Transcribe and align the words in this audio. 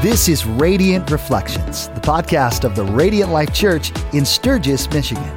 This 0.00 0.28
is 0.28 0.46
Radiant 0.46 1.10
Reflections, 1.10 1.88
the 1.88 2.00
podcast 2.00 2.62
of 2.64 2.76
the 2.76 2.84
Radiant 2.84 3.32
Life 3.32 3.52
Church 3.52 3.90
in 4.14 4.24
Sturgis, 4.24 4.88
Michigan. 4.90 5.36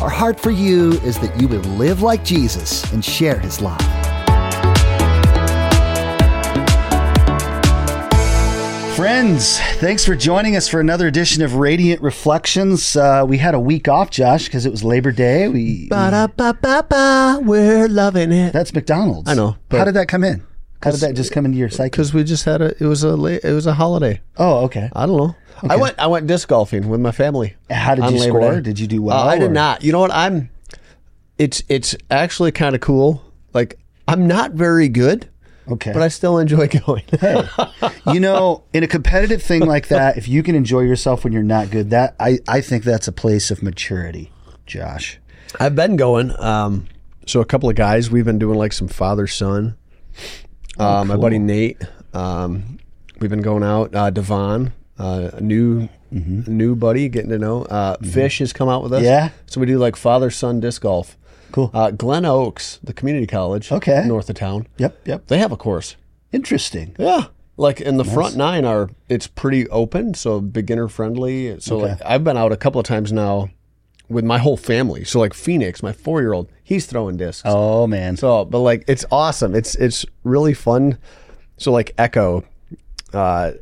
Our 0.00 0.08
heart 0.08 0.38
for 0.38 0.52
you 0.52 0.92
is 1.00 1.18
that 1.18 1.40
you 1.40 1.48
would 1.48 1.66
live 1.66 2.02
like 2.02 2.24
Jesus 2.24 2.84
and 2.92 3.04
share 3.04 3.38
his 3.40 3.60
love. 3.60 3.80
Friends, 8.94 9.58
thanks 9.78 10.06
for 10.06 10.14
joining 10.14 10.56
us 10.56 10.68
for 10.68 10.80
another 10.80 11.06
edition 11.06 11.42
of 11.42 11.56
Radiant 11.56 12.00
Reflections. 12.00 12.96
Uh, 12.96 13.24
we 13.28 13.36
had 13.38 13.54
a 13.54 13.60
week 13.60 13.88
off, 13.88 14.08
Josh, 14.10 14.46
because 14.46 14.64
it 14.64 14.70
was 14.70 14.82
Labor 14.84 15.12
Day. 15.12 15.48
We 15.48 15.88
Ba-da-ba-ba-ba, 15.88 17.40
we're 17.42 17.88
loving 17.88 18.32
it. 18.32 18.52
that's 18.54 18.72
McDonald's. 18.72 19.28
I 19.28 19.34
know, 19.34 19.56
How 19.70 19.84
did 19.84 19.94
that 19.94 20.08
come 20.08 20.24
in? 20.24 20.46
How 20.82 20.90
did 20.90 21.00
that 21.00 21.14
just 21.16 21.32
come 21.32 21.44
into 21.46 21.58
your 21.58 21.70
psyche? 21.70 21.90
Because 21.90 22.12
we 22.14 22.22
just 22.24 22.44
had 22.44 22.60
a, 22.62 22.74
it 22.82 22.86
was 22.86 23.02
a, 23.02 23.16
la- 23.16 23.28
it 23.42 23.52
was 23.52 23.66
a 23.66 23.74
holiday. 23.74 24.20
Oh, 24.36 24.64
okay. 24.64 24.90
I 24.94 25.06
don't 25.06 25.16
know. 25.16 25.36
I 25.68 25.76
went, 25.76 25.98
I 25.98 26.06
went 26.06 26.26
disc 26.26 26.48
golfing 26.48 26.88
with 26.88 27.00
my 27.00 27.12
family. 27.12 27.54
How 27.70 27.94
did 27.94 28.04
on 28.04 28.12
you 28.14 28.20
Labor 28.20 28.40
score? 28.40 28.54
Day. 28.56 28.60
Did 28.60 28.78
you 28.78 28.86
do 28.86 29.00
well? 29.02 29.16
Uh, 29.18 29.24
I 29.24 29.36
or- 29.36 29.38
did 29.40 29.50
not. 29.52 29.82
You 29.82 29.92
know 29.92 30.00
what? 30.00 30.10
I'm. 30.12 30.50
It's 31.38 31.62
it's 31.68 31.94
actually 32.10 32.52
kind 32.52 32.74
of 32.74 32.80
cool. 32.80 33.22
Like 33.54 33.78
I'm 34.08 34.26
not 34.26 34.52
very 34.52 34.88
good, 34.88 35.28
Okay. 35.68 35.92
but 35.92 36.02
I 36.02 36.08
still 36.08 36.38
enjoy 36.38 36.68
going. 36.86 37.04
you 38.12 38.20
know, 38.20 38.64
in 38.72 38.82
a 38.82 38.86
competitive 38.86 39.42
thing 39.42 39.64
like 39.66 39.88
that, 39.88 40.16
if 40.18 40.28
you 40.28 40.42
can 40.42 40.54
enjoy 40.54 40.80
yourself 40.80 41.24
when 41.24 41.32
you're 41.32 41.42
not 41.42 41.70
good, 41.70 41.90
that 41.90 42.14
I, 42.20 42.38
I 42.48 42.60
think 42.60 42.84
that's 42.84 43.08
a 43.08 43.12
place 43.12 43.50
of 43.50 43.62
maturity, 43.62 44.30
Josh. 44.66 45.18
I've 45.60 45.74
been 45.74 45.96
going. 45.96 46.32
Um, 46.38 46.86
so 47.26 47.40
a 47.40 47.44
couple 47.46 47.68
of 47.68 47.76
guys, 47.76 48.10
we've 48.10 48.24
been 48.24 48.38
doing 48.38 48.58
like 48.58 48.72
some 48.72 48.88
father 48.88 49.26
son. 49.26 49.76
Uh, 50.78 51.04
My 51.04 51.16
buddy 51.16 51.38
Nate, 51.38 51.80
um, 52.14 52.78
we've 53.18 53.30
been 53.30 53.42
going 53.42 53.62
out. 53.62 53.94
Uh, 53.94 54.10
Devon, 54.10 54.72
uh, 54.98 55.30
a 55.34 55.40
new 55.40 55.88
a 56.12 56.14
new 56.50 56.74
buddy, 56.76 57.08
getting 57.08 57.30
to 57.30 57.38
know. 57.38 57.64
Uh, 57.64 57.96
Fish 57.98 58.38
has 58.38 58.52
come 58.52 58.68
out 58.68 58.82
with 58.82 58.92
us. 58.92 59.02
Yeah? 59.02 59.30
So 59.46 59.60
we 59.60 59.66
do 59.66 59.78
like 59.78 59.96
father 59.96 60.30
son 60.30 60.60
disc 60.60 60.82
golf. 60.82 61.16
Cool. 61.52 61.70
Uh, 61.74 61.90
Glen 61.90 62.24
Oaks, 62.24 62.78
the 62.82 62.92
community 62.92 63.26
college, 63.26 63.70
Okay. 63.72 64.04
north 64.06 64.28
of 64.30 64.36
town. 64.36 64.66
Yep, 64.78 65.00
yep. 65.06 65.26
They 65.26 65.38
have 65.38 65.52
a 65.52 65.56
course. 65.56 65.96
Interesting. 66.32 66.94
Yeah. 66.98 67.26
Like 67.56 67.80
in 67.80 67.96
the 67.96 68.04
front 68.04 68.36
nine 68.36 68.64
are 68.66 68.90
it's 69.08 69.26
pretty 69.26 69.66
open, 69.70 70.12
so 70.14 70.40
beginner 70.40 70.88
friendly. 70.88 71.58
So 71.60 71.78
like 71.78 71.98
I've 72.04 72.22
been 72.24 72.36
out 72.36 72.52
a 72.52 72.56
couple 72.56 72.78
of 72.80 72.86
times 72.86 73.12
now 73.12 73.48
with 74.08 74.24
my 74.24 74.38
whole 74.38 74.56
family. 74.56 75.04
So 75.04 75.18
like 75.18 75.34
Phoenix, 75.34 75.82
my 75.82 75.92
four 75.92 76.20
year 76.20 76.32
old, 76.32 76.48
he's 76.62 76.86
throwing 76.86 77.16
discs. 77.16 77.42
Oh 77.44 77.86
man. 77.86 78.16
So 78.16 78.44
but 78.44 78.60
like 78.60 78.84
it's 78.88 79.04
awesome. 79.10 79.54
It's 79.54 79.74
it's 79.76 80.04
really 80.24 80.54
fun. 80.54 80.98
So 81.58 81.72
like 81.72 81.92
Echo, 81.98 82.44
uh 83.12 83.52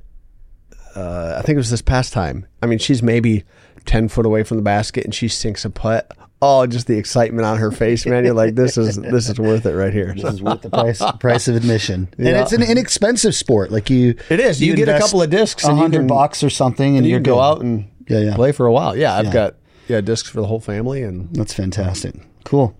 uh 0.97 1.35
I 1.39 1.43
think 1.43 1.55
it 1.55 1.59
was 1.59 1.71
this 1.71 1.83
past 1.83 2.13
time. 2.13 2.47
I 2.63 2.67
mean 2.67 2.79
she's 2.79 3.03
maybe 3.03 3.45
ten 3.85 4.09
foot 4.09 4.27
away 4.27 4.43
from 4.43 4.57
the 4.59 4.63
basket 4.63 5.05
and 5.05 5.15
she 5.15 5.29
sinks 5.29 5.65
a 5.65 5.71
putt. 5.71 6.11
Oh, 6.43 6.67
just 6.67 6.89
the 6.89 6.99
excitement 6.99 7.47
on 7.47 7.57
her 7.57 7.71
face, 7.73 8.05
man. 8.05 8.23
You're 8.25 8.35
like, 8.35 8.55
this 8.55 8.77
is 8.77 8.97
this 8.97 9.31
is 9.31 9.39
worth 9.39 9.65
it 9.65 9.73
right 9.75 9.93
here. 9.95 10.13
this 10.15 10.35
is 10.35 10.43
worth 10.43 10.61
the 10.61 10.69
price 10.69 11.01
price 11.19 11.49
of 11.49 11.57
admission, 11.57 12.09
and 12.19 12.27
it's 12.29 12.53
an 12.53 12.63
inexpensive 12.63 13.35
sport. 13.35 13.71
Like 13.73 13.89
you, 13.89 14.15
It 14.29 14.41
is. 14.41 14.61
You 14.61 14.77
get 14.77 14.91
a 14.91 14.99
couple 14.99 15.23
of 15.23 15.31
discs 15.31 15.65
a 15.65 15.75
hundred 15.75 16.07
bucks 16.07 16.43
or 16.45 16.51
something, 16.51 16.99
and 16.99 17.07
you 17.07 17.13
you're 17.13 17.21
can 17.21 17.33
go 17.33 17.41
out 17.41 17.63
and 17.63 17.89
Yeah, 18.09 18.19
yeah. 18.19 18.35
play 18.35 18.53
for 18.53 18.67
a 18.67 18.73
while. 18.73 18.95
Yeah, 18.95 19.15
I've 19.17 19.27
Yeah. 19.27 19.33
got 19.33 19.55
yeah 19.89 20.01
discs 20.01 20.29
for 20.29 20.41
the 20.41 20.47
whole 20.47 20.61
family, 20.61 21.03
and 21.03 21.29
That's 21.35 21.55
fantastic. 21.55 22.15
Cool. 22.45 22.77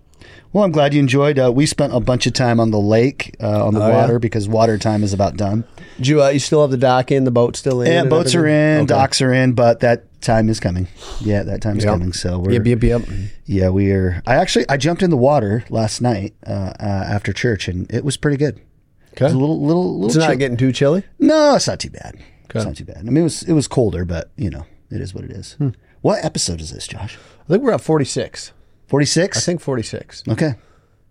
Well, 0.53 0.63
I'm 0.63 0.71
glad 0.71 0.93
you 0.93 0.99
enjoyed. 1.01 1.37
Uh, 1.37 1.51
we 1.53 1.65
spent 1.65 1.93
a 1.93 1.99
bunch 1.99 2.25
of 2.25 2.33
time 2.33 2.59
on 2.59 2.71
the 2.71 2.79
lake, 2.79 3.35
uh, 3.43 3.65
on 3.65 3.73
the 3.73 3.83
Oh, 3.83 3.87
yeah? 3.89 3.95
water, 4.01 4.19
because 4.19 4.47
water 4.47 4.77
time 4.77 5.03
is 5.03 5.11
about 5.13 5.35
done. 5.37 5.65
do 5.99 6.09
you, 6.09 6.23
uh, 6.23 6.29
you 6.29 6.39
still 6.39 6.61
have 6.61 6.71
the 6.71 6.77
dock 6.77 7.11
in, 7.11 7.25
the 7.25 7.31
boat 7.31 7.55
still 7.55 7.81
in? 7.81 7.91
Yeah, 7.91 8.05
boats 8.05 8.33
are 8.35 8.47
in, 8.47 8.79
Okay. 8.79 8.85
docks 8.87 9.21
are 9.21 9.33
in, 9.33 9.51
but 9.53 9.81
that 9.81 10.05
time 10.21 10.49
is 10.49 10.59
coming. 10.59 10.87
Yeah, 11.21 11.43
that 11.43 11.61
time's 11.61 11.83
Yep. 11.83 11.93
coming. 11.93 12.13
So 12.13 12.39
we're 12.39 12.53
Yep, 12.53 12.65
yep, 12.65 12.83
yep. 12.83 13.01
yeah, 13.45 13.69
we 13.69 13.91
are. 13.91 14.21
I 14.25 14.35
actually 14.35 14.65
I 14.69 14.77
jumped 14.77 15.03
in 15.03 15.09
the 15.09 15.17
water 15.17 15.63
last 15.69 16.01
night 16.01 16.33
uh, 16.47 16.71
uh, 16.79 16.83
after 16.83 17.31
church, 17.33 17.67
and 17.67 17.89
it 17.91 18.03
was 18.05 18.17
pretty 18.17 18.37
good. 18.37 18.59
Was 19.21 19.31
a 19.33 19.37
little 19.37 19.61
little 19.65 19.93
little. 19.99 20.07
It's 20.07 20.15
not 20.15 20.37
getting 20.39 20.57
too 20.57 20.71
chilly. 20.71 21.03
no, 21.19 21.55
it's 21.55 21.67
not 21.67 21.79
too 21.79 21.89
bad. 21.91 22.15
It's 22.53 22.65
not 22.65 22.75
too 22.77 22.85
bad. 22.85 22.97
I 22.99 23.03
mean, 23.03 23.17
it 23.17 23.23
was 23.23 23.43
it 23.43 23.53
was 23.53 23.67
colder, 23.67 24.03
but 24.05 24.31
you 24.37 24.49
know, 24.49 24.65
it 24.89 24.99
is 25.01 25.13
what 25.13 25.23
it 25.25 25.31
is. 25.31 25.53
Hmm. 25.53 25.69
What 26.05 26.23
episode 26.23 26.61
is 26.61 26.69
this, 26.69 26.85
Josh? 26.87 27.17
I 27.17 27.47
think 27.47 27.63
we're 27.63 27.73
at 27.73 27.81
forty 27.81 28.05
six. 28.05 28.51
Forty 28.85 29.07
six. 29.07 29.39
I 29.39 29.41
think 29.41 29.59
forty 29.59 29.81
six. 29.81 30.21
Okay. 30.29 30.53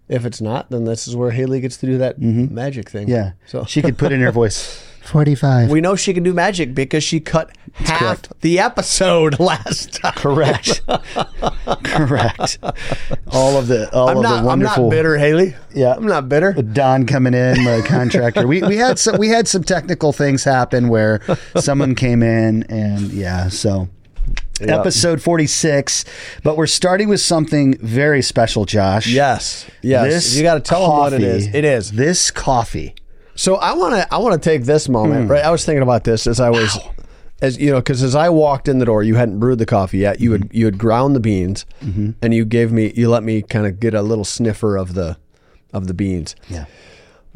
If 0.06 0.24
it's 0.24 0.40
not, 0.40 0.70
then 0.70 0.84
this 0.84 1.08
is 1.08 1.16
where 1.16 1.32
Haley 1.32 1.60
gets 1.60 1.76
to 1.78 1.86
do 1.86 1.98
that 1.98 2.20
magic 2.20 2.88
thing. 2.90 3.08
Mm-hmm. 3.08 3.16
Yeah. 3.16 3.32
So 3.44 3.64
she 3.64 3.82
could 3.82 3.98
put 3.98 4.12
in 4.12 4.20
her 4.20 4.30
voice. 4.30 4.86
Forty 5.02 5.34
five. 5.34 5.68
we 5.68 5.80
know 5.80 5.96
she 5.96 6.14
can 6.14 6.22
do 6.22 6.32
magic 6.32 6.76
because 6.76 7.02
she 7.02 7.18
cut 7.18 7.50
half 7.74 7.98
correct. 7.98 8.40
the 8.40 8.60
episode 8.60 9.40
last 9.40 9.94
time. 9.94 10.12
Correct. 10.12 10.82
Correct. 11.82 12.58
All 13.32 13.58
of 13.58 13.66
the 13.66 13.92
all 13.92 14.10
I'm 14.10 14.18
of 14.18 14.22
not. 14.22 14.30
the 14.30 14.38
I'm 14.38 14.44
wonderful 14.44 14.84
not 14.84 14.90
bitter, 14.90 15.18
Haley. 15.18 15.56
Yeah. 15.74 15.94
I'm 15.96 16.06
not 16.06 16.28
bitter. 16.28 16.52
Don 16.52 17.04
coming 17.04 17.34
in, 17.34 17.64
the 17.64 17.84
contractor. 17.84 18.46
we 18.46 18.62
we 18.62 18.76
had 18.76 19.00
some 19.00 19.18
we 19.18 19.26
had 19.28 19.48
some 19.48 19.64
technical 19.64 20.12
things 20.12 20.44
happen 20.44 20.86
where 20.88 21.20
someone 21.56 21.96
came 21.96 22.22
in 22.22 22.62
and 22.70 23.12
yeah, 23.12 23.48
so 23.48 23.88
episode 24.60 25.20
46, 25.20 26.04
but 26.42 26.56
we're 26.56 26.66
starting 26.66 27.08
with 27.08 27.20
something 27.20 27.76
very 27.78 28.22
special, 28.22 28.64
Josh. 28.64 29.06
Yes. 29.06 29.66
Yes. 29.82 30.12
This 30.12 30.36
you 30.36 30.42
got 30.42 30.54
to 30.54 30.60
tell 30.60 30.82
them 30.82 30.90
what 30.90 31.12
it 31.12 31.16
coffee- 31.16 31.26
is. 31.26 31.54
It 31.54 31.64
is. 31.64 31.92
This 31.92 32.30
coffee. 32.30 32.94
So 33.36 33.56
I 33.56 33.74
want 33.74 33.94
to 33.94 34.14
I 34.14 34.18
want 34.18 34.40
to 34.40 34.48
take 34.50 34.64
this 34.64 34.88
moment, 34.88 35.26
mm. 35.26 35.30
right? 35.30 35.44
I 35.44 35.50
was 35.50 35.64
thinking 35.64 35.82
about 35.82 36.04
this 36.04 36.26
as 36.26 36.40
I 36.40 36.50
was 36.50 36.78
as 37.42 37.58
you 37.58 37.70
know 37.70 37.82
cuz 37.82 38.02
as 38.02 38.14
I 38.14 38.28
walked 38.28 38.68
in 38.68 38.78
the 38.78 38.84
door, 38.84 39.02
you 39.02 39.16
hadn't 39.16 39.40
brewed 39.40 39.58
the 39.58 39.66
coffee 39.66 39.98
yet. 39.98 40.20
You 40.20 40.32
had 40.32 40.42
mm-hmm. 40.42 40.56
you 40.56 40.64
had 40.66 40.78
ground 40.78 41.16
the 41.16 41.20
beans 41.20 41.66
mm-hmm. 41.82 42.10
and 42.22 42.32
you 42.32 42.44
gave 42.44 42.70
me 42.70 42.92
you 42.94 43.10
let 43.10 43.24
me 43.24 43.42
kind 43.42 43.66
of 43.66 43.80
get 43.80 43.94
a 43.94 44.02
little 44.02 44.24
sniffer 44.24 44.76
of 44.76 44.94
the 44.94 45.16
of 45.72 45.88
the 45.88 45.94
beans. 45.94 46.36
Yeah. 46.48 46.66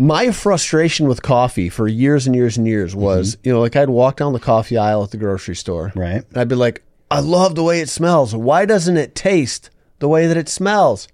My 0.00 0.30
frustration 0.30 1.08
with 1.08 1.22
coffee 1.22 1.68
for 1.68 1.88
years 1.88 2.28
and 2.28 2.36
years 2.36 2.56
and 2.56 2.68
years 2.68 2.94
was, 2.94 3.34
mm-hmm. 3.34 3.48
you 3.48 3.54
know, 3.54 3.60
like 3.60 3.74
I'd 3.74 3.90
walk 3.90 4.18
down 4.18 4.32
the 4.32 4.38
coffee 4.38 4.76
aisle 4.76 5.02
at 5.02 5.10
the 5.10 5.16
grocery 5.16 5.56
store. 5.56 5.92
Right. 5.96 6.24
And 6.28 6.36
I'd 6.36 6.46
be 6.46 6.54
like, 6.54 6.84
I 7.10 7.20
love 7.20 7.54
the 7.54 7.62
way 7.64 7.80
it 7.80 7.88
smells. 7.88 8.34
Why 8.34 8.66
doesn't 8.66 8.96
it 8.96 9.14
taste 9.14 9.70
the 9.98 10.08
way 10.08 10.26
that 10.26 10.36
it 10.36 10.48
smells? 10.48 11.08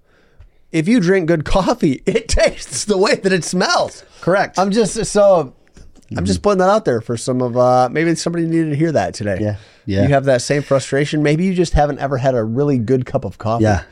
If 0.71 0.87
you 0.87 0.99
drink 0.99 1.27
good 1.27 1.45
coffee, 1.55 2.01
it 2.05 2.27
tastes 2.27 2.85
the 2.85 2.97
way 2.97 3.15
that 3.15 3.31
it 3.31 3.43
smells. 3.43 4.03
Correct. 4.21 4.59
I'm 4.59 4.71
just 4.71 5.05
so 5.05 5.53
I'm 6.17 6.25
just 6.25 6.41
putting 6.41 6.59
that 6.59 6.69
out 6.69 6.85
there 6.85 7.01
for 7.01 7.17
some 7.17 7.41
of 7.41 7.55
uh 7.57 7.89
maybe 7.89 8.13
somebody 8.15 8.45
needed 8.45 8.71
to 8.71 8.75
hear 8.75 8.91
that 8.91 9.13
today. 9.13 9.37
Yeah. 9.39 9.55
Yeah. 9.85 10.03
You 10.03 10.09
have 10.09 10.25
that 10.25 10.41
same 10.41 10.63
frustration. 10.63 11.23
Maybe 11.23 11.45
you 11.45 11.53
just 11.53 11.73
haven't 11.73 11.99
ever 11.99 12.17
had 12.17 12.35
a 12.35 12.43
really 12.43 12.77
good 12.77 13.05
cup 13.05 13.23
of 13.23 13.37
coffee. 13.37 13.63
Yeah. 13.63 13.83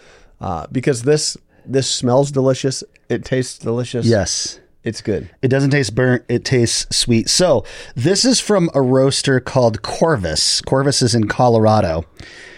Uh, 0.41 0.67
because 0.71 1.03
this 1.03 1.37
this 1.65 1.89
smells 1.89 2.31
delicious. 2.31 2.83
It 3.07 3.23
tastes 3.23 3.57
delicious. 3.57 4.05
yes. 4.05 4.59
It's 4.83 5.01
good. 5.01 5.29
It 5.41 5.47
doesn't 5.47 5.71
taste 5.71 5.95
burnt. 5.95 6.23
It 6.27 6.43
tastes 6.43 6.93
sweet. 6.95 7.29
So 7.29 7.63
this 7.95 8.25
is 8.25 8.39
from 8.39 8.69
a 8.73 8.81
roaster 8.81 9.39
called 9.39 9.81
Corvus. 9.81 10.61
Corvus 10.61 11.01
is 11.01 11.15
in 11.15 11.27
Colorado. 11.27 12.03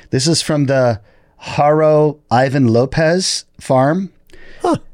This 0.10 0.28
is 0.28 0.42
from 0.42 0.66
the 0.66 1.02
Jairo 1.42 2.20
Ivan 2.32 2.68
Lopez 2.68 3.46
farm. 3.60 4.12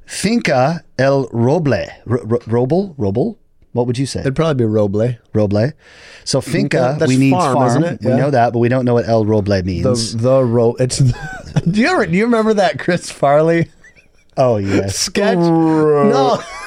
Finca 0.06 0.84
El 1.00 1.28
Roble. 1.30 1.90
Ro- 2.06 2.24
ro- 2.26 2.40
Roble? 2.40 2.96
Roble? 2.98 3.38
What 3.72 3.88
would 3.88 3.98
you 3.98 4.06
say? 4.06 4.20
It'd 4.20 4.36
probably 4.36 4.66
be 4.66 4.70
Roble. 4.70 5.18
Roble. 5.34 5.72
So 6.26 6.42
Finca, 6.42 6.98
That's 7.00 7.08
we 7.10 7.16
need 7.16 7.32
farm, 7.32 7.54
farm. 7.56 7.68
isn't 7.70 7.84
it? 7.86 8.02
We 8.02 8.10
Yeah. 8.12 8.18
know 8.18 8.30
that, 8.32 8.52
but 8.52 8.60
we 8.60 8.68
don't 8.68 8.84
know 8.84 8.96
what 8.96 9.08
El 9.08 9.24
Roble 9.24 9.64
means. 9.64 10.18
the 10.18 10.44
ro 10.44 10.76
it's 10.80 10.98
do 11.72 11.80
you 11.80 11.88
ever 11.88 12.06
do 12.06 12.18
you 12.18 12.26
remember 12.26 12.54
that 12.56 12.78
Chris 12.78 13.10
Farley 13.10 13.70
oh, 14.36 14.58
yes. 14.58 14.98
sketch? 14.98 15.38
No. 15.38 16.44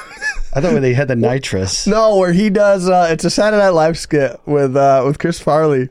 I 0.55 0.61
thought 0.61 0.73
when 0.73 0.81
they 0.81 0.93
had 0.93 1.09
the 1.09 1.15
nitrous. 1.17 1.85
No, 1.85 2.17
where 2.17 2.31
he 2.33 2.49
does 2.49 2.87
uh 2.89 3.07
it's 3.11 3.25
a 3.25 3.29
Saturday 3.29 3.61
Night 3.61 3.69
Live 3.69 3.97
skit 3.97 4.39
with 4.45 4.75
uh 4.75 5.03
with 5.05 5.19
Chris 5.19 5.39
Farley. 5.39 5.89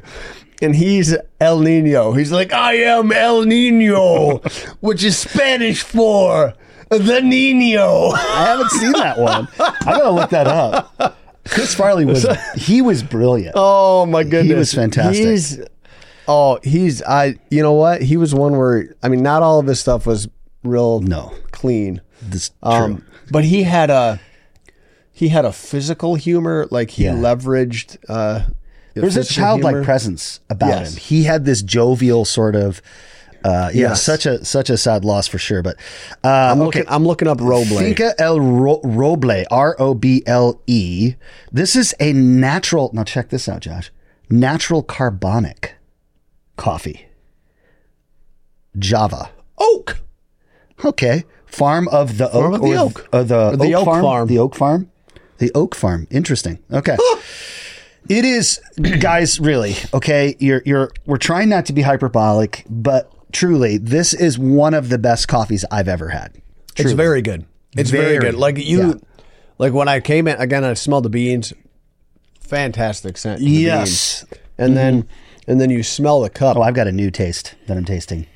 And 0.63 0.75
he's 0.75 1.15
El 1.41 1.59
Nino. 1.61 2.13
He's 2.13 2.33
like, 2.33 2.53
I 2.53 2.75
am 2.77 3.13
El 3.13 3.43
Nino, 3.43 4.39
which 4.81 5.03
is 5.05 5.19
Spanish 5.19 5.83
for 5.83 6.55
the 6.89 7.21
Nino. 7.21 8.11
I 8.13 8.45
haven't 8.47 8.71
seen 8.71 8.93
that 8.93 9.19
one. 9.19 9.49
I 9.59 9.75
gotta 9.85 10.11
look 10.11 10.31
that 10.31 10.47
up. 10.47 11.19
Chris 11.47 11.75
Farley 11.75 12.07
was 12.07 12.27
he 12.57 12.81
was 12.81 13.03
brilliant. 13.03 13.53
Oh 13.57 14.07
my 14.07 14.23
goodness, 14.23 14.47
he 14.47 14.55
was 14.55 14.73
fantastic. 14.73 15.27
He's 15.27 15.61
oh, 16.27 16.59
he's 16.63 17.03
I. 17.03 17.35
You 17.51 17.63
know 17.63 17.73
what? 17.75 18.01
He 18.01 18.17
was 18.17 18.35
one 18.35 18.57
where 18.57 18.95
I 19.03 19.09
mean, 19.09 19.23
not 19.23 19.43
all 19.43 19.59
of 19.59 19.67
his 19.67 19.81
stuff 19.81 20.07
was 20.07 20.29
real 20.63 21.01
No. 21.01 21.35
clean. 21.51 22.01
This 22.23 22.51
Um, 22.63 22.97
true. 22.97 23.05
but 23.31 23.45
he 23.45 23.65
had 23.65 23.91
a 23.91 24.19
he 25.15 25.29
had 25.29 25.45
a 25.47 25.53
physical 25.53 26.17
humor, 26.17 26.67
like 26.71 26.91
he 26.91 27.05
Yeah. 27.05 27.15
leveraged. 27.15 27.97
Uh, 28.09 28.41
There's 28.95 29.17
a 29.17 29.25
childlike 29.25 29.73
humor. 29.77 29.85
presence 29.85 30.41
about 30.51 30.69
Yes. 30.69 30.95
him. 30.95 31.01
He 31.01 31.23
had 31.25 31.45
this 31.47 31.63
jovial 31.63 32.25
sort 32.27 32.55
of 32.57 32.83
Uh, 33.45 33.69
yeah, 33.75 33.89
Yes. 33.91 34.03
such 34.03 34.25
a 34.25 34.43
such 34.43 34.71
a 34.71 34.77
sad 34.79 35.05
loss 35.05 35.27
for 35.27 35.37
sure. 35.37 35.61
But 35.63 35.77
uh, 36.25 36.29
I'm 36.29 36.63
okay. 36.63 36.79
looking. 36.81 36.85
I'm 36.89 37.05
looking 37.07 37.29
up 37.29 37.37
Roble. 37.41 37.79
Finca 37.79 38.15
El 38.19 38.41
Ro- 38.41 38.81
Roble, 38.83 39.45
R 39.51 39.77
O 39.79 39.93
B 39.93 40.23
L 40.25 40.63
E. 40.67 41.15
This 41.53 41.77
is 41.77 41.95
a 42.01 42.15
natural. 42.15 42.89
Now 42.95 43.05
check 43.05 43.29
this 43.29 43.47
out, 43.47 43.61
Josh. 43.61 43.93
Natural 44.31 44.83
carbonic 44.83 45.75
coffee. 46.57 47.05
Java. 48.79 49.31
Oak. 49.59 49.99
Okay. 50.83 51.25
Farm 51.47 51.87
of 51.89 52.17
the 52.19 52.29
Farm 52.29 52.55
oak. 52.55 52.63
of 52.63 52.63
the 52.63 52.77
oak. 52.77 53.09
uh, 53.13 53.23
the, 53.25 53.57
the 53.57 53.75
oak 53.75 53.85
farm, 53.85 54.03
farm. 54.03 54.27
The 54.29 54.39
oak 54.39 54.55
farm. 54.57 54.91
The 55.39 55.51
oak 55.55 55.75
farm. 55.75 56.07
Interesting. 56.11 56.59
Okay. 56.73 56.97
it 58.09 58.25
is, 58.25 58.61
guys. 59.01 59.41
Really. 59.41 59.75
Okay. 59.93 60.37
You're 60.39 60.63
you're. 60.65 60.91
We're 61.07 61.17
trying 61.19 61.49
not 61.49 61.67
to 61.67 61.73
be 61.73 61.83
hyperbolic, 61.83 62.65
but 62.69 63.11
truly, 63.33 63.79
this 63.79 64.15
is 64.15 64.39
one 64.39 64.75
of 64.75 64.89
the 64.89 64.99
best 64.99 65.29
coffees 65.29 65.65
I've 65.71 65.89
ever 65.89 66.09
had. 66.09 66.41
It's 66.77 66.93
very 66.93 67.23
good. 67.23 67.47
It's 67.77 67.91
very, 67.91 68.19
Very. 68.19 68.19
good. 68.19 68.35
Like 68.35 68.59
you, 68.59 68.89
Yeah. 68.89 68.95
like 69.59 69.73
when 69.73 69.89
I 69.89 70.01
came 70.01 70.29
in 70.29 70.37
again, 70.37 70.65
I 70.65 70.75
smelled 70.75 71.05
the 71.05 71.11
beans. 71.11 71.53
Fantastic 72.41 73.17
scent. 73.17 73.41
Yes. 73.41 74.25
beans. 74.25 74.41
and 74.59 74.77
then 74.77 75.03
mm-hmm. 75.03 75.51
and 75.51 75.61
then 75.61 75.71
you 75.71 75.83
smell 75.83 76.21
the 76.21 76.31
cup. 76.31 76.57
Oh, 76.57 76.63
I've 76.63 76.75
got 76.75 76.87
a 76.87 76.93
new 76.93 77.11
taste 77.11 77.55
that 77.67 77.77
I'm 77.77 77.85
tasting. 77.85 78.27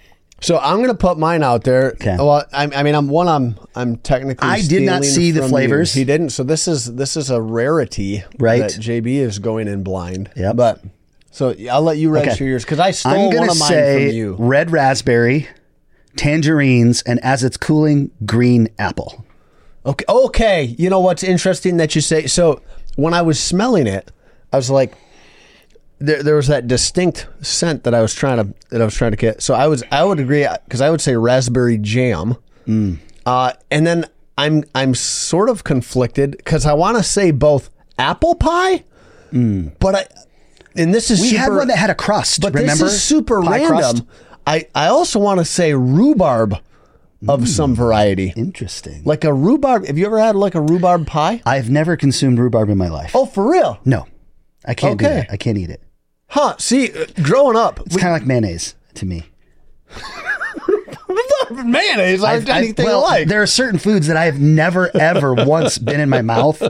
So 0.40 0.58
I'm 0.58 0.80
gonna 0.80 0.94
put 0.94 1.18
mine 1.18 1.42
out 1.42 1.64
there. 1.64 1.92
Okay. 1.92 2.16
Well, 2.16 2.44
I, 2.52 2.64
I 2.74 2.82
mean, 2.82 2.94
I'm 2.94 3.08
one. 3.08 3.28
I'm 3.28 3.58
I'm 3.74 3.96
technically. 3.96 4.48
I 4.48 4.60
did 4.60 4.82
not 4.82 5.04
see 5.04 5.32
the 5.32 5.48
flavors. 5.48 5.94
You. 5.96 6.00
He 6.00 6.04
didn't. 6.04 6.30
So 6.30 6.44
this 6.44 6.68
is 6.68 6.94
this 6.94 7.16
is 7.16 7.30
a 7.30 7.40
rarity. 7.40 8.22
Right. 8.38 8.60
That 8.60 8.72
JB 8.72 9.06
is 9.16 9.38
going 9.38 9.66
in 9.66 9.82
blind. 9.82 10.30
Yep. 10.36 10.56
But 10.56 10.84
so 11.30 11.54
I'll 11.70 11.82
let 11.82 11.98
you 11.98 12.10
register 12.10 12.44
yours 12.44 12.64
because 12.64 12.78
I 12.78 12.92
stole 12.92 13.12
I'm 13.12 13.34
gonna 13.34 13.52
of 13.52 13.58
mine 13.58 13.68
say 13.68 14.08
from 14.08 14.16
you. 14.16 14.36
red 14.38 14.70
raspberry, 14.70 15.48
tangerines, 16.16 17.02
and 17.02 17.18
as 17.24 17.42
it's 17.42 17.56
cooling, 17.56 18.12
green 18.24 18.68
apple. 18.78 19.24
Okay. 19.84 20.04
Okay. 20.08 20.62
You 20.78 20.88
know 20.88 21.00
what's 21.00 21.24
interesting 21.24 21.78
that 21.78 21.94
you 21.96 22.00
say. 22.00 22.28
So 22.28 22.62
when 22.94 23.12
I 23.12 23.22
was 23.22 23.40
smelling 23.40 23.88
it, 23.88 24.12
I 24.52 24.56
was 24.56 24.70
like, 24.70 24.94
there, 26.00 26.22
there 26.22 26.34
was 26.36 26.46
that 26.48 26.66
distinct 26.68 27.26
scent 27.42 27.84
that 27.84 27.94
I 27.94 28.00
was 28.02 28.14
trying 28.14 28.36
to 28.38 28.54
that 28.70 28.80
I 28.80 28.84
was 28.84 28.94
trying 28.94 29.10
to 29.12 29.16
get. 29.16 29.42
So 29.42 29.54
I 29.54 29.66
was 29.66 29.82
I 29.90 30.04
would 30.04 30.20
agree 30.20 30.46
because 30.64 30.80
I 30.80 30.90
would 30.90 31.00
say 31.00 31.16
raspberry 31.16 31.78
jam, 31.78 32.36
Mm. 32.66 32.98
uh, 33.26 33.52
and 33.70 33.86
then 33.86 34.04
I'm 34.36 34.64
I'm 34.74 34.94
sort 34.94 35.48
of 35.48 35.64
conflicted 35.64 36.32
because 36.36 36.66
I 36.66 36.74
want 36.74 36.96
to 36.98 37.02
say 37.02 37.30
both 37.30 37.70
apple 37.98 38.34
pie, 38.36 38.84
but 39.32 39.94
I 39.94 40.06
and 40.76 40.94
this 40.94 41.10
is 41.10 41.18
Mm. 41.18 41.22
We 41.22 41.28
super, 41.30 41.40
had 41.42 41.52
one 41.52 41.68
that 41.68 41.78
had 41.78 41.90
a 41.90 41.94
crust. 41.94 42.40
but 42.40 42.54
remember? 42.54 42.84
this 42.84 42.94
is 42.94 43.02
super 43.02 43.42
Pie 43.42 43.58
random. 43.58 43.78
crust? 43.78 44.02
I 44.46 44.66
I 44.74 44.86
also 44.88 45.18
want 45.18 45.38
to 45.40 45.44
say 45.44 45.74
rhubarb 45.74 46.56
of 47.26 47.40
Mm. 47.40 47.48
some 47.48 47.74
variety. 47.74 48.32
Interesting. 48.36 49.02
Like 49.04 49.24
a 49.24 49.32
rhubarb. 49.34 49.86
Have 49.86 49.98
you 49.98 50.06
ever 50.06 50.20
had 50.20 50.36
like 50.36 50.54
a 50.54 50.60
rhubarb 50.60 51.06
pie? 51.08 51.42
I've 51.44 51.68
never 51.68 51.96
consumed 51.96 52.38
rhubarb 52.38 52.68
in 52.68 52.78
my 52.78 52.88
life. 52.88 53.10
Oh, 53.14 53.26
for 53.26 53.50
real? 53.50 53.78
No, 53.84 54.06
I 54.64 54.74
can't 54.74 54.96
do 54.98 55.04
Okay. 55.06 55.14
that. 55.22 55.32
I 55.32 55.36
can't 55.36 55.58
eat 55.58 55.70
it. 55.70 55.82
Huh? 56.28 56.54
See, 56.58 56.92
uh, 56.92 57.06
growing 57.22 57.56
up, 57.56 57.80
It's 57.86 57.96
kind 57.96 58.14
of 58.14 58.20
like 58.20 58.26
mayonnaise 58.26 58.74
to 58.94 59.06
me. 59.06 59.24
mayonnaise 61.50 62.22
aren't 62.22 62.48
I've- 62.48 62.52
anything 62.52 62.86
well, 62.86 63.00
alike. 63.00 63.28
There 63.28 63.42
are 63.42 63.46
certain 63.46 63.78
foods 63.78 64.06
that 64.08 64.16
I 64.16 64.24
have 64.26 64.40
never 64.40 64.94
ever 64.96 65.34
once 65.46 65.78
been 65.78 66.00
in 66.00 66.08
my 66.08 66.22
mouth, 66.22 66.62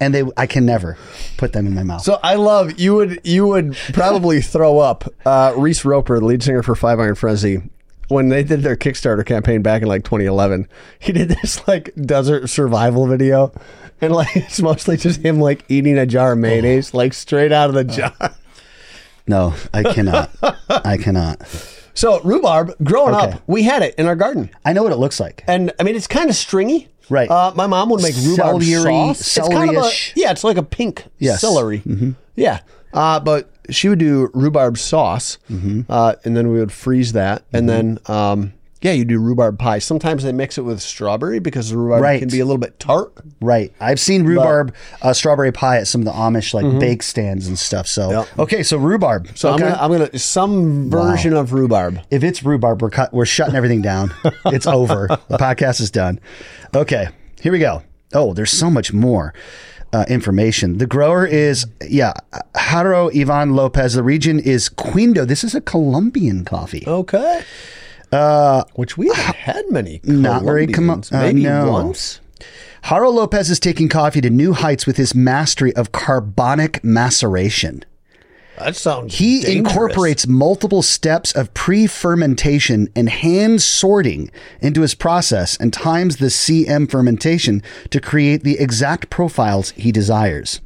and 0.00 0.14
they 0.14 0.22
I 0.36 0.46
can 0.46 0.66
never 0.66 0.96
put 1.38 1.52
them 1.52 1.66
in 1.66 1.74
my 1.74 1.82
mouth. 1.82 2.02
So 2.02 2.18
I 2.22 2.34
love 2.34 2.78
you 2.78 2.94
would 2.96 3.20
you 3.24 3.46
would 3.46 3.76
probably 3.92 4.40
throw 4.42 4.78
up. 4.78 5.04
Uh, 5.24 5.54
Reese 5.56 5.84
Roper, 5.84 6.18
the 6.18 6.26
lead 6.26 6.42
singer 6.42 6.62
for 6.62 6.74
Five 6.74 7.00
Iron 7.00 7.14
Frenzy, 7.14 7.62
when 8.08 8.28
they 8.28 8.42
did 8.42 8.62
their 8.62 8.76
Kickstarter 8.76 9.24
campaign 9.24 9.62
back 9.62 9.82
in 9.82 9.88
like 9.88 10.04
2011, 10.04 10.68
he 10.98 11.12
did 11.12 11.28
this 11.30 11.66
like 11.66 11.94
desert 11.94 12.48
survival 12.50 13.06
video, 13.06 13.52
and 14.00 14.12
like 14.12 14.36
it's 14.36 14.60
mostly 14.60 14.96
just 14.98 15.20
him 15.24 15.40
like 15.40 15.64
eating 15.68 15.96
a 15.98 16.04
jar 16.06 16.32
of 16.32 16.38
mayonnaise, 16.38 16.92
like 16.92 17.14
straight 17.14 17.52
out 17.52 17.70
of 17.70 17.74
the 17.74 17.84
jar. 17.84 18.34
No, 19.26 19.54
I 19.74 19.82
cannot. 19.82 20.30
I 20.68 20.96
cannot. 20.96 21.42
So 21.94 22.20
rhubarb, 22.20 22.72
growing 22.82 23.14
Okay. 23.14 23.32
up, 23.32 23.42
we 23.46 23.62
had 23.64 23.82
it 23.82 23.94
in 23.98 24.06
our 24.06 24.16
garden, 24.16 24.50
I 24.64 24.72
know 24.72 24.82
what 24.82 24.92
it 24.92 24.96
looks 24.98 25.20
like. 25.20 25.42
and 25.46 25.72
I 25.78 25.82
mean 25.82 25.96
it's 25.96 26.06
kind 26.06 26.30
of 26.30 26.36
stringy. 26.36 26.88
Right. 27.08 27.28
Uh, 27.30 27.52
my 27.56 27.66
mom 27.66 27.90
would 27.90 28.02
make 28.02 28.14
rhubarb 28.16 28.62
Celery- 28.62 29.14
sauce. 29.14 29.36
It's 29.36 29.48
kind 29.48 29.70
of 29.70 29.76
a 29.76 29.78
celery-ish. 29.80 30.12
yeah. 30.16 30.30
It's 30.30 30.44
like 30.44 30.56
a 30.56 30.62
pink 30.62 31.04
Yes. 31.18 31.40
celery. 31.40 31.82
Yeah. 32.36 32.60
Uh, 32.94 33.18
but 33.20 33.50
she 33.68 33.88
would 33.88 33.98
do 33.98 34.30
rhubarb 34.34 34.78
sauce, 34.78 35.38
uh, 35.88 36.14
and 36.24 36.36
then 36.36 36.50
we 36.52 36.58
would 36.60 36.72
freeze 36.72 37.12
that, 37.12 37.42
and 37.52 37.68
then 37.68 37.98
um, 38.06 38.52
yeah, 38.82 38.92
you 38.92 39.04
do 39.04 39.18
rhubarb 39.20 39.58
pie. 39.58 39.78
Sometimes 39.78 40.22
they 40.22 40.32
mix 40.32 40.56
it 40.56 40.62
with 40.62 40.80
strawberry 40.80 41.38
because 41.38 41.70
the 41.70 41.76
rhubarb 41.76 42.02
Right. 42.02 42.18
can 42.18 42.28
be 42.30 42.40
a 42.40 42.44
little 42.46 42.58
bit 42.58 42.78
tart. 42.78 43.12
Right. 43.40 43.72
I've 43.80 44.00
seen 44.00 44.24
rhubarb 44.24 44.74
uh, 45.02 45.12
strawberry 45.12 45.52
pie 45.52 45.76
at 45.78 45.86
some 45.86 46.00
of 46.00 46.04
the 46.06 46.12
Amish 46.12 46.54
like 46.54 46.80
bake 46.80 47.02
stands 47.02 47.46
and 47.46 47.58
stuff. 47.58 47.86
So 47.86 48.02
Mm-hmm. 48.08 48.12
Yep. 48.12 48.38
okay, 48.38 48.62
so 48.62 48.78
rhubarb. 48.78 49.28
So 49.36 49.52
okay. 49.52 49.64
I'm 49.64 49.70
gonna 49.70 49.82
I'm 49.82 49.90
gonna 50.08 50.18
some 50.18 50.90
version 50.90 51.34
of 51.34 51.52
rhubarb. 51.52 52.00
if 52.10 52.24
it's 52.24 52.42
rhubarb, 52.42 52.80
we're 52.82 52.90
cut, 52.90 53.12
we're 53.12 53.26
shutting 53.26 53.54
everything 53.54 53.82
down. 53.82 54.14
it's 54.46 54.66
over. 54.66 55.08
The 55.28 55.36
podcast 55.38 55.80
is 55.80 55.90
done. 55.90 56.18
Okay, 56.74 57.08
here 57.40 57.52
we 57.52 57.58
go. 57.58 57.82
Oh, 58.14 58.32
there's 58.34 58.50
so 58.50 58.70
much 58.70 58.92
more 58.92 59.34
uh, 59.92 60.04
information. 60.08 60.78
The 60.78 60.86
grower 60.86 61.26
is 61.26 61.66
yeah, 61.86 62.14
Jairo 62.56 63.14
Ivan 63.14 63.54
Lopez. 63.54 63.94
The 63.94 64.02
region 64.02 64.38
is 64.40 64.68
Quindo. 64.70 65.26
This 65.26 65.44
is 65.44 65.54
a 65.54 65.60
Colombian 65.60 66.44
coffee. 66.44 66.84
Okay. 66.86 67.42
Uh, 68.12 68.64
which 68.74 68.98
we 68.98 69.08
haven't 69.08 69.36
had 69.36 69.70
many. 69.70 70.00
Not 70.04 70.42
very 70.42 70.66
com- 70.66 70.90
uh, 70.90 71.02
Maybe 71.12 71.42
no. 71.44 71.70
once. 71.70 72.20
Jairo 72.84 73.12
Lopez 73.12 73.50
is 73.50 73.60
taking 73.60 73.88
coffee 73.88 74.20
to 74.22 74.30
new 74.30 74.52
heights 74.52 74.86
with 74.86 74.96
his 74.96 75.14
mastery 75.14 75.74
of 75.76 75.92
carbonic 75.92 76.82
maceration. 76.82 77.84
That 78.58 78.76
sounds. 78.76 79.14
He 79.16 79.40
dangerous. 79.40 79.56
incorporates 79.56 80.26
multiple 80.26 80.82
steps 80.82 81.32
of 81.32 81.52
pre 81.54 81.86
fermentation 81.86 82.88
and 82.96 83.08
hand 83.08 83.62
sorting 83.62 84.30
into 84.60 84.82
his 84.82 84.94
process 84.94 85.56
and 85.58 85.72
times 85.72 86.16
the 86.16 86.26
CM 86.26 86.90
fermentation 86.90 87.62
to 87.90 88.00
create 88.00 88.42
the 88.44 88.58
exact 88.58 89.08
profiles 89.08 89.70
he 89.72 89.92
desires. 89.92 90.60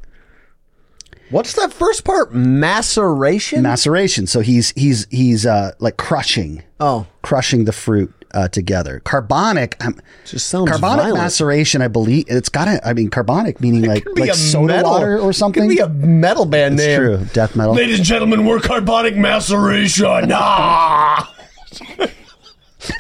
What's 1.31 1.55
that 1.55 1.73
first 1.73 2.05
part? 2.05 2.35
Maceration. 2.35 3.63
Maceration. 3.63 4.27
So 4.27 4.41
he's 4.41 4.71
he's 4.73 5.07
he's 5.11 5.47
uh, 5.47 5.73
like 5.79 5.97
crushing, 5.97 6.63
oh, 6.81 7.07
crushing 7.23 7.65
the 7.65 7.73
fruit 7.73 8.13
uh, 8.33 8.49
together. 8.49 9.01
Carbonic. 9.01 9.83
Um, 9.85 9.99
just 10.27 10.49
sounds 10.49 10.71
carbonic 10.71 11.05
violent. 11.05 11.23
maceration. 11.23 11.81
I 11.83 11.89
believe 11.89 12.27
it's 12.29 12.49
got 12.49 12.67
to. 12.67 12.87
I 12.87 12.93
mean, 12.93 13.09
carbonic 13.09 13.61
meaning 13.61 13.85
like 13.85 14.05
like 14.17 14.35
soda 14.35 14.75
metal- 14.75 14.91
water 14.91 15.19
or 15.19 15.33
something. 15.33 15.63
Could 15.63 15.75
be 15.75 15.79
a 15.79 15.89
metal 15.89 16.45
band 16.45 16.75
it's 16.75 16.85
name. 16.85 16.99
true. 16.99 17.27
Death 17.33 17.57
metal. 17.57 17.75
Ladies 17.75 17.99
and 17.99 18.07
gentlemen, 18.07 18.45
we're 18.45 18.61
carbonic 18.61 19.17
maceration. 19.17 20.31
Ah! 20.33 21.35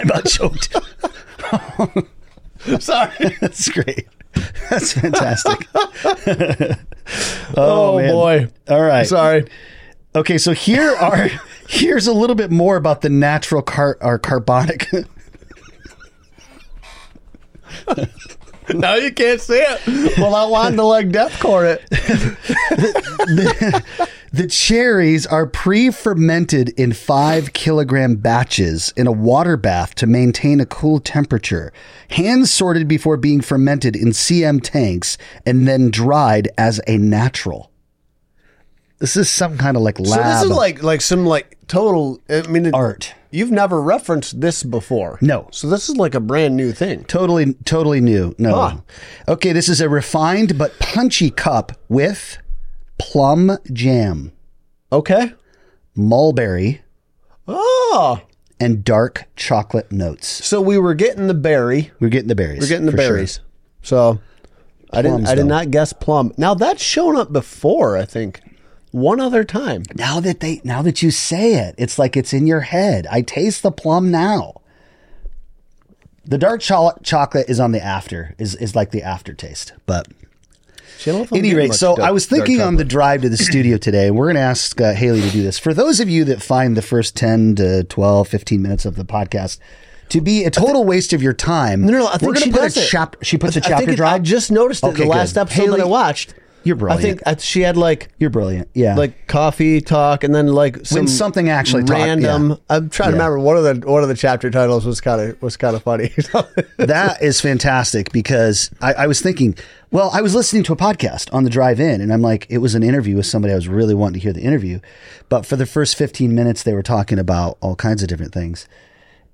I'm 0.00 0.09
about 0.09 0.25
choked. 0.25 0.75
Sorry. 2.81 3.37
That's 3.40 3.69
great. 3.69 4.09
That's 4.71 4.95
fantastic. 4.95 5.69
Oh, 7.57 7.95
oh, 7.95 7.99
man. 7.99 8.11
boy. 8.11 8.49
All 8.69 8.81
right. 8.81 9.07
Sorry. 9.07 9.47
Okay, 10.17 10.39
so 10.39 10.53
here 10.53 10.91
are 11.01 11.31
here's 11.69 12.07
a 12.07 12.13
little 12.13 12.35
bit 12.35 12.51
more 12.51 12.77
about 12.77 13.03
the 13.03 13.09
natural 13.11 13.63
car 13.63 13.97
or 14.01 14.19
carbonic. 14.19 14.89
Now 18.73 18.95
you 18.95 19.13
can't 19.13 19.41
see 19.41 19.59
it. 19.59 20.17
Well, 20.19 20.35
I 20.35 20.47
wanted 20.47 20.77
to 20.77 20.85
like 20.85 21.09
deathcore 21.09 21.75
it. 21.75 21.87
the 23.21 24.09
cherries 24.43 25.26
are 25.26 25.47
pre-fermented 25.47 26.71
in 26.71 26.93
five 26.93 27.53
kilogram 27.53 28.17
batches 28.17 28.93
in 28.97 29.07
a 29.07 29.12
water 29.12 29.57
bath 29.57 29.95
to 29.97 30.07
maintain 30.07 30.61
a 30.61 30.67
cool 30.67 30.99
temperature, 30.99 31.73
hand 32.11 32.49
sorted 32.49 32.88
before 32.88 33.17
being 33.17 33.41
fermented 33.41 33.95
in 33.95 34.09
CM 34.09 34.61
tanks, 34.62 35.17
and 35.47 35.69
then 35.69 35.91
dried 35.91 36.49
as 36.59 36.81
a 36.88 36.99
natural. 36.99 37.71
This 38.99 39.17
is 39.17 39.29
some 39.31 39.59
kind 39.59 39.76
of 39.76 39.83
like 39.83 40.00
lab 40.00 40.09
So 40.09 40.23
this 40.23 40.43
is 40.45 40.50
like 40.50 40.83
like 40.83 41.00
some 41.00 41.26
like 41.26 41.57
total. 41.67 42.21
I 42.29 42.43
mean, 42.43 42.67
it- 42.67 42.75
art. 42.75 43.14
You've 43.31 43.50
never 43.50 43.83
referenced 43.83 44.41
this 44.41 44.62
before. 44.62 45.19
No. 45.21 45.49
So 45.50 45.69
this 45.69 45.88
is 45.88 45.97
like 45.97 46.14
a 46.14 46.21
brand 46.21 46.57
new 46.57 46.71
thing. 46.71 47.03
Totally, 47.05 47.55
totally 47.64 48.00
new. 48.00 48.33
No. 48.38 48.55
Huh. 48.55 48.76
Okay, 49.26 49.50
this 49.50 49.69
is 49.69 49.81
a 49.81 49.88
refined 49.88 50.57
but 50.57 50.79
punchy 50.79 51.31
cup 51.31 51.73
with 51.88 52.38
plum 52.99 53.59
jam, 53.73 54.33
Okay. 54.93 55.33
mulberry, 55.95 56.83
Oh. 57.47 58.21
and 58.61 58.85
dark 58.85 59.25
chocolate 59.37 59.91
notes. 59.93 60.27
So 60.47 60.61
we 60.61 60.79
were 60.79 60.95
getting 60.95 61.27
the 61.27 61.35
berry. 61.35 61.91
We're 62.01 62.09
getting 62.09 62.29
the 62.29 62.35
berries. 62.35 62.61
We're 62.61 62.69
getting 62.69 62.87
the 62.87 62.93
for 62.93 62.99
sure. 62.99 63.09
berries. 63.15 63.41
So 63.83 64.21
I 64.91 65.03
didn't. 65.03 65.19
Plums, 65.19 65.29
I 65.31 65.35
did 65.35 65.45
though. 65.45 65.49
not 65.49 65.71
guess 65.71 65.93
plum. 65.93 66.33
Now 66.39 66.55
that's 66.55 66.83
shown 66.83 67.17
up 67.17 67.33
before. 67.33 67.97
I 67.99 68.05
think 68.05 68.41
one 68.93 69.21
other 69.21 69.45
time. 69.45 69.83
Now 69.97 70.21
that 70.21 70.41
they 70.41 70.61
now 70.65 70.81
that 70.83 71.03
you 71.03 71.11
say 71.11 71.55
it, 71.55 71.75
it's 71.79 71.99
like 71.99 72.17
it's 72.17 72.33
in 72.33 72.47
your 72.47 72.61
head. 72.61 73.07
I 73.11 73.21
taste 73.23 73.63
the 73.63 73.73
plum 73.73 74.11
now. 74.11 74.55
The 76.25 76.39
dark 76.39 76.61
cho- 76.63 76.97
chocolate 77.03 77.51
is 77.51 77.61
on 77.61 77.73
the 77.73 77.85
after 77.85 78.35
is 78.39 78.55
is 78.55 78.75
like 78.75 78.93
the 78.93 79.03
aftertaste, 79.03 79.73
but 79.85 80.09
any 81.33 81.55
rate, 81.55 81.75
so 81.75 81.97
dark- 81.97 82.09
I 82.09 82.13
was 82.13 82.27
thinking 82.27 82.61
on 82.61 82.77
the 82.77 82.85
drive 82.85 83.23
to 83.23 83.29
the 83.29 83.37
studio 83.37 83.77
today, 83.77 84.07
and 84.09 84.17
we're 84.17 84.27
going 84.27 84.37
to 84.37 84.41
ask 84.43 84.81
uh, 84.81 84.93
Haley 84.93 85.21
to 85.23 85.31
do 85.31 85.43
this. 85.43 85.59
For 85.59 85.75
those 85.75 86.01
of 86.01 86.09
you 86.09 86.25
that 86.25 86.43
find 86.43 86.77
the 86.77 86.83
first 86.83 87.17
10 87.17 87.57
to 87.57 87.85
12, 87.85 88.29
15 88.29 88.63
minutes 88.63 88.85
of 88.85 88.97
the 88.97 89.05
podcast 89.05 89.59
to 90.11 90.21
be 90.21 90.45
a 90.45 90.51
total 90.51 90.85
waste 90.85 91.13
of 91.13 91.23
your 91.23 91.33
time, 91.33 91.83
No, 91.87 91.93
no, 91.93 91.99
no, 92.01 92.07
I 92.09 92.13
think 92.13 92.23
we're 92.23 92.35
gonna 92.35 92.45
she 92.47 92.53
put 92.53 92.63
a 92.77 92.81
it. 92.81 92.87
chap- 92.89 93.17
She 93.23 93.37
puts 93.39 93.57
a 93.57 93.61
chapter 93.61 93.91
it- 93.91 93.97
drop. 93.97 94.13
I 94.15 94.19
just 94.19 94.51
noticed 94.51 94.85
it 94.85 94.89
Okay, 94.89 95.03
the 95.05 95.09
last 95.09 95.35
good. 95.35 95.41
episode 95.41 95.63
Haley, 95.63 95.77
that 95.79 95.85
I 95.85 95.89
watched. 95.89 96.35
You're 96.64 96.76
brilliant. 96.76 97.00
I 97.00 97.02
think 97.02 97.23
I, 97.26 97.37
she 97.40 97.61
had 97.61 97.76
like 97.76 98.09
You're 98.18 98.30
brilliant. 98.30 98.68
Yeah. 98.75 98.97
like 98.97 99.26
coffee 99.26 99.80
talk 99.80 100.25
and 100.25 100.35
then 100.35 100.49
like 100.49 100.85
some 100.87 101.06
something 101.06 101.49
actually 101.49 101.85
talk- 101.85 101.97
random. 101.99 102.50
yeah. 102.50 102.56
I'm 102.71 102.90
trying 102.90 103.11
to 103.12 103.16
Yeah. 103.16 103.23
remember 103.25 103.38
one 103.38 103.56
of 103.56 103.64
the 103.64 103.88
one 103.90 104.02
of 104.02 104.09
the 104.09 104.14
chapter 104.16 104.50
titles 104.50 104.85
was 104.87 105.00
kind 105.00 105.21
of 105.21 105.40
was 105.42 105.56
kind 105.56 105.76
of 105.76 105.83
funny. 105.83 106.11
that 106.78 107.18
is 107.23 107.40
fantastic 107.40 108.12
because 108.12 108.71
I, 108.80 108.94
I 108.94 109.06
was 109.06 109.21
thinking, 109.21 109.56
well, 109.90 110.11
I 110.12 110.21
was 110.23 110.35
listening 110.35 110.62
to 110.64 110.73
a 110.73 110.76
podcast 110.76 111.33
on 111.33 111.44
the 111.44 111.50
drive 111.50 111.78
in, 111.80 112.00
and 112.00 112.12
I'm 112.12 112.23
like, 112.23 112.47
it 112.49 112.59
was 112.59 112.75
an 112.75 112.83
interview 112.83 113.16
with 113.16 113.26
somebody 113.26 113.52
I 113.52 113.56
was 113.56 113.68
really 113.68 113.94
wanting 113.94 114.14
to 114.14 114.21
hear 114.21 114.33
the 114.33 114.42
interview. 114.42 114.80
But 115.28 115.47
for 115.47 115.56
the 115.56 115.66
first 115.66 115.97
15 115.97 116.35
minutes, 116.35 116.62
they 116.64 116.73
were 116.73 116.83
talking 116.83 117.18
about 117.18 117.59
all 117.61 117.76
kinds 117.76 118.02
of 118.02 118.09
different 118.09 118.33
things. 118.33 118.66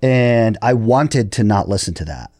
And 0.02 0.56
I 0.62 0.74
wanted 0.74 1.32
to 1.32 1.44
not 1.44 1.68
listen 1.68 1.94
to 1.94 2.04
that 2.06 2.30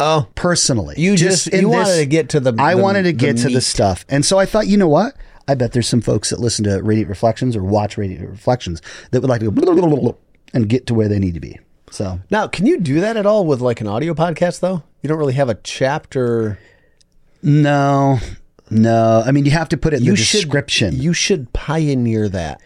oh, 0.00 0.28
personally. 0.34 0.94
You 0.98 1.16
just- 1.16 1.48
in 1.48 1.60
you 1.62 1.68
wanted 1.68 1.96
to 1.98 2.06
get 2.06 2.28
to 2.30 2.40
the- 2.40 2.54
I 2.58 2.74
the- 2.74 2.82
wanted 2.82 3.02
to 3.04 3.08
the 3.08 3.12
get 3.12 3.36
to 3.38 3.48
the 3.48 3.60
stuff. 3.60 4.04
And 4.08 4.24
so 4.24 4.38
I 4.38 4.46
thought, 4.46 4.66
you 4.66 4.76
know 4.76 4.88
what? 4.88 5.14
I 5.48 5.54
bet 5.54 5.72
there's 5.72 5.88
some 5.88 6.00
folks 6.00 6.30
that 6.30 6.40
listen 6.40 6.64
to 6.64 6.82
Radiant 6.82 7.08
Reflections 7.08 7.54
or 7.56 7.62
watch 7.62 7.96
Radiant 7.96 8.28
Reflections 8.28 8.82
that 9.12 9.20
would 9.20 9.30
like 9.30 9.40
to 9.40 9.50
go 9.50 10.16
and 10.52 10.68
get 10.68 10.86
to 10.88 10.94
where 10.94 11.08
they 11.08 11.18
need 11.18 11.34
to 11.34 11.40
be. 11.40 11.58
So 11.90 12.20
now 12.30 12.48
can 12.48 12.66
you 12.66 12.80
do 12.80 13.00
that 13.00 13.16
at 13.16 13.26
all 13.26 13.46
with 13.46 13.60
like 13.60 13.80
an 13.80 13.86
audio 13.86 14.12
podcast 14.12 14.58
though? 14.60 14.82
You 15.02 15.08
don't 15.08 15.18
really 15.18 15.34
have 15.34 15.48
a 15.48 15.54
chapter. 15.62 16.58
no, 17.42 18.18
no. 18.70 19.22
I 19.24 19.30
mean, 19.30 19.44
you 19.44 19.52
have 19.52 19.68
to 19.68 19.76
put 19.76 19.92
it 19.94 19.98
in 19.98 20.04
You 20.04 20.12
the 20.12 20.16
should 20.16 20.38
description. 20.40 20.96
You 20.96 21.12
should 21.12 21.52
pioneer 21.52 22.28
that. 22.30 22.60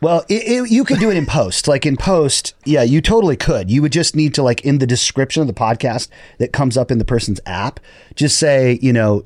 Well, 0.00 0.24
it, 0.28 0.42
it, 0.42 0.70
you 0.70 0.84
could 0.84 0.98
do 0.98 1.10
it 1.10 1.16
in 1.16 1.26
post. 1.26 1.66
Like 1.66 1.86
in 1.86 1.96
post, 1.96 2.54
yeah, 2.64 2.82
you 2.82 3.00
totally 3.00 3.36
could. 3.36 3.70
You 3.70 3.82
would 3.82 3.92
just 3.92 4.14
need 4.14 4.34
to, 4.34 4.42
like, 4.42 4.60
in 4.60 4.78
the 4.78 4.86
description 4.86 5.40
of 5.40 5.46
the 5.46 5.54
podcast 5.54 6.08
that 6.38 6.52
comes 6.52 6.76
up 6.76 6.90
in 6.90 6.98
the 6.98 7.04
person's 7.04 7.40
app, 7.46 7.80
just 8.14 8.38
say, 8.38 8.78
you 8.82 8.92
know, 8.92 9.24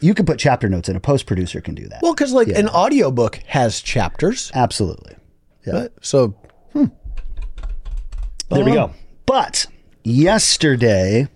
you 0.00 0.14
could 0.14 0.26
put 0.26 0.38
chapter 0.38 0.68
notes 0.68 0.88
in. 0.88 0.96
A 0.96 1.00
post 1.00 1.26
producer 1.26 1.60
can 1.60 1.74
do 1.74 1.86
that. 1.88 2.02
Well, 2.02 2.14
because 2.14 2.32
like 2.32 2.48
an 2.48 2.68
audiobook 2.68 3.36
has 3.46 3.80
chapters. 3.80 4.50
Absolutely. 4.54 5.14
Yeah. 5.66 5.72
Right? 5.72 5.90
So 6.00 6.34
hmm. 6.72 6.86
There 8.50 8.64
we 8.64 8.72
go. 8.72 8.84
Um, 8.84 8.94
but 9.24 9.66
yesterday, 10.04 11.28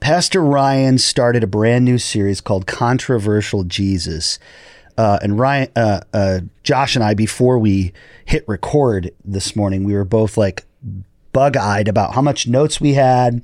Pastor 0.00 0.42
Ryan 0.42 0.98
started 0.98 1.44
a 1.44 1.46
brand 1.46 1.84
new 1.84 1.98
series 1.98 2.40
called 2.40 2.66
Controversial 2.66 3.64
Jesus. 3.64 4.38
Uh, 4.96 5.18
and 5.22 5.38
Ryan, 5.38 5.68
uh, 5.76 6.00
uh, 6.12 6.40
Josh 6.62 6.94
and 6.94 7.04
I, 7.04 7.14
before 7.14 7.58
we 7.58 7.92
hit 8.24 8.44
record 8.46 9.10
this 9.24 9.56
morning, 9.56 9.84
we 9.84 9.94
were 9.94 10.04
both 10.04 10.36
like 10.36 10.64
bug 11.32 11.56
eyed 11.56 11.88
about 11.88 12.14
how 12.14 12.22
much 12.22 12.46
notes 12.46 12.80
we 12.80 12.94
had, 12.94 13.42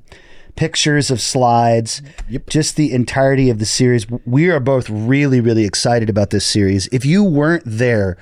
pictures 0.56 1.10
of 1.10 1.20
slides, 1.20 2.02
just 2.48 2.76
the 2.76 2.92
entirety 2.92 3.50
of 3.50 3.58
the 3.58 3.66
series. 3.66 4.06
We 4.24 4.48
are 4.50 4.60
both 4.60 4.88
really, 4.88 5.40
really 5.40 5.64
excited 5.64 6.08
about 6.08 6.30
this 6.30 6.46
series. 6.46 6.86
If 6.88 7.04
you 7.04 7.24
weren't 7.24 7.64
there, 7.66 8.16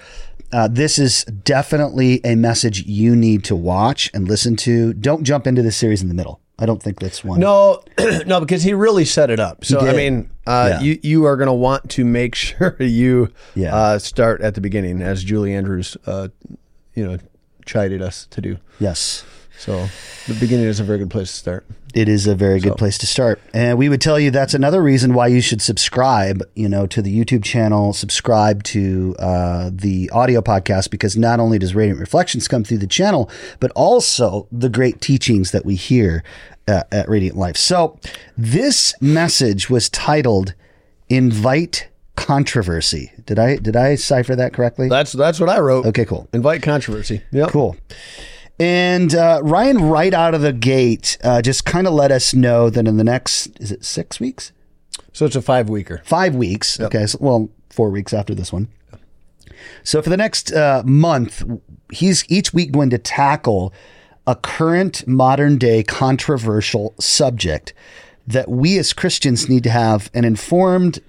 uh, 0.52 0.68
this 0.68 0.98
is 0.98 1.24
definitely 1.24 2.20
a 2.24 2.34
message 2.34 2.86
you 2.86 3.14
need 3.14 3.44
to 3.44 3.56
watch 3.56 4.10
and 4.14 4.26
listen 4.26 4.56
to. 4.56 4.94
Don't 4.94 5.24
jump 5.24 5.46
into 5.46 5.62
the 5.62 5.72
series 5.72 6.00
in 6.00 6.08
the 6.08 6.14
middle. 6.14 6.40
I 6.58 6.66
don't 6.66 6.82
think 6.82 6.98
that's 6.98 7.22
one. 7.22 7.38
no, 7.40 7.82
no, 8.26 8.40
because 8.40 8.62
he 8.64 8.74
really 8.74 9.04
set 9.04 9.30
it 9.30 9.38
up. 9.38 9.64
So 9.64 9.80
I 9.80 9.92
mean, 9.94 10.28
uh, 10.46 10.68
Yeah. 10.72 10.80
you 10.80 10.98
you 11.02 11.24
are 11.24 11.36
going 11.36 11.46
to 11.46 11.52
want 11.52 11.88
to 11.90 12.04
make 12.04 12.34
sure 12.44 12.76
you 12.80 13.32
Yeah. 13.54 13.74
uh, 13.74 13.98
start 13.98 14.40
at 14.40 14.54
the 14.54 14.60
beginning, 14.60 15.00
as 15.00 15.22
Julie 15.22 15.54
Andrews, 15.54 15.96
uh, 16.06 16.28
you 16.94 17.06
know, 17.06 17.18
chided 17.64 18.02
us 18.02 18.26
to 18.30 18.40
do. 18.40 18.58
Yes. 18.80 19.24
So 19.58 19.88
the 20.26 20.34
beginning 20.34 20.66
is 20.66 20.80
a 20.80 20.84
very 20.84 20.98
good 20.98 21.10
place 21.10 21.30
to 21.30 21.36
start. 21.36 21.66
It 21.94 22.08
is 22.08 22.26
a 22.26 22.34
very 22.34 22.60
good 22.60 22.76
place 22.76 22.98
to 22.98 23.06
start. 23.06 23.40
And 23.54 23.78
we 23.78 23.88
would 23.88 24.00
tell 24.00 24.20
you 24.20 24.30
that's 24.30 24.54
another 24.54 24.82
reason 24.82 25.14
why 25.14 25.28
you 25.28 25.40
should 25.40 25.62
subscribe, 25.62 26.42
you 26.54 26.68
know, 26.68 26.86
to 26.86 27.00
the 27.00 27.16
YouTube 27.16 27.42
channel, 27.44 27.92
subscribe 27.92 28.62
to 28.64 29.16
uh, 29.18 29.70
the 29.72 30.10
audio 30.10 30.40
podcast, 30.40 30.90
because 30.90 31.16
not 31.16 31.40
only 31.40 31.58
does 31.58 31.74
Radiant 31.74 31.98
Reflections 31.98 32.46
come 32.46 32.62
through 32.62 32.78
the 32.78 32.86
channel, 32.86 33.30
but 33.58 33.70
also 33.72 34.46
the 34.52 34.68
great 34.68 35.00
teachings 35.00 35.50
that 35.52 35.64
we 35.64 35.76
hear 35.76 36.22
uh, 36.66 36.82
at 36.92 37.08
Radiant 37.08 37.36
Life. 37.36 37.56
So 37.56 37.98
this 38.36 38.94
message 39.00 39.70
was 39.70 39.88
titled 39.88 40.54
Invite 41.08 41.88
Controversy. 42.16 43.12
Did 43.24 43.38
I 43.38 43.56
did 43.56 43.76
I 43.76 43.94
cipher 43.94 44.36
that 44.36 44.52
correctly? 44.52 44.88
That's 44.88 45.12
that's 45.12 45.40
what 45.40 45.48
I 45.48 45.60
wrote. 45.60 45.86
Okay, 45.86 46.04
cool. 46.04 46.28
Invite 46.32 46.62
controversy. 46.62 47.22
Yep. 47.32 47.50
Cool. 47.50 47.76
And 48.60 49.14
uh, 49.14 49.40
Ryan, 49.42 49.78
right 49.78 50.12
out 50.12 50.34
of 50.34 50.40
the 50.40 50.52
gate, 50.52 51.16
uh, 51.22 51.42
just 51.42 51.64
kind 51.64 51.86
of 51.86 51.92
let 51.92 52.10
us 52.10 52.34
know 52.34 52.70
that 52.70 52.88
in 52.88 52.96
the 52.96 53.04
next, 53.04 53.46
is 53.60 53.70
it 53.70 53.84
six 53.84 54.18
weeks? 54.18 54.52
So 55.12 55.26
it's 55.26 55.36
a 55.36 55.42
five 55.42 55.68
weeker. 55.68 56.02
Five 56.04 56.34
weeks. 56.34 56.80
Okay. 56.80 57.06
So, 57.06 57.18
well, 57.20 57.50
four 57.70 57.90
weeks 57.90 58.12
after 58.12 58.34
this 58.34 58.52
one. 58.52 58.68
So 59.84 60.02
for 60.02 60.10
the 60.10 60.16
next 60.16 60.52
uh, 60.52 60.82
month, 60.84 61.44
he's 61.92 62.24
each 62.28 62.52
week 62.52 62.72
going 62.72 62.90
to 62.90 62.98
tackle 62.98 63.72
a 64.26 64.34
current 64.34 65.06
modern 65.06 65.56
day 65.56 65.82
controversial 65.82 66.94
subject 67.00 67.72
that 68.26 68.50
we 68.50 68.78
as 68.78 68.92
Christians 68.92 69.48
need 69.48 69.64
to 69.64 69.70
have 69.70 70.10
an 70.12 70.24
informed 70.24 71.00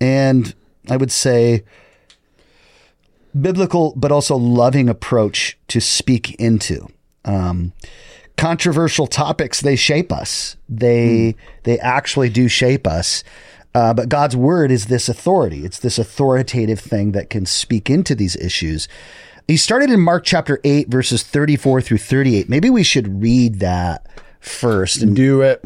and 0.00 0.52
I 0.90 0.96
would 0.96 1.12
say 1.12 1.62
biblical 3.40 3.94
but 3.96 4.10
also 4.10 4.36
loving 4.36 4.88
approach 4.88 5.55
to 5.68 5.80
speak 5.80 6.34
into. 6.36 6.86
Um, 7.24 7.72
controversial 8.36 9.06
topics 9.06 9.60
they 9.62 9.76
shape 9.76 10.12
us. 10.12 10.56
They 10.68 11.34
they 11.64 11.78
actually 11.78 12.28
do 12.28 12.48
shape 12.48 12.86
us. 12.86 13.24
Uh, 13.74 13.92
but 13.92 14.08
God's 14.08 14.34
word 14.36 14.70
is 14.70 14.86
this 14.86 15.08
authority. 15.08 15.64
It's 15.64 15.78
this 15.78 15.98
authoritative 15.98 16.80
thing 16.80 17.12
that 17.12 17.28
can 17.28 17.44
speak 17.44 17.90
into 17.90 18.14
these 18.14 18.34
issues. 18.36 18.88
He 19.48 19.56
started 19.58 19.90
in 19.90 20.00
Mark 20.00 20.24
chapter 20.24 20.58
8, 20.64 20.88
verses 20.88 21.22
34 21.22 21.82
through 21.82 21.98
38. 21.98 22.48
Maybe 22.48 22.70
we 22.70 22.82
should 22.82 23.20
read 23.22 23.60
that 23.60 24.06
first 24.40 25.02
and 25.02 25.14
Do 25.14 25.42
it. 25.42 25.62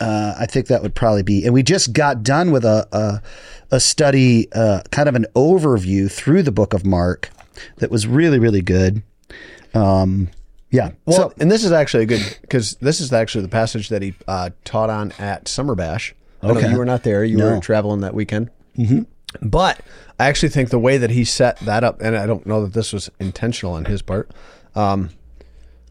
uh, 0.00 0.34
I 0.38 0.46
think 0.46 0.66
that 0.68 0.82
would 0.82 0.94
probably 0.94 1.22
be. 1.22 1.44
And 1.44 1.52
we 1.52 1.62
just 1.62 1.92
got 1.92 2.22
done 2.22 2.50
with 2.50 2.64
a 2.64 2.88
a, 2.92 3.22
a 3.76 3.80
study, 3.80 4.48
uh, 4.52 4.82
kind 4.90 5.08
of 5.08 5.14
an 5.14 5.26
overview 5.34 6.10
through 6.10 6.42
the 6.44 6.52
book 6.52 6.72
of 6.72 6.84
Mark 6.86 7.30
that 7.76 7.90
was 7.90 8.06
really 8.06 8.38
really 8.38 8.62
good. 8.62 9.02
Um, 9.74 10.28
yeah. 10.70 10.90
Well, 11.04 11.16
so 11.16 11.32
and 11.38 11.50
this 11.50 11.64
is 11.64 11.72
actually 11.72 12.04
a 12.04 12.06
good 12.06 12.38
because 12.40 12.74
this 12.80 13.00
is 13.00 13.12
actually 13.12 13.42
the 13.42 13.48
passage 13.48 13.88
that 13.90 14.02
he 14.02 14.14
uh, 14.26 14.50
taught 14.64 14.90
on 14.90 15.12
at 15.18 15.46
Summer 15.48 15.74
Bash. 15.74 16.14
Okay. 16.42 16.70
you 16.70 16.76
were 16.76 16.84
not 16.84 17.02
there; 17.04 17.24
you 17.24 17.36
No. 17.38 17.54
were 17.54 17.60
traveling 17.60 18.00
that 18.00 18.14
weekend. 18.14 18.50
Mm-hmm. 18.76 19.02
But 19.42 19.80
I 20.18 20.26
actually 20.26 20.48
think 20.50 20.70
the 20.70 20.78
way 20.78 20.98
that 20.98 21.10
he 21.10 21.24
set 21.24 21.58
that 21.60 21.84
up, 21.84 22.00
and 22.00 22.16
I 22.16 22.26
don't 22.26 22.46
know 22.46 22.62
that 22.64 22.72
this 22.72 22.92
was 22.92 23.10
intentional 23.18 23.74
on 23.74 23.84
his 23.86 24.02
part, 24.02 24.30
um, 24.74 25.10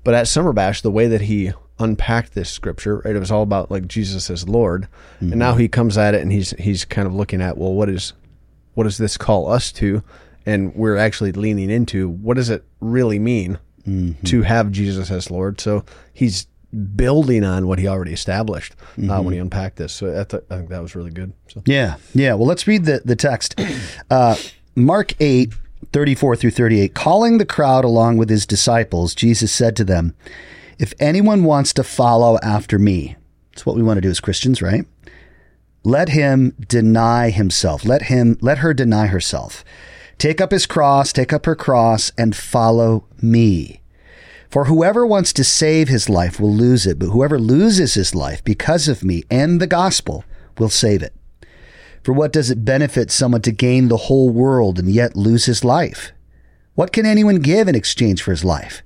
but 0.03 0.13
at 0.13 0.27
Summer 0.27 0.53
Bash, 0.53 0.81
the 0.81 0.91
way 0.91 1.07
that 1.07 1.21
he 1.21 1.51
unpacked 1.79 2.33
this 2.33 2.49
scripture, 2.49 2.97
right, 3.03 3.15
it 3.15 3.19
was 3.19 3.31
all 3.31 3.41
about 3.41 3.71
like 3.71 3.87
Jesus 3.87 4.29
as 4.29 4.47
Lord, 4.47 4.87
and 5.19 5.35
now 5.37 5.55
he 5.55 5.67
comes 5.67 5.97
at 5.97 6.13
it 6.13 6.21
and 6.21 6.31
he's 6.31 6.51
he's 6.59 6.85
kind 6.85 7.07
of 7.07 7.13
looking 7.15 7.41
at 7.41 7.57
well, 7.57 7.73
what 7.73 7.89
is 7.89 8.13
what 8.73 8.83
does 8.83 8.97
this 8.97 9.17
call 9.17 9.49
us 9.49 9.71
to? 9.73 10.03
And 10.45 10.75
we're 10.75 10.97
actually 10.97 11.31
leaning 11.31 11.69
into 11.69 12.09
what 12.09 12.35
does 12.35 12.49
it 12.49 12.65
really 12.81 13.17
mean 13.17 13.59
to 13.85 14.41
have 14.43 14.71
Jesus 14.71 15.11
as 15.11 15.29
Lord? 15.29 15.59
So 15.59 15.83
he's 16.13 16.47
building 16.95 17.43
on 17.43 17.67
what 17.67 17.77
he 17.79 17.87
already 17.87 18.13
established 18.13 18.75
uh, 19.09 19.21
when 19.21 19.33
he 19.33 19.39
unpacked 19.39 19.77
this. 19.77 19.93
So 19.93 20.07
I, 20.19 20.23
th- 20.23 20.43
I 20.49 20.57
think 20.57 20.69
that 20.69 20.81
was 20.81 20.95
really 20.95 21.11
good. 21.11 21.33
So 21.47 21.61
yeah, 21.65 21.97
yeah. 22.13 22.33
Well, 22.33 22.47
let's 22.47 22.67
read 22.67 22.85
the 22.85 23.01
the 23.05 23.15
text. 23.15 23.59
Uh, 24.09 24.35
Mark 24.75 25.13
8, 25.19 25.53
34 25.91 26.35
through 26.35 26.51
38. 26.51 26.93
Calling 26.93 27.37
the 27.37 27.45
crowd 27.45 27.85
along 27.85 28.17
with 28.17 28.29
his 28.29 28.45
disciples, 28.45 29.13
Jesus 29.15 29.51
said 29.51 29.75
to 29.75 29.83
them, 29.83 30.15
If 30.79 30.93
anyone 30.99 31.43
wants 31.43 31.73
to 31.73 31.83
follow 31.83 32.37
after 32.43 32.77
me, 32.79 33.15
it's 33.53 33.65
what 33.65 33.75
we 33.75 33.83
want 33.83 33.97
to 33.97 34.01
do 34.01 34.09
as 34.09 34.19
Christians, 34.19 34.61
right? 34.61 34.85
Let 35.83 36.09
him 36.09 36.55
deny 36.67 37.29
himself. 37.29 37.85
Let 37.85 38.03
him 38.03 38.37
let 38.41 38.59
her 38.59 38.73
deny 38.73 39.07
herself. 39.07 39.63
Take 40.23 40.39
up 40.39 40.51
his 40.51 40.65
cross, 40.65 41.11
take 41.11 41.33
up 41.33 41.45
her 41.45 41.53
cross, 41.53 42.13
and 42.17 42.33
follow 42.33 43.03
me. 43.21 43.81
For 44.49 44.63
whoever 44.63 45.05
wants 45.05 45.33
to 45.33 45.43
save 45.43 45.89
his 45.89 46.07
life 46.07 46.39
will 46.39 46.53
lose 46.53 46.87
it, 46.87 46.97
but 46.97 47.09
whoever 47.09 47.37
loses 47.37 47.95
his 47.95 48.15
life 48.15 48.41
because 48.45 48.87
of 48.87 49.03
me 49.03 49.25
and 49.29 49.59
the 49.59 49.67
gospel 49.67 50.23
will 50.57 50.69
save 50.69 51.03
it. 51.03 51.13
For 52.03 52.13
what 52.13 52.31
does 52.31 52.49
it 52.49 52.63
benefit 52.63 53.11
someone 53.11 53.41
to 53.41 53.51
gain 53.51 53.89
the 53.89 53.97
whole 54.07 54.29
world 54.29 54.79
and 54.79 54.89
yet 54.89 55.17
lose 55.17 55.43
his 55.43 55.65
life? 55.65 56.13
What 56.73 56.93
can 56.93 57.05
anyone 57.05 57.39
give 57.39 57.67
in 57.67 57.75
exchange 57.75 58.23
for 58.23 58.31
his 58.31 58.45
life? 58.45 58.81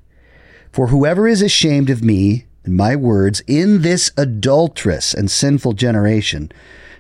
For 0.72 0.88
whoever 0.88 1.28
is 1.28 1.44
ashamed 1.44 1.92
of 1.92 2.04
me 2.04 2.48
and 2.64 2.76
my 2.76 2.96
words 2.96 3.44
in 3.46 3.84
this 3.84 4.10
adulterous 4.18 5.14
and 5.14 5.30
sinful 5.30 5.74
generation, 5.74 6.52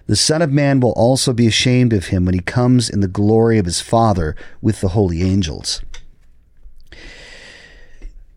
the 0.08 0.16
Son 0.16 0.42
of 0.42 0.52
Man 0.52 0.80
will 0.80 0.94
also 0.94 1.34
be 1.34 1.48
ashamed 1.48 1.94
of 1.94 2.08
him 2.08 2.26
when 2.26 2.34
he 2.34 2.40
comes 2.40 2.90
in 2.90 3.02
the 3.02 3.08
glory 3.08 3.58
of 3.60 3.66
his 3.66 3.82
Father 3.82 4.36
with 4.62 4.82
the 4.82 4.90
holy 4.90 5.22
angels. 5.22 5.82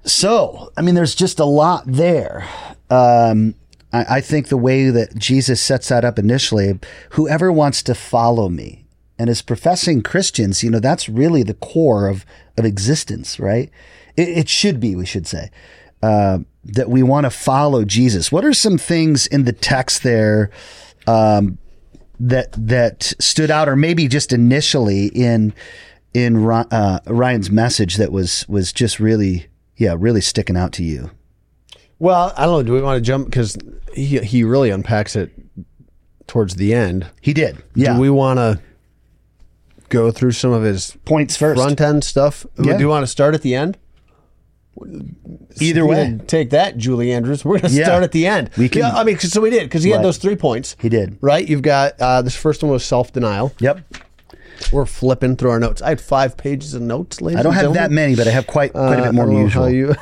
So, 0.04 0.72
I 0.76 0.82
mean, 0.82 0.94
there's 0.94 1.14
just 1.14 1.38
a 1.38 1.44
lot 1.44 1.84
there. 1.86 2.48
Um, 2.90 3.54
I, 3.92 4.16
I 4.16 4.20
think 4.20 4.48
the 4.48 4.56
way 4.56 4.90
that 4.90 5.16
Jesus 5.16 5.62
sets 5.62 5.88
that 5.88 6.04
up 6.04 6.18
initially, 6.18 6.78
whoever 7.10 7.52
wants 7.52 7.82
to 7.84 7.94
follow 7.94 8.48
me, 8.48 8.84
and 9.18 9.30
as 9.30 9.42
professing 9.42 10.02
Christians, 10.02 10.64
you 10.64 10.70
know, 10.70 10.80
that's 10.80 11.08
really 11.08 11.42
the 11.42 11.54
core 11.54 12.08
of, 12.08 12.24
of 12.56 12.64
existence, 12.64 13.38
right? 13.38 13.70
It, 14.16 14.28
it 14.28 14.48
should 14.48 14.80
be, 14.80 14.96
we 14.96 15.06
should 15.06 15.26
say, 15.26 15.50
uh, 16.02 16.38
that 16.64 16.88
we 16.88 17.02
want 17.02 17.24
to 17.24 17.30
follow 17.30 17.84
Jesus. 17.84 18.32
What 18.32 18.44
are 18.44 18.54
some 18.54 18.78
things 18.78 19.26
in 19.26 19.44
the 19.44 19.52
text 19.52 20.02
there 20.02 20.50
um, 21.10 21.58
that 22.18 22.52
that 22.52 23.14
stood 23.18 23.50
out, 23.50 23.68
or 23.68 23.76
maybe 23.76 24.08
just 24.08 24.32
initially 24.32 25.06
in 25.06 25.52
in 26.12 26.48
uh, 26.48 27.00
Ryan's 27.06 27.50
message 27.50 27.96
that 27.96 28.12
was 28.12 28.46
was 28.48 28.72
just 28.72 29.00
really, 29.00 29.46
yeah, 29.76 29.94
really 29.98 30.20
sticking 30.20 30.56
out 30.56 30.72
to 30.74 30.82
you? 30.82 31.10
Well, 31.98 32.32
I 32.36 32.46
don't 32.46 32.60
know. 32.60 32.62
Do 32.62 32.72
we 32.72 32.82
want 32.82 32.96
to 32.96 33.00
jump 33.00 33.26
because 33.26 33.56
he 33.94 34.18
he 34.18 34.44
really 34.44 34.70
unpacks 34.70 35.16
it 35.16 35.32
towards 36.30 36.54
the 36.54 36.72
end. 36.72 37.06
He 37.20 37.34
did. 37.34 37.58
Yeah. 37.74 37.94
Do 37.94 38.00
we 38.00 38.08
want 38.08 38.38
to 38.38 38.60
go 39.88 40.12
through 40.12 40.30
some 40.30 40.52
of 40.52 40.62
his 40.62 40.96
points 41.04 41.36
first? 41.36 41.60
Front 41.60 41.80
end 41.80 42.04
stuff. 42.04 42.46
Yeah. 42.56 42.74
Do 42.74 42.80
you 42.80 42.88
want 42.88 43.02
to 43.02 43.08
start 43.08 43.34
at 43.34 43.42
the 43.42 43.56
end? 43.56 43.76
Either 45.60 45.84
way, 45.84 46.18
take 46.26 46.50
that, 46.50 46.76
Julie 46.78 47.12
Andrews. 47.12 47.44
We're 47.44 47.58
going 47.58 47.70
to 47.72 47.76
Yeah. 47.78 47.84
start 47.86 48.02
at 48.02 48.12
the 48.12 48.26
end. 48.26 48.50
We 48.56 48.68
can- 48.68 48.80
yeah, 48.82 48.92
I 48.96 49.04
mean, 49.04 49.18
so 49.18 49.40
we 49.40 49.50
did 49.50 49.64
because 49.64 49.82
he 49.82 49.90
Right. 49.90 49.96
had 49.98 50.04
those 50.04 50.16
three 50.18 50.36
points. 50.36 50.76
he 50.80 50.88
did. 50.88 51.16
Right. 51.20 51.46
You've 51.46 51.62
got 51.62 51.94
uh, 52.00 52.22
this 52.22 52.34
first 52.34 52.62
one 52.62 52.72
was 52.72 52.84
self 52.84 53.12
denial. 53.12 53.52
Yep. 53.60 53.80
We're 54.72 54.86
flipping 54.86 55.36
through 55.36 55.50
our 55.50 55.58
notes. 55.60 55.80
I 55.80 55.88
had 55.88 56.00
five 56.02 56.36
pages 56.36 56.74
of 56.74 56.82
notes. 56.82 57.20
Ladies 57.22 57.40
I 57.40 57.42
don't 57.42 57.54
have 57.54 57.72
that 57.74 57.90
many, 57.90 58.14
but 58.14 58.28
I 58.28 58.30
have 58.30 58.46
quite 58.46 58.72
quite 58.72 58.98
a 58.98 59.02
Uh, 59.02 59.04
bit 59.06 59.14
more 59.14 59.26
than 59.26 59.36
usual. 59.38 59.70
you- 59.70 59.94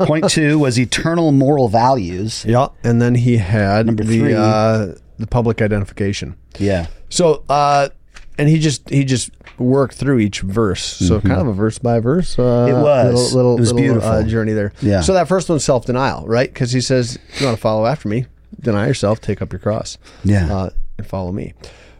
Point 0.00 0.28
two 0.28 0.58
was 0.58 0.78
eternal 0.78 1.30
moral 1.32 1.68
values. 1.68 2.44
yeah, 2.48 2.66
and 2.82 3.00
then 3.00 3.14
he 3.14 3.36
had 3.36 3.86
Number 3.86 4.02
the 4.04 4.18
three. 4.18 4.34
uh, 4.34 4.88
the 5.18 5.26
public 5.28 5.62
identification. 5.62 6.34
Yeah. 6.58 6.86
So, 7.10 7.44
uh, 7.48 7.90
and 8.38 8.48
he 8.48 8.58
just 8.58 8.88
he 8.90 9.04
just 9.04 9.30
worked 9.58 9.94
through 9.94 10.18
each 10.18 10.40
verse. 10.40 10.82
So, 10.82 11.20
kind 11.20 11.40
of 11.40 11.46
a 11.48 11.52
verse 11.52 11.78
by 11.78 12.00
verse. 12.00 12.38
Uh, 12.38 12.42
Mm-hmm. 12.42 12.78
It 12.78 12.82
was. 12.82 13.34
little, 13.34 13.36
little, 13.36 13.56
It 13.56 13.60
was 13.60 13.72
little, 13.72 13.88
beautiful. 13.88 14.08
Uh, 14.10 14.22
journey 14.24 14.52
there. 14.52 14.72
Yeah. 14.80 15.00
So 15.02 15.12
that 15.14 15.28
first 15.28 15.48
one's 15.48 15.64
self 15.64 15.84
denial, 15.86 16.26
right? 16.26 16.52
Because 16.52 16.72
he 16.72 16.80
says, 16.80 17.18
"You 17.38 17.46
want 17.46 17.56
to 17.56 17.60
follow 17.60 17.86
after 17.86 18.08
me? 18.08 18.26
Deny 18.60 18.86
yourself, 18.86 19.20
take 19.20 19.40
up 19.42 19.52
your 19.52 19.60
cross, 19.60 19.98
Yeah. 20.24 20.52
uh, 20.54 20.70
and 20.98 21.06
follow 21.06 21.32
me." 21.32 21.54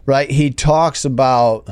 Right? 0.05 0.29
He 0.29 0.49
talks 0.51 1.05
about 1.05 1.69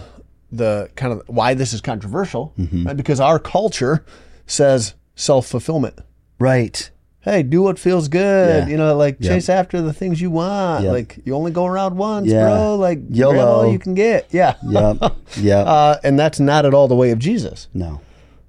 the 0.51 0.89
kind 0.95 1.13
of 1.13 1.23
why 1.27 1.53
this 1.53 1.73
is 1.73 1.81
controversial, 1.81 2.53
Mm-hmm. 2.59 2.87
right? 2.87 2.97
Because 2.97 3.19
our 3.19 3.39
culture 3.39 4.05
says 4.47 4.93
self 5.15 5.47
fulfillment. 5.47 5.99
Right. 6.39 6.89
Hey, 7.21 7.43
do 7.43 7.61
what 7.61 7.77
feels 7.77 8.07
good. 8.07 8.63
Yeah. 8.63 8.67
You 8.67 8.77
know, 8.77 8.95
like 8.95 9.17
Yep. 9.19 9.31
chase 9.31 9.47
after 9.49 9.79
the 9.81 9.93
things 9.93 10.19
you 10.19 10.31
want. 10.31 10.83
Yep. 10.85 10.91
Like 10.93 11.19
you 11.23 11.35
only 11.35 11.51
go 11.51 11.65
around 11.65 11.95
once, 11.97 12.27
Yeah. 12.27 12.45
bro. 12.47 12.75
Like 12.77 12.99
YOLO. 13.09 13.33
grab 13.33 13.47
all 13.47 13.71
you 13.71 13.77
can 13.79 13.93
get. 13.93 14.27
Yeah. 14.31 14.55
Yep. 14.67 14.97
Yep. 15.37 15.67
Uh, 15.67 15.97
and 16.03 16.19
that's 16.19 16.39
not 16.39 16.65
at 16.65 16.73
all 16.73 16.87
the 16.87 16.95
way 16.95 17.11
of 17.11 17.19
Jesus. 17.19 17.67
no. 17.73 18.01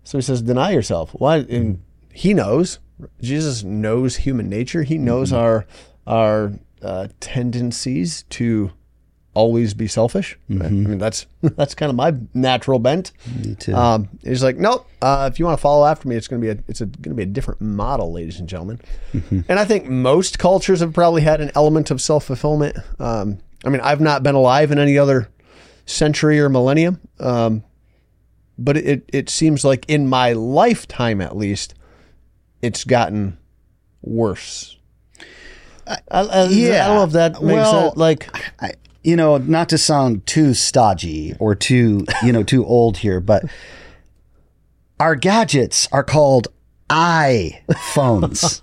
So 0.05 0.19
he 0.19 0.23
says, 0.23 0.43
deny 0.43 0.71
yourself. 0.73 1.11
Why? 1.13 1.37
And 1.39 1.81
he 2.13 2.35
knows. 2.35 2.81
Jesus 3.21 3.63
knows 3.63 4.17
human 4.17 4.49
nature. 4.49 4.83
He 4.83 4.99
knows 4.99 5.29
Mm-hmm. 5.31 5.39
our 5.39 5.67
our 6.07 6.53
uh, 6.83 7.09
tendencies 7.21 8.25
to 8.31 8.73
always 9.35 9.75
be 9.75 9.87
selfish. 9.87 10.39
Mm-hmm. 10.51 10.63
I 10.63 10.69
mean, 10.69 10.99
that's 10.99 11.27
that's 11.43 11.75
kind 11.75 11.91
of 11.91 11.97
my 11.97 12.15
natural 12.35 12.79
bent. 12.79 13.13
Me 13.45 13.55
too. 13.55 13.75
Um, 13.75 14.09
he's 14.23 14.43
like, 14.43 14.57
nope. 14.57 14.87
Uh, 15.01 15.29
if 15.33 15.39
you 15.39 15.45
want 15.45 15.59
to 15.59 15.63
follow 15.63 15.87
after 15.87 16.09
me, 16.09 16.17
it's 16.17 16.29
going 16.29 16.41
to 16.41 16.55
be 16.55 16.59
a 16.59 16.63
it's 16.69 16.81
a, 16.81 16.87
going 16.87 17.11
to 17.11 17.15
be 17.15 17.23
a 17.23 17.27
different 17.27 17.61
model, 17.61 18.13
ladies 18.13 18.39
and 18.39 18.49
gentlemen. 18.49 18.81
Mm-hmm. 19.13 19.41
And 19.49 19.59
I 19.59 19.65
think 19.65 19.87
most 19.87 20.39
cultures 20.39 20.81
have 20.81 20.93
probably 20.93 21.23
had 21.23 21.41
an 21.41 21.51
element 21.55 21.91
of 21.91 22.01
self 22.01 22.25
fulfillment. 22.25 22.77
Um, 22.99 23.39
I 23.65 23.69
mean, 23.69 23.81
I've 23.81 24.01
not 24.01 24.23
been 24.23 24.35
alive 24.35 24.71
in 24.71 24.79
any 24.79 24.99
other 24.99 25.29
century 25.87 26.39
or 26.41 26.49
millennium, 26.49 27.01
um, 27.21 27.65
but 28.59 28.77
it 28.77 29.05
it 29.13 29.31
seems 29.31 29.65
like 29.65 29.85
in 29.89 30.09
my 30.09 30.33
lifetime, 30.33 31.21
at 31.21 31.37
least, 31.37 31.75
it's 32.61 32.85
gotten 32.85 33.39
worse. 34.03 34.77
I, 35.87 35.99
I, 36.11 36.45
yeah. 36.47 36.85
I 36.85 36.89
don't 36.89 36.97
know 36.97 37.05
if 37.05 37.13
that 37.13 37.33
makes 37.43 37.43
Well, 37.43 37.83
sense. 37.89 37.97
Like, 37.97 38.29
I, 38.63 38.73
you 39.03 39.17
know, 39.17 39.39
not 39.39 39.69
to 39.71 39.79
sound 39.79 40.27
too 40.27 40.55
stodgy 40.55 41.35
or 41.39 41.55
too, 41.55 42.07
you 42.23 42.33
know, 42.33 42.43
too 42.43 42.65
old 42.65 42.99
here, 42.99 43.21
but 43.21 43.45
our 45.01 45.17
gadgets 45.17 45.89
are 45.93 46.05
called 46.05 46.49
iPhones. 46.89 48.61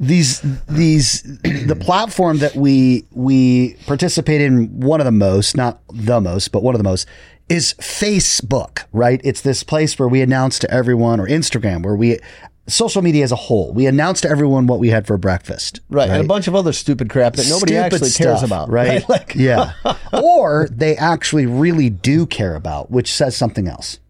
these 0.00 0.40
these 0.66 1.22
the 1.22 1.76
platform 1.80 2.38
that 2.38 2.56
we 2.56 3.06
we 3.12 3.74
participate 3.86 4.40
in 4.40 4.80
one 4.80 5.00
of 5.00 5.04
the 5.04 5.12
most, 5.12 5.56
not 5.56 5.80
the 5.92 6.20
most, 6.20 6.50
but 6.50 6.62
one 6.62 6.74
of 6.74 6.78
the 6.78 6.84
most 6.84 7.06
is 7.48 7.74
Facebook, 7.74 8.84
right? 8.92 9.20
It's 9.22 9.42
this 9.42 9.62
place 9.62 9.98
where 9.98 10.08
we 10.08 10.20
announce 10.20 10.58
to 10.60 10.70
everyone 10.70 11.20
or 11.20 11.28
Instagram 11.28 11.84
where 11.84 11.94
we 11.94 12.18
social 12.66 13.02
media 13.02 13.22
as 13.24 13.32
a 13.32 13.36
whole, 13.36 13.72
we 13.72 13.86
announce 13.86 14.20
to 14.22 14.28
everyone 14.28 14.66
what 14.66 14.78
we 14.78 14.90
had 14.90 15.06
for 15.06 15.16
breakfast. 15.16 15.80
right, 15.88 16.10
and 16.10 16.24
a 16.24 16.26
bunch 16.26 16.48
of 16.48 16.54
other 16.54 16.72
stupid 16.72 17.08
crap 17.10 17.34
that 17.34 17.48
nobody 17.48 17.72
Stupid 17.74 17.84
actually 17.84 18.10
cares 18.10 18.38
stuff, 18.38 18.42
about, 18.42 18.70
right? 18.70 19.08
Like, 19.08 19.34
yeah. 19.34 19.72
or 20.12 20.68
they 20.70 20.96
actually 20.96 21.46
really 21.46 21.90
do 21.90 22.26
care 22.26 22.54
about, 22.54 22.90
which 22.90 23.12
says 23.12 23.36
something 23.36 23.68
else 23.68 24.00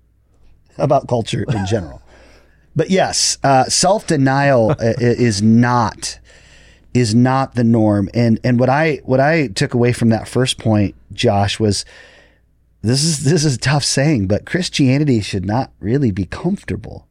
about 0.79 1.09
culture 1.09 1.45
in 1.49 1.67
general. 1.67 2.03
But 2.75 2.91
yes, 2.91 3.39
uh, 3.43 3.65
self 3.65 4.07
denial 4.07 4.75
is 4.81 5.43
not 5.43 6.19
is 6.93 7.15
not 7.15 7.55
the 7.55 7.65
norm. 7.65 8.09
And 8.15 8.39
and 8.45 8.59
what 8.59 8.69
I 8.69 9.01
what 9.05 9.21
I 9.21 9.49
took 9.49 9.75
away 9.75 9.93
from 9.93 10.11
that 10.11 10.29
first 10.29 10.59
point, 10.59 10.95
Josh, 11.13 11.59
was 11.59 11.85
this 12.83 13.03
is 13.03 13.25
this 13.25 13.45
is 13.45 13.57
a 13.57 13.59
tough 13.59 13.85
saying, 13.85 14.29
but 14.29 14.47
Christianity 14.47 15.21
should 15.21 15.45
not 15.45 15.73
really 15.81 16.11
be 16.11 16.25
comfortable. 16.25 17.07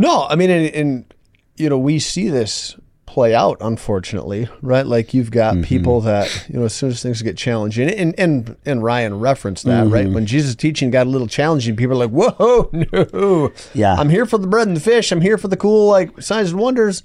No, 0.00 0.26
I 0.28 0.34
mean, 0.36 0.50
and, 0.50 0.66
and 0.74 1.14
you 1.56 1.68
know, 1.68 1.78
we 1.78 1.98
see 1.98 2.28
this 2.28 2.76
play 3.06 3.34
out, 3.34 3.56
unfortunately, 3.60 4.48
right? 4.62 4.86
Like 4.86 5.12
you've 5.12 5.30
got 5.32 5.54
Mm-hmm. 5.54 5.64
people 5.64 6.00
that 6.02 6.46
you 6.48 6.58
know, 6.60 6.64
as 6.64 6.72
soon 6.72 6.90
as 6.90 7.02
things 7.02 7.20
get 7.22 7.36
challenging, 7.36 7.90
and 7.90 8.14
and 8.18 8.56
and 8.64 8.82
Ryan 8.82 9.18
referenced 9.18 9.64
that, 9.64 9.88
right? 9.88 10.04
Mm-hmm. 10.06 10.14
When 10.14 10.26
Jesus' 10.26 10.54
teaching 10.54 10.90
got 10.90 11.06
a 11.06 11.10
little 11.10 11.26
challenging, 11.26 11.74
people 11.76 12.00
are 12.02 12.06
like, 12.06 12.10
"Whoa, 12.38 12.70
no, 12.92 13.52
Yeah. 13.74 13.94
I'm 13.96 14.08
here 14.08 14.26
for 14.26 14.38
the 14.38 14.46
bread 14.46 14.68
and 14.68 14.76
the 14.76 14.80
fish. 14.80 15.10
I'm 15.12 15.20
here 15.20 15.36
for 15.38 15.48
the 15.48 15.56
cool 15.56 15.88
like 15.88 16.22
signs 16.22 16.50
and 16.52 16.60
wonders." 16.60 17.02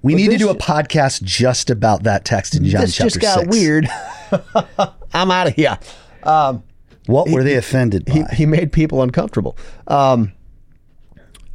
We 0.00 0.12
But 0.14 0.18
need 0.18 0.30
to 0.30 0.38
do 0.38 0.48
a 0.50 0.54
podcast 0.54 1.22
just 1.24 1.70
about 1.70 2.04
that 2.04 2.24
text 2.24 2.54
in 2.54 2.64
John 2.64 2.82
This 2.82 2.94
chapter 2.94 3.10
just 3.18 3.20
got 3.20 3.40
six. 3.40 3.48
weird. 3.50 3.88
I'm 5.12 5.30
out 5.32 5.48
of 5.48 5.54
here. 5.54 5.76
Um, 6.22 6.62
What 7.06 7.28
were 7.30 7.42
they 7.42 7.56
offended 7.56 8.04
by? 8.04 8.12
he, 8.12 8.24
he 8.36 8.46
made 8.46 8.70
people 8.72 9.02
uncomfortable. 9.02 9.58
Um, 9.88 10.32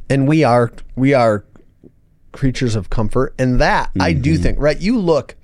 and 0.08 0.28
we 0.28 0.44
are 0.44 0.72
we 0.96 1.14
are 1.14 1.44
creatures 2.32 2.74
of 2.74 2.90
comfort, 2.90 3.34
and 3.38 3.60
that 3.60 3.90
I 3.98 4.12
do 4.12 4.34
mm-hmm. 4.34 4.42
think 4.42 4.58
right. 4.60 4.78
You 4.78 4.98
look 4.98 5.36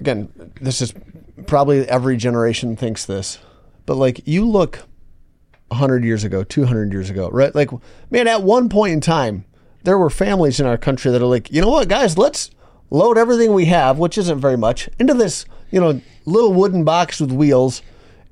again. 0.00 0.52
This 0.60 0.80
is 0.80 0.94
probably 1.46 1.88
every 1.88 2.16
generation 2.16 2.76
thinks 2.76 3.04
this, 3.04 3.38
but 3.84 3.96
like 3.96 4.26
you 4.26 4.48
look 4.48 4.80
hundred 5.72 6.04
years 6.04 6.24
ago, 6.24 6.44
two 6.44 6.64
hundred 6.64 6.92
years 6.92 7.10
ago, 7.10 7.28
right? 7.30 7.54
Like 7.54 7.70
man, 8.10 8.28
at 8.28 8.42
one 8.42 8.68
point 8.68 8.92
in 8.92 9.00
time, 9.00 9.44
there 9.82 9.98
were 9.98 10.10
families 10.10 10.60
in 10.60 10.66
our 10.66 10.78
country 10.78 11.10
that 11.10 11.20
are 11.20 11.26
like, 11.26 11.52
you 11.52 11.60
know 11.60 11.70
what, 11.70 11.88
guys, 11.88 12.16
let's 12.16 12.50
load 12.90 13.18
everything 13.18 13.52
we 13.52 13.66
have, 13.66 13.98
which 13.98 14.16
isn't 14.16 14.40
very 14.40 14.56
much, 14.56 14.88
into 14.98 15.14
this 15.14 15.44
you 15.70 15.80
know 15.80 16.00
little 16.24 16.52
wooden 16.52 16.84
box 16.84 17.20
with 17.20 17.32
wheels. 17.32 17.82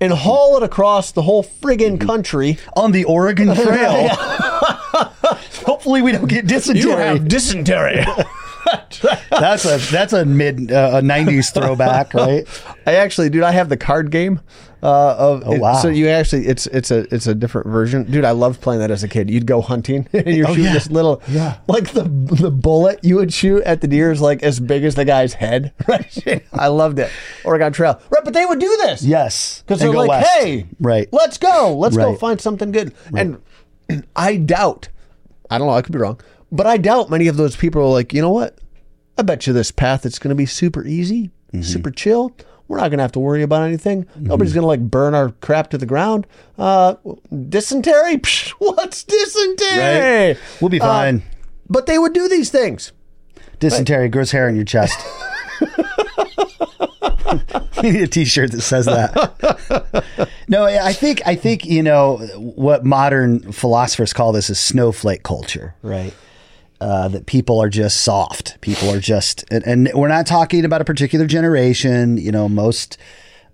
And 0.00 0.12
haul 0.12 0.56
it 0.56 0.62
across 0.62 1.12
the 1.12 1.22
whole 1.22 1.44
friggin' 1.44 1.96
mm-hmm. 1.98 2.06
country. 2.06 2.58
on 2.76 2.92
the 2.92 3.04
Oregon 3.04 3.54
Trail. 3.54 4.08
Hopefully, 5.66 6.02
we 6.02 6.12
don't 6.12 6.28
get 6.28 6.46
dysentery. 6.46 6.90
You 6.90 6.96
have 6.96 7.28
dysentery. 7.28 8.04
That's 9.30 9.64
a 9.64 9.78
that's 9.92 10.12
a 10.12 10.24
mid 10.24 10.70
uh, 10.72 10.92
a 10.94 11.00
'90s 11.02 11.52
throwback, 11.52 12.14
right? 12.14 12.46
I 12.86 12.94
actually, 12.96 13.28
dude, 13.30 13.42
I 13.42 13.50
have 13.52 13.68
the 13.68 13.76
card 13.76 14.10
game. 14.10 14.40
Uh, 14.82 15.16
of 15.18 15.42
Oh, 15.46 15.58
wow. 15.58 15.74
So 15.74 15.88
you 15.88 16.08
actually, 16.08 16.46
it's 16.46 16.66
it's 16.68 16.90
a 16.90 17.12
it's 17.14 17.26
a 17.26 17.34
different 17.34 17.66
version, 17.68 18.04
dude. 18.10 18.24
I 18.24 18.32
loved 18.32 18.60
playing 18.60 18.80
that 18.80 18.90
as 18.90 19.02
a 19.02 19.08
kid. 19.08 19.30
You'd 19.30 19.46
go 19.46 19.60
hunting 19.62 20.06
and 20.12 20.26
you're 20.28 20.46
Oh, 20.46 20.50
shooting 20.50 20.64
yeah. 20.66 20.72
this 20.74 20.90
little, 20.90 21.22
Yeah. 21.28 21.58
like 21.66 21.92
the 21.92 22.02
the 22.04 22.50
bullet 22.50 23.00
you 23.02 23.16
would 23.16 23.32
shoot 23.32 23.62
at 23.64 23.80
the 23.80 23.88
deer 23.88 24.12
is 24.12 24.20
like 24.20 24.42
as 24.42 24.60
big 24.60 24.84
as 24.84 24.94
the 24.94 25.04
guy's 25.04 25.34
head. 25.34 25.72
Right? 25.88 26.44
I 26.52 26.68
loved 26.68 26.98
it. 26.98 27.10
Oregon 27.44 27.72
Trail, 27.72 28.00
right? 28.10 28.24
But 28.24 28.34
they 28.34 28.44
would 28.46 28.58
do 28.60 28.76
this, 28.82 29.02
Yes, 29.02 29.62
because 29.66 29.80
they're 29.80 29.90
like, 29.92 30.08
west. 30.10 30.28
hey, 30.38 30.66
right? 30.80 31.08
let's 31.12 31.38
go, 31.38 31.74
let's 31.76 31.96
go 31.96 32.14
find 32.16 32.40
something 32.40 32.70
good. 32.72 32.94
And 33.16 33.40
I 34.16 34.36
doubt, 34.36 34.88
I 35.50 35.58
don't 35.58 35.66
know, 35.66 35.74
I 35.74 35.82
could 35.82 35.92
be 35.92 35.98
wrong, 35.98 36.20
but 36.54 36.66
I 36.66 36.78
doubt 36.78 37.10
many 37.10 37.26
of 37.28 37.36
those 37.36 37.56
people 37.56 37.82
are 37.82 37.90
like, 37.90 38.14
you 38.14 38.22
know 38.22 38.30
what? 38.30 38.58
I 39.18 39.22
bet 39.22 39.46
you 39.46 39.52
this 39.52 39.70
path 39.70 40.06
it's 40.06 40.18
going 40.18 40.30
to 40.30 40.34
be 40.34 40.46
super 40.46 40.84
easy, 40.86 41.30
Mm-hmm. 41.52 41.62
super 41.62 41.90
chill. 41.90 42.34
We're 42.66 42.78
not 42.78 42.88
going 42.88 42.98
to 42.98 43.02
have 43.04 43.12
to 43.12 43.20
worry 43.20 43.42
about 43.42 43.62
anything. 43.62 44.06
Nobody's 44.16 44.54
going 44.54 44.62
to 44.62 44.66
like 44.66 44.80
burn 44.80 45.14
our 45.14 45.30
crap 45.40 45.70
to 45.70 45.78
the 45.78 45.86
ground. 45.86 46.26
Uh, 46.58 46.94
dysentery? 47.48 48.16
Psh, 48.18 48.50
what's 48.58 49.04
dysentery? 49.04 49.78
Right. 49.78 50.36
We'll 50.60 50.70
be 50.70 50.80
Uh, 50.80 50.86
fine. 50.86 51.22
but 51.68 51.86
they 51.86 51.98
would 51.98 52.12
do 52.14 52.26
these 52.28 52.50
things. 52.50 52.90
Dysentery 53.60 54.08
grows 54.08 54.32
hair 54.32 54.48
on 54.48 54.56
your 54.56 54.64
chest. 54.64 54.98
you 57.82 57.92
need 57.92 58.02
a 58.02 58.06
T-shirt 58.06 58.52
that 58.52 58.60
says 58.62 58.86
that. 58.86 60.04
no, 60.48 60.64
I 60.64 60.92
think 60.92 61.22
I 61.26 61.34
think 61.36 61.64
you 61.64 61.82
know 61.82 62.18
what 62.36 62.84
modern 62.84 63.52
philosophers 63.52 64.12
call 64.12 64.32
this 64.32 64.50
is 64.50 64.58
snowflake 64.58 65.22
culture, 65.22 65.74
right? 65.82 66.14
Uh, 66.84 67.08
that 67.08 67.24
people 67.24 67.58
are 67.62 67.70
just 67.70 68.02
soft. 68.02 68.60
People 68.60 68.90
are 68.90 69.00
just, 69.00 69.42
and, 69.50 69.66
and 69.66 69.90
we're 69.94 70.06
not 70.06 70.26
talking 70.26 70.66
about 70.66 70.82
a 70.82 70.84
particular 70.84 71.24
generation. 71.26 72.18
You 72.18 72.30
know, 72.30 72.46
most 72.46 72.98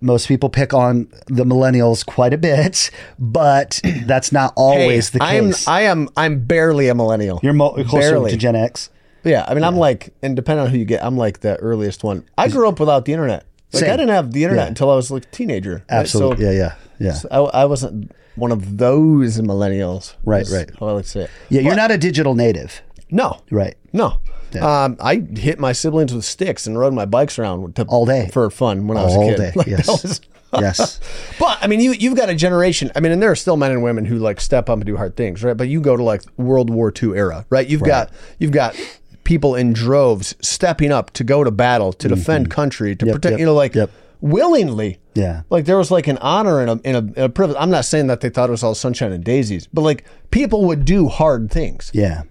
most 0.01 0.27
people 0.27 0.49
pick 0.49 0.73
on 0.73 1.07
the 1.27 1.45
millennials 1.45 2.05
quite 2.05 2.33
a 2.33 2.37
bit, 2.37 2.91
but 3.17 3.79
that's 4.05 4.33
not 4.33 4.51
always 4.57 5.11
the 5.11 5.19
case. 5.19 5.27
I 5.29 5.33
am. 5.35 5.53
I 5.67 5.81
am, 5.89 6.09
I'm 6.17 6.43
barely 6.43 6.89
a 6.89 6.93
millennial. 6.95 7.39
You're 7.41 7.53
mo- 7.53 7.71
closer 7.85 7.99
barely. 8.11 8.31
to 8.31 8.37
Gen 8.37 8.57
X. 8.57 8.89
Yeah, 9.23 9.45
I 9.47 9.53
mean, 9.53 9.63
I'm 9.63 9.77
like, 9.77 10.13
and 10.21 10.35
depending 10.35 10.65
on 10.65 10.71
who 10.71 10.77
you 10.77 10.83
get, 10.85 11.01
I'm 11.01 11.15
like 11.15 11.39
the 11.39 11.55
earliest 11.57 12.03
one. 12.03 12.25
I 12.37 12.49
grew 12.49 12.67
up 12.67 12.81
without 12.81 13.05
the 13.05 13.13
internet. 13.13 13.45
Like, 13.71 13.81
Same. 13.81 13.93
I 13.93 13.95
didn't 13.95 14.09
have 14.13 14.33
the 14.33 14.43
internet 14.43 14.65
Yeah. 14.65 14.69
until 14.69 14.91
I 14.91 14.95
was 14.95 15.09
like 15.09 15.23
a 15.23 15.29
teenager. 15.29 15.75
right? 15.75 15.83
Absolutely. 15.99 16.43
So, 16.43 16.51
yeah, 16.51 16.75
yeah, 16.99 17.13
yeah. 17.13 17.19
I, 17.31 17.37
I 17.61 17.65
wasn't 17.65 18.11
one 18.35 18.51
of 18.51 18.77
those 18.77 19.39
millennials. 19.39 20.15
Right, 20.25 20.45
right. 20.51 20.69
How 20.79 20.87
I 20.87 20.91
like 20.93 21.05
to 21.05 21.09
say 21.09 21.21
it. 21.21 21.29
Yeah, 21.49 21.61
you're 21.61 21.75
not 21.75 21.91
a 21.91 21.97
digital 21.97 22.33
native. 22.33 22.81
No, 23.11 23.39
Right. 23.51 23.75
no. 23.93 24.17
Um, 24.59 24.97
I 24.99 25.15
hit 25.35 25.59
my 25.59 25.71
siblings 25.71 26.13
with 26.13 26.25
sticks 26.25 26.67
and 26.67 26.77
rode 26.77 26.93
my 26.93 27.05
bikes 27.05 27.39
around 27.39 27.75
to, 27.77 27.83
All 27.85 28.05
day. 28.05 28.29
for 28.33 28.49
fun 28.49 28.87
when 28.87 28.97
I 28.97 29.03
was 29.03 29.15
All 29.15 29.29
a 29.29 29.31
kid. 29.31 29.37
day. 29.37 29.51
Like, 29.55 29.67
yes. 29.67 29.87
was- 29.87 30.21
yes. 30.59 30.99
But 31.39 31.57
I 31.61 31.67
mean, 31.67 31.79
you 31.79 31.93
you've 31.93 32.17
got 32.17 32.29
a 32.29 32.35
generation. 32.35 32.91
I 32.93 32.99
mean, 32.99 33.13
and 33.13 33.21
there 33.21 33.31
are 33.31 33.35
still 33.37 33.55
men 33.55 33.71
and 33.71 33.81
women 33.83 34.03
who 34.03 34.17
like 34.17 34.41
step 34.41 34.69
up 34.69 34.75
and 34.77 34.85
do 34.85 34.97
hard 34.97 35.15
things, 35.15 35.41
right? 35.43 35.55
But 35.55 35.69
you 35.69 35.79
go 35.79 35.95
to 35.95 36.03
like 36.03 36.23
World 36.37 36.69
War 36.69 36.91
II 37.01 37.13
era, 37.13 37.45
right? 37.49 37.65
You've 37.65 37.83
got 37.83 38.11
you've 38.39 38.51
got 38.51 38.75
people 39.23 39.55
in 39.55 39.71
droves 39.71 40.35
stepping 40.41 40.91
up 40.91 41.11
to 41.11 41.23
go 41.23 41.45
to 41.45 41.51
battle 41.51 41.93
to 41.93 42.09
defend 42.09 42.49
country 42.51 42.93
to 42.97 43.05
protect. 43.05 43.23
Mm-hmm. 43.23 43.31
yep, 43.31 43.39
you 43.39 43.45
know, 43.45 43.53
like 43.53 43.75
yep. 43.75 43.89
willingly. 44.19 44.99
Yeah. 45.15 45.43
Like 45.49 45.63
there 45.65 45.77
was 45.77 45.91
like 45.91 46.07
an 46.07 46.17
honor 46.19 46.59
and 46.59 46.69
a, 46.69 46.81
and 46.85 46.95
a, 46.95 46.99
and 46.99 47.17
a 47.17 47.29
privilege. 47.29 47.57
I'm 47.59 47.69
not 47.69 47.85
saying 47.85 48.07
that 48.07 48.19
they 48.21 48.29
thought 48.29 48.49
it 48.49 48.51
was 48.51 48.63
all 48.63 48.75
sunshine 48.75 49.11
and 49.13 49.23
daisies, 49.23 49.67
but 49.73 49.81
like 49.81 50.03
people 50.31 50.65
would 50.65 50.83
do 50.85 51.07
hard 51.07 51.49
things. 51.51 51.91
Yeah. 51.93 52.23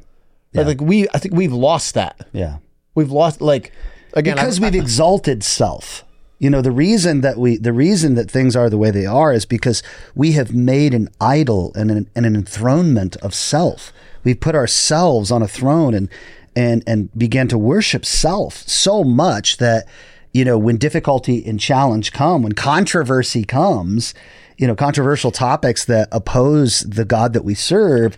Right? 0.55 0.67
Like 0.67 0.81
we, 0.81 1.09
I 1.15 1.19
think 1.19 1.35
we've 1.35 1.53
lost 1.53 1.95
that. 1.95 2.29
Yeah. 2.33 2.59
We've 2.95 3.11
lost 3.11 3.41
like 3.41 3.73
again 4.15 4.37
Because 4.37 4.61
I, 4.61 4.65
we've 4.65 4.75
exalted 4.75 5.45
self. 5.45 6.05
You 6.39 6.49
know, 6.49 6.63
the 6.63 6.73
reason 6.73 7.21
that 7.21 7.37
we 7.37 7.59
the 7.59 7.73
reason 7.73 8.15
that 8.15 8.31
things 8.31 8.57
are 8.57 8.71
the 8.71 8.79
way 8.79 8.91
they 8.91 9.07
are 9.07 9.33
is 9.33 9.45
because 9.45 9.83
we 10.15 10.33
have 10.33 10.55
made 10.55 10.95
an 10.95 11.09
idol 11.21 11.73
and 11.75 11.91
an, 11.91 12.11
and 12.17 12.27
an 12.27 12.35
enthronement 12.35 13.17
of 13.17 13.35
self. 13.35 13.93
We've 14.25 14.41
put 14.41 14.55
ourselves 14.55 15.31
on 15.31 15.43
a 15.43 15.49
throne 15.49 15.95
and 15.95 16.09
and 16.57 16.83
and 16.87 17.17
began 17.17 17.47
to 17.49 17.59
worship 17.59 18.05
self 18.05 18.67
so 18.67 19.05
much 19.05 19.59
that 19.59 19.87
you 20.33 20.45
know 20.45 20.59
when 20.59 20.79
difficulty 20.79 21.45
and 21.47 21.61
challenge 21.61 22.13
come, 22.13 22.43
when 22.43 22.53
controversy 22.53 23.45
comes, 23.45 24.15
you 24.57 24.67
know, 24.67 24.75
controversial 24.75 25.31
topics 25.31 25.85
that 25.85 26.09
oppose 26.11 26.81
the 26.81 27.05
God 27.05 27.33
that 27.35 27.45
we 27.45 27.55
serve, 27.55 28.17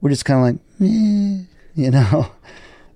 we're 0.00 0.10
just 0.10 0.24
kind 0.24 0.40
of 0.40 0.44
like, 0.80 0.90
eh, 0.90 1.44
you 1.74 1.90
know. 1.90 2.30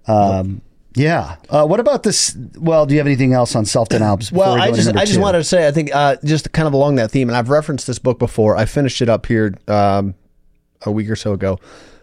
Um, 0.09 0.63
yeah. 0.95 1.35
Uh, 1.51 1.67
what 1.67 1.81
about 1.81 2.05
this? 2.05 2.37
Well, 2.61 2.87
do 2.87 2.95
you 2.95 3.01
have 3.01 3.09
anything 3.09 3.33
else 3.33 3.57
on 3.57 3.65
self 3.65 3.89
denial? 3.89 4.21
Well, 4.33 4.53
I 4.55 4.71
just 4.71 4.95
I 4.95 5.05
just 5.05 5.19
wanted 5.19 5.39
to 5.39 5.45
say 5.45 5.67
I 5.67 5.73
think 5.73 5.93
uh, 5.93 6.15
just 6.25 6.53
kind 6.53 6.69
of 6.69 6.75
along 6.75 6.95
that 6.95 7.11
theme, 7.11 7.29
and 7.29 7.37
I've 7.37 7.49
referenced 7.51 7.89
this 7.89 7.99
book 7.99 8.21
before. 8.21 8.57
I 8.57 8.67
finished 8.67 9.03
it 9.03 9.09
up 9.09 9.27
here 9.27 9.55
um, 9.67 10.15
a 10.83 10.93
week 10.93 11.11
or 11.11 11.17
so 11.17 11.33
ago, 11.33 11.59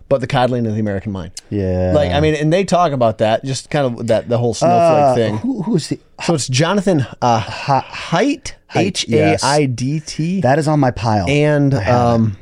but 0.09 0.19
the 0.19 0.27
coddling 0.27 0.67
of 0.67 0.73
the 0.73 0.81
American 0.81 1.13
mind. 1.13 1.31
Yeah. 1.49 1.93
Like 1.95 2.11
I 2.11 2.19
mean, 2.19 2.35
and 2.35 2.51
they 2.51 2.65
talk 2.65 2.91
about 2.91 3.19
that, 3.19 3.45
just 3.45 3.69
kind 3.69 3.85
of 3.99 4.07
that 4.07 4.27
the 4.27 4.37
whole 4.37 4.53
snowflake 4.53 4.77
Uh, 5.03 5.15
thing. 5.15 5.37
who, 5.37 5.61
who's 5.63 5.87
the? 5.87 5.99
So 6.25 6.33
it's 6.33 6.49
Jonathan 6.49 7.05
uh, 7.21 7.39
Haidt, 7.39 8.51
H 8.75 9.09
A 9.09 9.37
I 9.41 9.65
D 9.65 10.01
T, 10.01 10.41
That 10.41 10.59
is 10.59 10.67
on 10.67 10.81
my 10.81 10.91
pile. 10.91 11.25
and 11.29 11.73
um, 11.73 12.35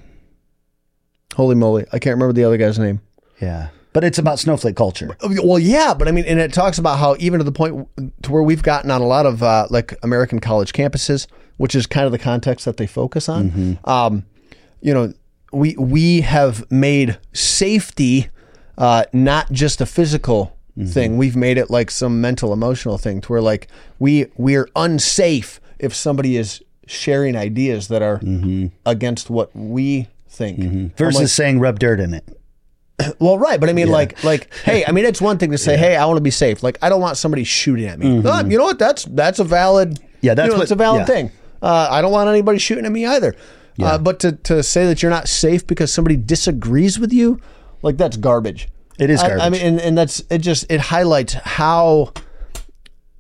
holy 1.36 1.54
moly, 1.56 1.86
I 1.94 2.00
can't 2.00 2.16
remember 2.16 2.34
the 2.34 2.46
other 2.46 2.58
guy's 2.58 2.80
name. 2.80 3.00
yeah, 3.40 3.70
but 3.94 4.04
it's 4.04 4.18
about 4.18 4.40
snowflake 4.40 4.76
culture. 4.76 5.18
Well, 5.44 5.60
yeah, 5.60 5.94
but 5.94 6.08
I 6.08 6.12
mean, 6.12 6.26
and 6.26 6.40
it 6.40 6.54
talks 6.54 6.78
about 6.78 6.98
how 6.98 7.16
even 7.20 7.40
to 7.40 7.44
the 7.44 7.52
point 7.52 7.88
to 8.24 8.32
where 8.32 8.44
we've 8.44 8.64
gotten 8.64 8.90
on 8.92 9.02
a 9.02 9.08
lot 9.08 9.26
of 9.26 9.44
uh, 9.44 9.68
like 9.70 9.94
American 10.04 10.40
college 10.40 10.74
campuses, 10.74 11.28
which 11.58 11.76
is 11.76 11.86
kind 11.88 12.06
of 12.06 12.12
the 12.12 12.18
context 12.20 12.66
that 12.66 12.78
they 12.78 12.88
focus 12.88 13.28
on. 13.30 13.78
Um, 13.86 14.26
you 14.82 14.94
know, 14.94 15.14
we 15.52 15.76
we 15.78 16.22
have 16.22 16.70
made 16.72 17.18
safety 17.34 18.30
uh, 18.78 19.04
not 19.14 19.52
just 19.52 19.82
a 19.82 19.86
physical 19.86 20.56
thing. 20.88 21.18
We've 21.18 21.36
made 21.36 21.58
it 21.58 21.70
like 21.70 21.92
some 21.92 22.22
mental, 22.22 22.54
emotional 22.54 22.98
thing, 22.98 23.22
to 23.22 23.28
where 23.32 23.42
like 23.42 23.68
we 24.00 24.28
we're 24.38 24.70
unsafe 24.76 25.60
if 25.80 25.94
somebody 25.94 26.38
is 26.38 26.62
sharing 26.88 27.36
ideas 27.36 27.90
that 27.90 28.02
are 28.02 28.20
against 28.86 29.30
what 29.30 29.54
we 29.56 30.08
think. 30.28 30.60
Versus 30.98 31.34
saying 31.34 31.60
rub 31.60 31.78
dirt 31.80 32.00
in 32.00 32.14
it. 32.14 32.24
Well, 33.20 33.38
right, 33.38 33.60
but 33.60 33.70
I 33.70 33.74
mean, 33.74 33.90
like, 33.90 34.24
like, 34.24 34.54
hey, 34.64 34.84
I 34.86 34.92
mean, 34.92 35.06
it's 35.06 35.22
one 35.22 35.38
thing 35.38 35.52
to 35.52 35.58
say, 35.58 35.78
hey, 35.78 35.96
I 35.96 36.06
want 36.06 36.18
to 36.18 36.22
be 36.22 36.32
safe. 36.32 36.64
Like, 36.64 36.78
I 36.82 36.90
don't 36.90 37.02
want 37.02 37.18
somebody 37.18 37.44
shooting 37.44 37.86
at 37.86 38.00
me. 38.00 38.20
Uh, 38.26 38.44
you 38.46 38.58
know 38.58 38.64
what? 38.66 38.80
That's 38.80 39.06
that's 39.06 39.40
a 39.40 39.44
valid. 39.44 39.96
Mm-hmm. 39.96 40.06
Yeah, 40.22 40.34
that's 40.36 40.48
you 40.48 40.54
know, 40.54 40.60
what- 40.60 40.72
a 40.72 40.76
valid 40.76 41.00
yeah. 41.02 41.06
thing. 41.06 41.32
Uh, 41.62 41.88
I 41.92 42.02
don't 42.02 42.12
want 42.12 42.28
anybody 42.30 42.58
shooting 42.60 42.86
at 42.86 42.92
me 42.92 43.06
either. 43.06 43.36
Uh, 43.82 43.98
but 43.98 44.20
to 44.20 44.34
to 44.34 44.62
say 44.62 44.86
that 44.86 45.02
you're 45.02 45.10
not 45.10 45.28
safe 45.28 45.66
because 45.66 45.92
somebody 45.92 46.16
disagrees 46.16 47.00
with 47.00 47.12
you, 47.12 47.40
like 47.82 47.98
that's 47.98 48.16
garbage. 48.18 48.68
It 49.00 49.10
is 49.10 49.22
I- 49.24 49.46
I, 49.48 49.50
mean, 49.50 49.62
and, 49.62 49.80
and 49.82 49.98
that's 49.98 50.22
it. 50.30 50.40
Just 50.40 50.72
it 50.72 50.80
highlights 50.80 51.34
how, 51.34 52.14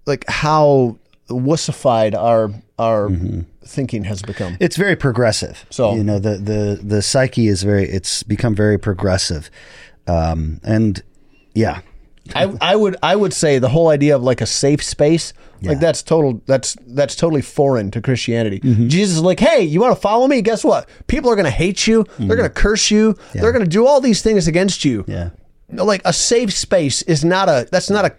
like, 0.05 0.25
how 0.27 0.99
wussified 1.29 2.15
our 2.15 2.51
our 2.77 3.09
Mm-hmm. 3.09 3.41
Thinking 3.65 4.03
has 4.05 4.21
become. 4.21 4.57
It's 4.59 4.75
very 4.77 4.95
progressive. 4.95 5.65
So- 5.69 5.95
you 5.95 6.03
know 6.03 6.19
the 6.19 6.37
the 6.37 6.79
the 6.83 7.01
psyche 7.01 7.47
is 7.47 7.63
very. 7.63 7.89
It's 7.89 8.23
become 8.23 8.55
very 8.55 8.77
progressive, 8.77 9.49
um, 10.07 10.59
and 10.63 11.01
yeah, 11.53 11.81
I, 12.35 12.53
I 12.61 12.75
would 12.75 12.95
I 13.03 13.15
would 13.15 13.33
say 13.33 13.59
the 13.59 13.69
whole 13.69 13.89
idea 13.89 14.15
of 14.15 14.23
like 14.23 14.41
a 14.41 14.45
safe 14.45 14.83
space 14.83 15.33
like 15.63 15.79
that's 15.79 16.01
total 16.01 16.41
that's 16.47 16.75
that's 16.87 17.15
totally 17.15 17.41
foreign 17.43 17.91
to 17.91 18.01
Christianity. 18.01 18.59
Mm-hmm. 18.61 18.87
Jesus 18.87 19.17
is 19.17 19.21
like, 19.21 19.39
hey, 19.39 19.61
you 19.61 19.79
want 19.79 19.93
to 19.95 20.01
follow 20.01 20.27
me? 20.27 20.41
Guess 20.41 20.63
what? 20.63 20.89
People 21.05 21.29
are 21.29 21.35
going 21.35 21.45
to 21.45 21.51
hate 21.51 21.85
you. 21.85 22.03
They're 22.17 22.35
going 22.35 22.49
to 22.49 22.55
curse 22.55 22.89
you. 22.89 23.15
They're 23.33 23.51
going 23.51 23.63
to 23.63 23.69
do 23.69 23.85
all 23.85 24.01
these 24.01 24.23
things 24.23 24.47
against 24.47 24.83
you. 24.83 25.03
Mm-hmm. 25.03 25.11
yeah. 25.11 25.83
Like 25.83 26.01
a 26.03 26.13
safe 26.13 26.51
space 26.51 27.03
is 27.03 27.23
not 27.23 27.47
a 27.47 27.67
that's 27.71 27.91
not 27.91 28.05
a 28.05 28.15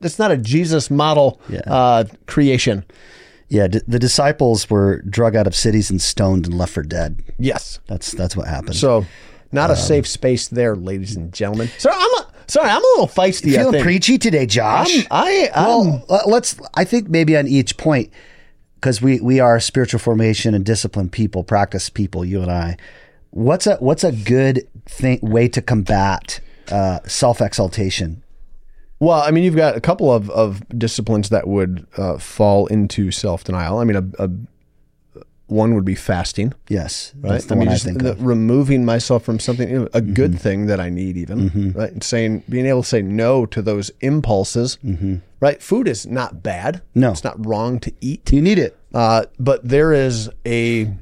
that's 0.00 0.18
not 0.18 0.30
a 0.30 0.36
Jesus 0.36 0.90
model 0.90 1.40
Yeah. 1.48 1.60
uh, 1.66 2.04
creation. 2.26 2.84
Yeah, 3.48 3.68
d- 3.68 3.80
the 3.86 3.98
disciples 3.98 4.68
were 4.68 5.02
drug 5.02 5.36
out 5.36 5.46
of 5.46 5.54
cities 5.54 5.90
and 5.90 6.00
stoned 6.02 6.46
and 6.46 6.56
left 6.58 6.72
for 6.72 6.82
dead. 6.82 7.22
Yes. 7.38 7.80
That's 7.86 8.12
that's 8.12 8.36
what 8.36 8.48
happened. 8.48 8.76
So 8.76 9.06
not 9.52 9.70
Um, 9.70 9.74
a 9.74 9.76
safe 9.76 10.06
space 10.06 10.48
there, 10.48 10.74
ladies 10.74 11.14
and 11.16 11.32
gentlemen. 11.32 11.70
So 11.78 11.90
I'm 11.92 12.14
a, 12.14 12.26
sorry, 12.48 12.68
I'm 12.68 12.78
a 12.82 12.88
little 12.96 13.06
feisty. 13.08 13.54
I 13.54 13.58
feeling 13.62 13.82
preachy 13.82 14.18
today, 14.18 14.46
Josh. 14.46 14.96
I'm, 14.98 15.06
I 15.10 15.50
I'm, 15.54 15.66
well, 15.66 16.04
let- 16.08 16.28
let's. 16.28 16.56
I 16.74 16.84
think 16.84 17.08
maybe 17.08 17.36
on 17.36 17.46
each 17.46 17.76
point, 17.76 18.10
because 18.74 19.00
we 19.00 19.20
we 19.20 19.38
are 19.38 19.60
spiritual 19.60 20.00
formation 20.00 20.52
and 20.54 20.64
disciplined 20.64 21.12
people, 21.12 21.44
practice 21.44 21.88
people. 21.88 22.24
You 22.24 22.42
and 22.42 22.50
I. 22.50 22.76
What's 23.30 23.66
a 23.68 23.76
what's 23.76 24.02
a 24.02 24.12
good 24.12 24.66
thing 24.86 25.20
way 25.22 25.46
to 25.48 25.62
combat 25.62 26.40
uh, 26.72 26.98
self 27.06 27.40
exaltation? 27.40 28.22
Well, 28.98 29.20
I 29.20 29.30
mean, 29.30 29.44
you've 29.44 29.56
got 29.56 29.76
a 29.76 29.80
couple 29.80 30.10
of, 30.12 30.30
of 30.30 30.66
disciplines 30.78 31.28
that 31.28 31.46
would 31.46 31.86
uh, 31.98 32.18
fall 32.18 32.66
into 32.68 33.10
self 33.10 33.44
denial. 33.44 33.78
I 33.78 33.84
mean, 33.84 33.96
a, 34.18 34.24
a 34.24 34.30
one 35.48 35.74
would 35.76 35.84
be 35.84 35.94
fasting, 35.94 36.54
Yes, 36.68 37.12
right? 37.20 37.32
that's 37.32 37.44
the 37.44 37.54
I 37.54 37.58
mean, 37.58 37.66
one 37.66 37.68
I 37.68 37.74
just 37.76 37.84
think 37.84 38.02
the-. 38.02 38.14
Mm-hmm. 38.14 38.24
removing 38.24 38.84
myself 38.84 39.22
from 39.22 39.38
something, 39.38 39.68
you 39.68 39.78
know, 39.80 39.88
a 39.94 40.00
good 40.00 40.40
thing 40.40 40.66
that 40.66 40.80
I 40.80 40.88
need, 40.90 41.16
even 41.16 41.72
right, 41.76 41.92
and 41.92 42.02
saying 42.02 42.42
being 42.48 42.66
able 42.66 42.82
to 42.82 42.88
say 42.88 43.00
no 43.02 43.46
to 43.46 43.62
those 43.62 43.90
impulses, 44.00 44.76
right? 45.40 45.62
Food 45.62 45.86
is 45.86 46.04
not 46.06 46.42
bad. 46.42 46.76
Mm-hmm. 46.76 47.00
No. 47.00 47.12
it's 47.12 47.22
not 47.22 47.46
wrong 47.46 47.78
to 47.80 47.92
eat. 48.00 48.32
You 48.32 48.42
need 48.42 48.58
it. 48.58 48.76
Uh, 48.92 49.26
but 49.38 49.66
there 49.68 49.92
is 49.92 50.30
a 50.44 50.92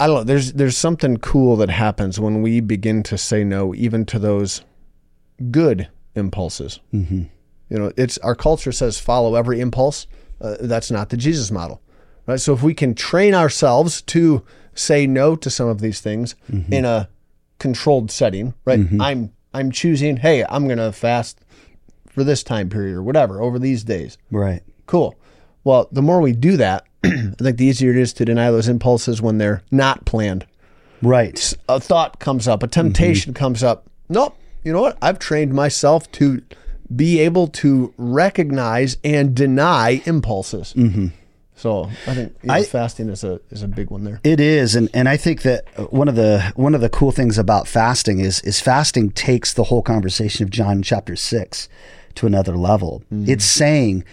I 0.00 0.06
don't 0.08 0.16
know. 0.16 0.24
There's 0.24 0.54
there's 0.54 0.76
something 0.76 1.18
cool 1.18 1.54
that 1.56 1.70
happens 1.70 2.18
when 2.18 2.42
we 2.42 2.58
begin 2.60 3.04
to 3.04 3.16
say 3.16 3.44
no, 3.44 3.72
even 3.74 4.04
to 4.06 4.18
those 4.18 4.62
good 5.50 5.88
impulses. 6.14 6.80
Mm-hmm. 6.92 7.24
You 7.70 7.78
know, 7.78 7.92
it's 7.96 8.18
our 8.18 8.34
culture 8.34 8.72
says 8.72 8.98
follow 8.98 9.34
every 9.34 9.60
impulse. 9.60 10.06
Uh, 10.40 10.56
that's 10.60 10.90
not 10.90 11.08
the 11.10 11.16
Jesus 11.16 11.50
model, 11.50 11.80
right? 12.26 12.40
So 12.40 12.52
if 12.52 12.62
we 12.62 12.74
can 12.74 12.94
train 12.94 13.34
ourselves 13.34 14.02
to 14.02 14.44
say 14.74 15.06
no 15.06 15.36
to 15.36 15.50
some 15.50 15.68
of 15.68 15.80
these 15.80 16.00
things 16.00 16.34
in 16.70 16.84
a 16.84 17.08
controlled 17.58 18.10
setting, 18.10 18.54
right? 18.64 18.80
I'm 19.00 19.32
I'm 19.54 19.70
choosing. 19.70 20.16
Hey, 20.18 20.44
I'm 20.48 20.68
gonna 20.68 20.92
fast 20.92 21.40
for 22.08 22.24
this 22.24 22.42
time 22.42 22.68
period 22.68 22.94
or 22.94 23.02
whatever 23.02 23.40
over 23.40 23.58
these 23.58 23.84
days. 23.84 24.18
Right. 24.30 24.62
Cool. 24.86 25.14
Well, 25.64 25.88
the 25.92 26.02
more 26.02 26.20
we 26.20 26.32
do 26.32 26.56
that, 26.58 26.84
I 27.04 27.32
think 27.38 27.56
the 27.56 27.64
easier 27.64 27.90
it 27.90 27.96
is 27.96 28.12
to 28.14 28.24
deny 28.24 28.50
those 28.50 28.68
impulses 28.68 29.22
when 29.22 29.38
they're 29.38 29.62
not 29.70 30.04
planned. 30.04 30.46
Right. 31.00 31.54
A 31.68 31.80
thought 31.80 32.18
comes 32.18 32.46
up, 32.46 32.62
a 32.62 32.68
temptation 32.68 33.34
comes 33.34 33.62
up. 33.62 33.88
Nope. 34.08 34.36
You 34.64 34.72
know 34.72 34.80
what? 34.80 34.98
I've 35.02 35.18
trained 35.18 35.52
myself 35.52 36.10
to 36.12 36.42
be 36.94 37.20
able 37.20 37.48
to 37.48 37.92
recognize 37.96 38.96
and 39.02 39.34
deny 39.34 40.02
impulses. 40.04 40.74
Mm-hmm. 40.74 41.08
So 41.54 41.84
I 42.06 42.14
think 42.14 42.36
you 42.42 42.48
know, 42.48 42.62
fasting 42.64 43.08
is 43.08 43.22
a 43.22 43.40
is 43.50 43.62
a 43.62 43.68
big 43.68 43.90
one 43.90 44.02
there. 44.02 44.20
It 44.24 44.40
is, 44.40 44.74
and 44.74 44.88
and 44.92 45.08
I 45.08 45.16
think 45.16 45.42
that 45.42 45.64
one 45.92 46.08
of 46.08 46.16
the 46.16 46.52
one 46.56 46.74
of 46.74 46.80
the 46.80 46.88
cool 46.88 47.12
things 47.12 47.38
about 47.38 47.68
fasting 47.68 48.18
is 48.18 48.40
is 48.40 48.60
fasting 48.60 49.10
takes 49.10 49.54
the 49.54 49.64
whole 49.64 49.82
conversation 49.82 50.42
of 50.42 50.50
John 50.50 50.82
chapter 50.82 51.14
six 51.14 51.68
to 52.16 52.26
another 52.26 52.56
level. 52.56 53.04
It's 53.10 53.44
saying 53.44 54.04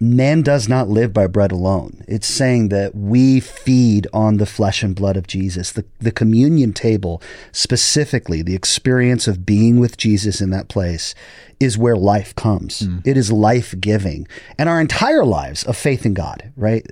man 0.00 0.42
does 0.42 0.68
not 0.68 0.88
live 0.88 1.12
by 1.12 1.26
bread 1.26 1.50
alone. 1.50 2.04
It's 2.06 2.26
saying 2.26 2.68
that 2.68 2.94
we 2.94 3.40
feed 3.40 4.06
on 4.12 4.36
the 4.36 4.46
flesh 4.46 4.82
and 4.82 4.94
blood 4.94 5.16
of 5.16 5.26
Jesus. 5.26 5.72
The 5.72 5.84
the 5.98 6.12
communion 6.12 6.72
table 6.72 7.22
specifically, 7.52 8.42
the 8.42 8.54
experience 8.54 9.26
of 9.26 9.44
being 9.44 9.80
with 9.80 9.96
Jesus 9.96 10.40
in 10.40 10.50
that 10.50 10.68
place 10.68 11.14
is 11.60 11.76
where 11.76 11.96
life 11.96 12.34
comes. 12.36 12.80
Hmm. 12.80 12.98
It 13.04 13.16
is 13.16 13.32
life 13.32 13.74
giving. 13.80 14.28
And 14.58 14.68
our 14.68 14.80
entire 14.80 15.24
lives 15.24 15.64
of 15.64 15.76
faith 15.76 16.06
in 16.06 16.14
God, 16.14 16.52
right? 16.56 16.86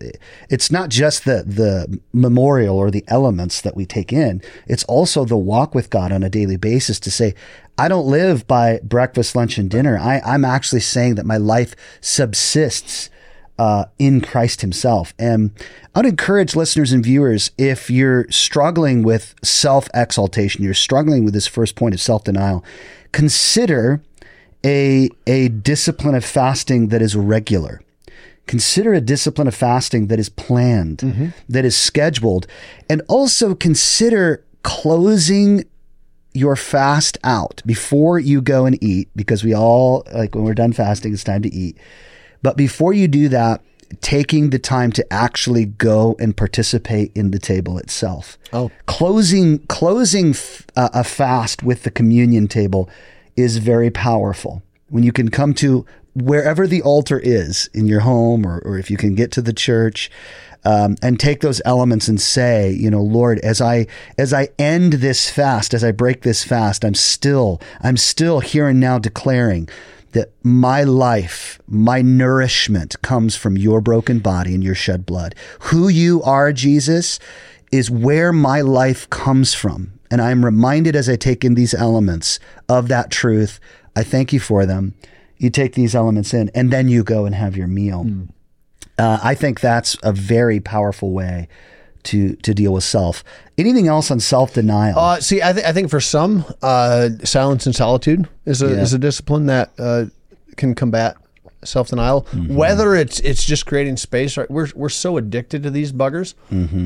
It's 0.51 0.71
not 0.71 0.89
just 0.89 1.25
the 1.25 1.45
the 1.47 2.01
memorial 2.13 2.77
or 2.77 2.91
the 2.91 3.05
elements 3.09 3.61
that 3.61 3.77
we 3.77 3.87
take 3.87 4.13
in. 4.13 4.43
It's 4.67 4.85
also 4.85 5.25
the 5.25 5.37
walk 5.37 5.75
with 5.75 5.91
God 5.91 6.11
on 6.11 6.23
a 6.23 6.31
daily 6.31 6.57
basis 6.57 6.99
to 7.01 7.11
say, 7.11 7.35
I 7.79 7.89
don't 7.89 8.07
live 8.07 8.47
by 8.47 8.81
breakfast, 8.83 9.37
lunch, 9.37 9.59
and 9.59 9.71
dinner. 9.71 9.99
I, 9.99 10.21
I'm 10.25 10.45
actually 10.45 10.81
saying 10.81 11.17
that 11.17 11.27
my 11.27 11.37
life 11.37 11.75
subsists 12.01 13.11
uh, 13.59 13.87
in 13.99 14.21
Christ 14.21 14.61
Himself. 14.61 15.15
And 15.19 15.51
I'd 15.95 16.07
encourage 16.07 16.57
listeners 16.57 16.93
and 16.93 17.05
viewers 17.05 17.51
if 17.59 17.91
you're 17.91 18.31
struggling 18.31 19.03
with 19.03 19.35
self 19.43 19.89
exaltation, 19.95 20.63
you're 20.63 20.75
struggling 20.75 21.25
with 21.25 21.35
this 21.35 21.47
first 21.47 21.77
point 21.77 21.95
of 21.95 22.01
self 22.01 22.25
denial, 22.25 22.65
consider 23.13 24.03
a, 24.65 25.09
a 25.27 25.49
discipline 25.49 26.15
of 26.15 26.25
fasting 26.25 26.89
that 26.89 27.03
is 27.03 27.15
regular. 27.15 27.81
Consider 28.47 28.95
a 28.95 29.01
discipline 29.01 29.49
of 29.49 29.55
fasting 29.55 30.07
that 30.07 30.21
is 30.21 30.29
planned, 30.29 30.99
that 31.49 31.65
is 31.65 31.77
scheduled, 31.77 32.47
and 32.89 33.03
also 33.09 33.55
consider 33.57 34.45
closing 34.63 35.65
your 36.37 36.57
fast 36.57 37.19
out 37.25 37.63
before 37.65 38.19
you 38.19 38.43
go 38.43 38.67
and 38.67 38.83
eat 38.83 39.09
because 39.17 39.43
we 39.43 39.55
all 39.55 40.07
like 40.13 40.35
when 40.35 40.45
we're 40.45 40.55
done 40.55 40.73
fasting 40.73 41.13
it's 41.13 41.25
time 41.25 41.43
to 41.43 41.53
eat. 41.53 41.77
But 42.43 42.57
before 42.57 42.93
you 42.93 43.09
do 43.09 43.29
that 43.31 43.63
taking 44.01 44.51
the 44.51 44.59
time 44.59 44.91
to 44.93 45.13
actually 45.13 45.65
go 45.65 46.17
and 46.19 46.37
participate 46.37 47.13
in 47.15 47.31
the 47.31 47.39
table 47.39 47.79
itself. 47.79 48.37
Oh. 48.53 48.71
closing 48.87 49.61
closing 49.67 50.31
f- 50.31 50.67
uh, 50.77 50.91
a 50.93 51.05
fast 51.05 51.63
with 51.63 51.85
the 51.85 51.91
communion 51.91 52.49
table 52.49 52.91
is 53.37 53.59
very 53.59 53.91
powerful. 53.91 54.63
When 54.89 55.03
you 55.03 55.13
can 55.13 55.31
come 55.31 55.55
to 55.55 55.87
wherever 56.15 56.67
the 56.67 56.83
altar 56.83 57.19
is 57.19 57.69
in 57.75 57.87
your 57.87 58.01
home 58.01 58.47
or, 58.47 58.59
or 58.61 58.79
if 58.79 58.91
you 58.91 58.97
can 58.97 59.15
get 59.15 59.31
to 59.33 59.43
the 59.43 59.53
church 59.53 60.11
um, 60.67 60.97
and 61.01 61.19
take 61.19 61.41
those 61.41 61.63
elements 61.65 62.09
and 62.09 62.21
say, 62.21 62.73
you 62.73 62.91
know, 62.91 63.01
Lord, 63.01 63.39
as 63.39 63.61
I 63.61 63.87
as 64.19 64.33
I 64.35 64.49
end 64.59 64.95
this 64.95 65.31
fast, 65.31 65.73
as 65.73 65.85
I 65.85 65.93
break 65.93 66.23
this 66.23 66.43
fast, 66.45 66.85
I'm 66.85 66.95
still 66.95 67.61
I'm 67.81 67.97
still 67.97 68.41
here 68.41 68.69
and 68.69 68.81
now 68.81 68.99
declaring 68.99 69.69
that 70.13 70.33
my 70.43 70.83
life, 70.83 71.61
my 71.69 72.03
nourishment 72.03 73.01
comes 73.03 73.37
from 73.37 73.57
your 73.57 73.81
broken 73.81 74.19
body 74.19 74.55
and 74.55 74.65
your 74.65 74.75
shed 74.75 75.07
blood. 75.07 75.35
Who 75.61 75.89
you 75.89 76.23
are, 76.23 76.53
Jesus, 76.53 77.21
is 77.71 77.91
where 77.91 78.33
my 78.33 78.61
life 78.61 79.09
comes 79.11 79.55
from. 79.55 79.93
And 80.11 80.21
I'm 80.21 80.45
reminded 80.45 80.97
as 80.97 81.09
I 81.09 81.17
take 81.17 81.45
in 81.45 81.55
these 81.55 81.75
elements 81.75 82.41
of 82.69 82.89
that 82.89 83.11
truth. 83.11 83.61
I 83.95 84.03
thank 84.03 84.33
you 84.33 84.41
for 84.41 84.65
them. 84.65 84.95
You 85.37 85.51
take 85.51 85.75
these 85.75 85.95
elements 85.95 86.33
in, 86.33 86.51
and 86.55 86.73
then 86.73 86.89
you 86.89 87.05
go 87.05 87.27
and 87.27 87.35
have 87.35 87.57
your 87.57 87.67
meal. 87.67 88.05
Uh, 88.99 89.19
I 89.23 89.35
think 89.35 89.61
that's 89.61 89.97
a 90.03 90.13
very 90.13 90.61
powerful 90.61 91.13
way 91.13 91.49
to 92.05 92.37
to 92.37 92.55
deal 92.55 92.73
with 92.73 92.85
self. 92.85 93.23
Anything 93.59 93.89
else 93.89 94.11
on 94.11 94.21
self 94.21 94.55
denial? 94.55 94.99
Uh, 94.99 95.21
see, 95.21 95.43
I, 95.43 95.53
th- 95.53 95.65
I 95.67 95.73
think 95.73 95.91
for 95.91 96.01
some, 96.01 96.45
uh, 96.63 97.11
silence 97.25 97.67
and 97.67 97.75
solitude 97.75 98.29
is 98.45 98.63
a 98.63 98.69
Yeah. 98.69 98.83
is 98.83 98.93
a 98.93 98.99
discipline 98.99 99.47
that 99.47 99.73
uh, 99.79 100.05
can 100.57 100.75
combat 100.75 101.17
self 101.65 101.89
denial. 101.89 102.27
Whether 102.49 102.95
it's 102.95 103.19
it's 103.21 103.45
just 103.45 103.67
creating 103.67 103.97
space, 103.97 104.37
right? 104.37 104.51
We're 104.51 104.69
we're 104.75 104.89
so 104.89 105.17
addicted 105.17 105.63
to 105.65 105.71
these 105.71 105.93
buggers. 105.93 106.35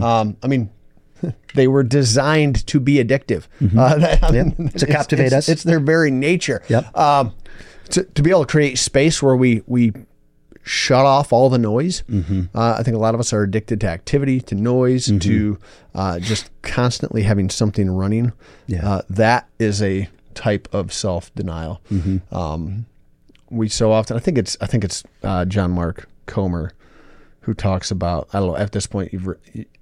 Um, 0.03 0.37
I 0.43 0.47
mean, 0.49 0.71
they 1.55 1.69
were 1.69 1.83
designed 1.83 2.67
to 2.69 2.81
be 2.81 2.95
addictive. 2.97 3.45
Uh, 3.77 3.97
that- 3.99 4.33
Yep. 4.33 4.73
To 4.75 4.87
captivate 4.87 5.27
it's, 5.27 5.35
us. 5.35 5.49
It's 5.49 5.63
their 5.65 5.81
very 5.81 6.11
nature. 6.11 6.63
Yep. 6.69 6.97
Um, 6.97 7.35
to, 7.91 8.05
to 8.05 8.23
be 8.23 8.31
able 8.31 8.45
to 8.47 8.51
create 8.51 8.79
space 8.79 9.23
where 9.23 9.37
we 9.37 9.63
we 9.67 9.93
shut 10.71 11.05
off 11.05 11.33
all 11.33 11.49
the 11.51 11.59
noise. 11.59 12.05
Uh, 12.55 12.77
I 12.79 12.83
think 12.85 12.95
a 12.97 13.01
lot 13.01 13.15
of 13.15 13.21
us 13.21 13.33
are 13.33 13.43
addicted 13.43 13.81
to 13.81 13.89
activity, 13.89 14.41
to 14.43 14.55
noise, 14.55 15.07
to 15.21 15.59
uh, 15.95 16.21
just 16.21 16.49
constantly 16.63 17.23
having 17.25 17.51
something 17.51 17.91
running. 17.91 18.33
Yeah. 18.69 18.89
Uh, 18.89 19.03
that 19.11 19.49
is 19.59 19.83
a 19.83 20.09
type 20.35 20.69
of 20.73 20.93
self 20.93 21.35
denial. 21.35 21.81
Um, 22.31 22.87
we 23.51 23.69
so 23.69 23.91
often, 23.91 24.17
I 24.17 24.21
think 24.21 24.39
it's, 24.39 24.57
I 24.61 24.67
think 24.67 24.85
it's 24.85 25.03
uh, 25.25 25.45
John 25.45 25.73
Mark 25.73 26.09
Comer 26.27 26.73
who 27.41 27.55
talks 27.55 27.91
about. 27.91 28.29
I 28.33 28.39
don't 28.39 28.49
know. 28.49 28.57
At 28.57 28.71
this 28.73 28.87
point, 28.87 29.13
you've 29.13 29.27
re- 29.27 29.37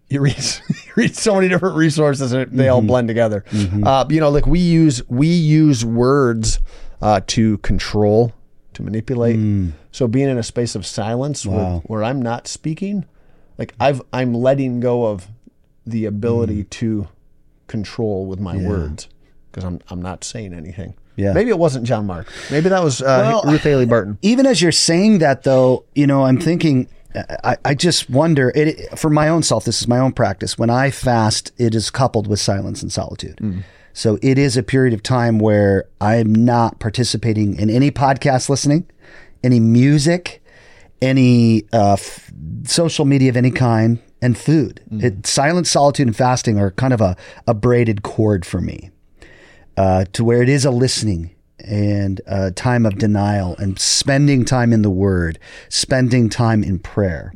you- 0.08 0.20
read 0.22 0.38
you 0.68 0.92
read 0.96 1.14
so 1.16 1.34
many 1.34 1.48
different 1.48 1.76
resources, 1.76 2.32
and 2.32 2.50
they 2.58 2.68
all 2.68 2.80
blend 2.80 3.08
together. 3.08 3.44
Uh, 3.84 4.06
you 4.08 4.20
know, 4.20 4.30
like 4.30 4.46
we 4.46 4.58
use 4.60 5.06
we 5.08 5.26
use 5.28 5.84
words 5.84 6.60
uh, 7.02 7.20
to 7.26 7.58
control, 7.58 8.32
to 8.78 8.82
manipulate. 8.82 9.36
Hmm. 9.36 9.70
So 9.92 10.08
being 10.08 10.28
in 10.28 10.38
a 10.38 10.42
space 10.42 10.74
of 10.74 10.86
silence 10.86 11.44
Wow. 11.44 11.54
where, 11.54 11.80
where 11.80 12.04
I'm 12.04 12.22
not 12.22 12.48
speaking, 12.48 13.04
like 13.58 13.74
I've 13.78 14.00
I'm 14.12 14.32
letting 14.32 14.80
go 14.80 15.06
of 15.06 15.28
the 15.86 16.06
ability 16.06 16.62
hmm. 16.62 16.68
to 16.68 17.08
control 17.66 18.24
with 18.26 18.40
my 18.40 18.56
words 18.56 19.08
because 19.50 19.64
I'm 19.64 19.80
I'm 19.90 20.00
not 20.00 20.24
saying 20.24 20.54
anything. 20.54 20.94
Yeah. 21.16 21.32
Maybe 21.32 21.50
it 21.50 21.58
wasn't 21.58 21.84
John 21.84 22.06
Mark. 22.06 22.32
Maybe 22.50 22.68
that 22.68 22.82
was 22.82 23.02
uh, 23.02 23.40
Well, 23.42 23.52
Ruth 23.52 23.64
Haley 23.64 23.86
Barton. 23.86 24.18
even 24.22 24.46
as 24.46 24.62
you're 24.62 24.70
saying 24.70 25.18
that 25.18 25.42
though 25.42 25.84
you 25.96 26.06
know 26.06 26.24
i'm 26.24 26.38
thinking 26.38 26.86
uh, 27.16 27.24
i, 27.42 27.56
I 27.64 27.74
just 27.74 28.08
wonder 28.08 28.52
it 28.54 28.96
for 28.96 29.10
my 29.10 29.28
own 29.28 29.42
self 29.42 29.64
this 29.64 29.80
is 29.80 29.88
my 29.88 29.98
own 29.98 30.12
practice 30.12 30.56
when 30.56 30.70
i 30.70 30.92
fast 30.92 31.50
it 31.58 31.74
is 31.74 31.90
coupled 31.90 32.28
with 32.28 32.38
silence 32.38 32.82
and 32.82 32.92
solitude 32.92 33.38
hmm. 33.40 33.60
So 33.92 34.18
it 34.22 34.38
is 34.38 34.56
a 34.56 34.62
period 34.62 34.94
of 34.94 35.02
time 35.02 35.38
where 35.38 35.84
i'm 36.00 36.32
not 36.34 36.78
participating 36.78 37.58
in 37.58 37.70
any 37.70 37.90
podcast 37.90 38.48
listening 38.48 38.88
any 39.42 39.60
music 39.60 40.42
any 41.00 41.62
uh, 41.72 41.92
f- 41.92 42.30
social 42.64 43.04
media 43.04 43.28
of 43.28 43.36
any 43.36 43.50
kind 43.50 44.00
and 44.20 44.36
food. 44.36 44.80
It, 44.90 45.26
silence 45.26 45.70
solitude 45.70 46.08
and 46.08 46.16
fasting 46.16 46.58
are 46.58 46.72
kind 46.72 46.92
of 46.92 47.00
a, 47.00 47.16
a 47.46 47.54
braided 47.54 48.02
cord 48.02 48.44
for 48.44 48.60
me 48.60 48.90
uh, 49.76 50.06
to 50.12 50.24
where 50.24 50.42
it 50.42 50.48
is 50.48 50.64
a 50.64 50.70
listening 50.70 51.34
and 51.58 52.20
a 52.26 52.50
time 52.50 52.86
of 52.86 52.98
denial 52.98 53.56
and 53.58 53.78
spending 53.78 54.44
time 54.44 54.72
in 54.72 54.82
the 54.82 54.90
Word, 54.90 55.38
spending 55.68 56.28
time 56.28 56.64
in 56.64 56.78
prayer. 56.78 57.32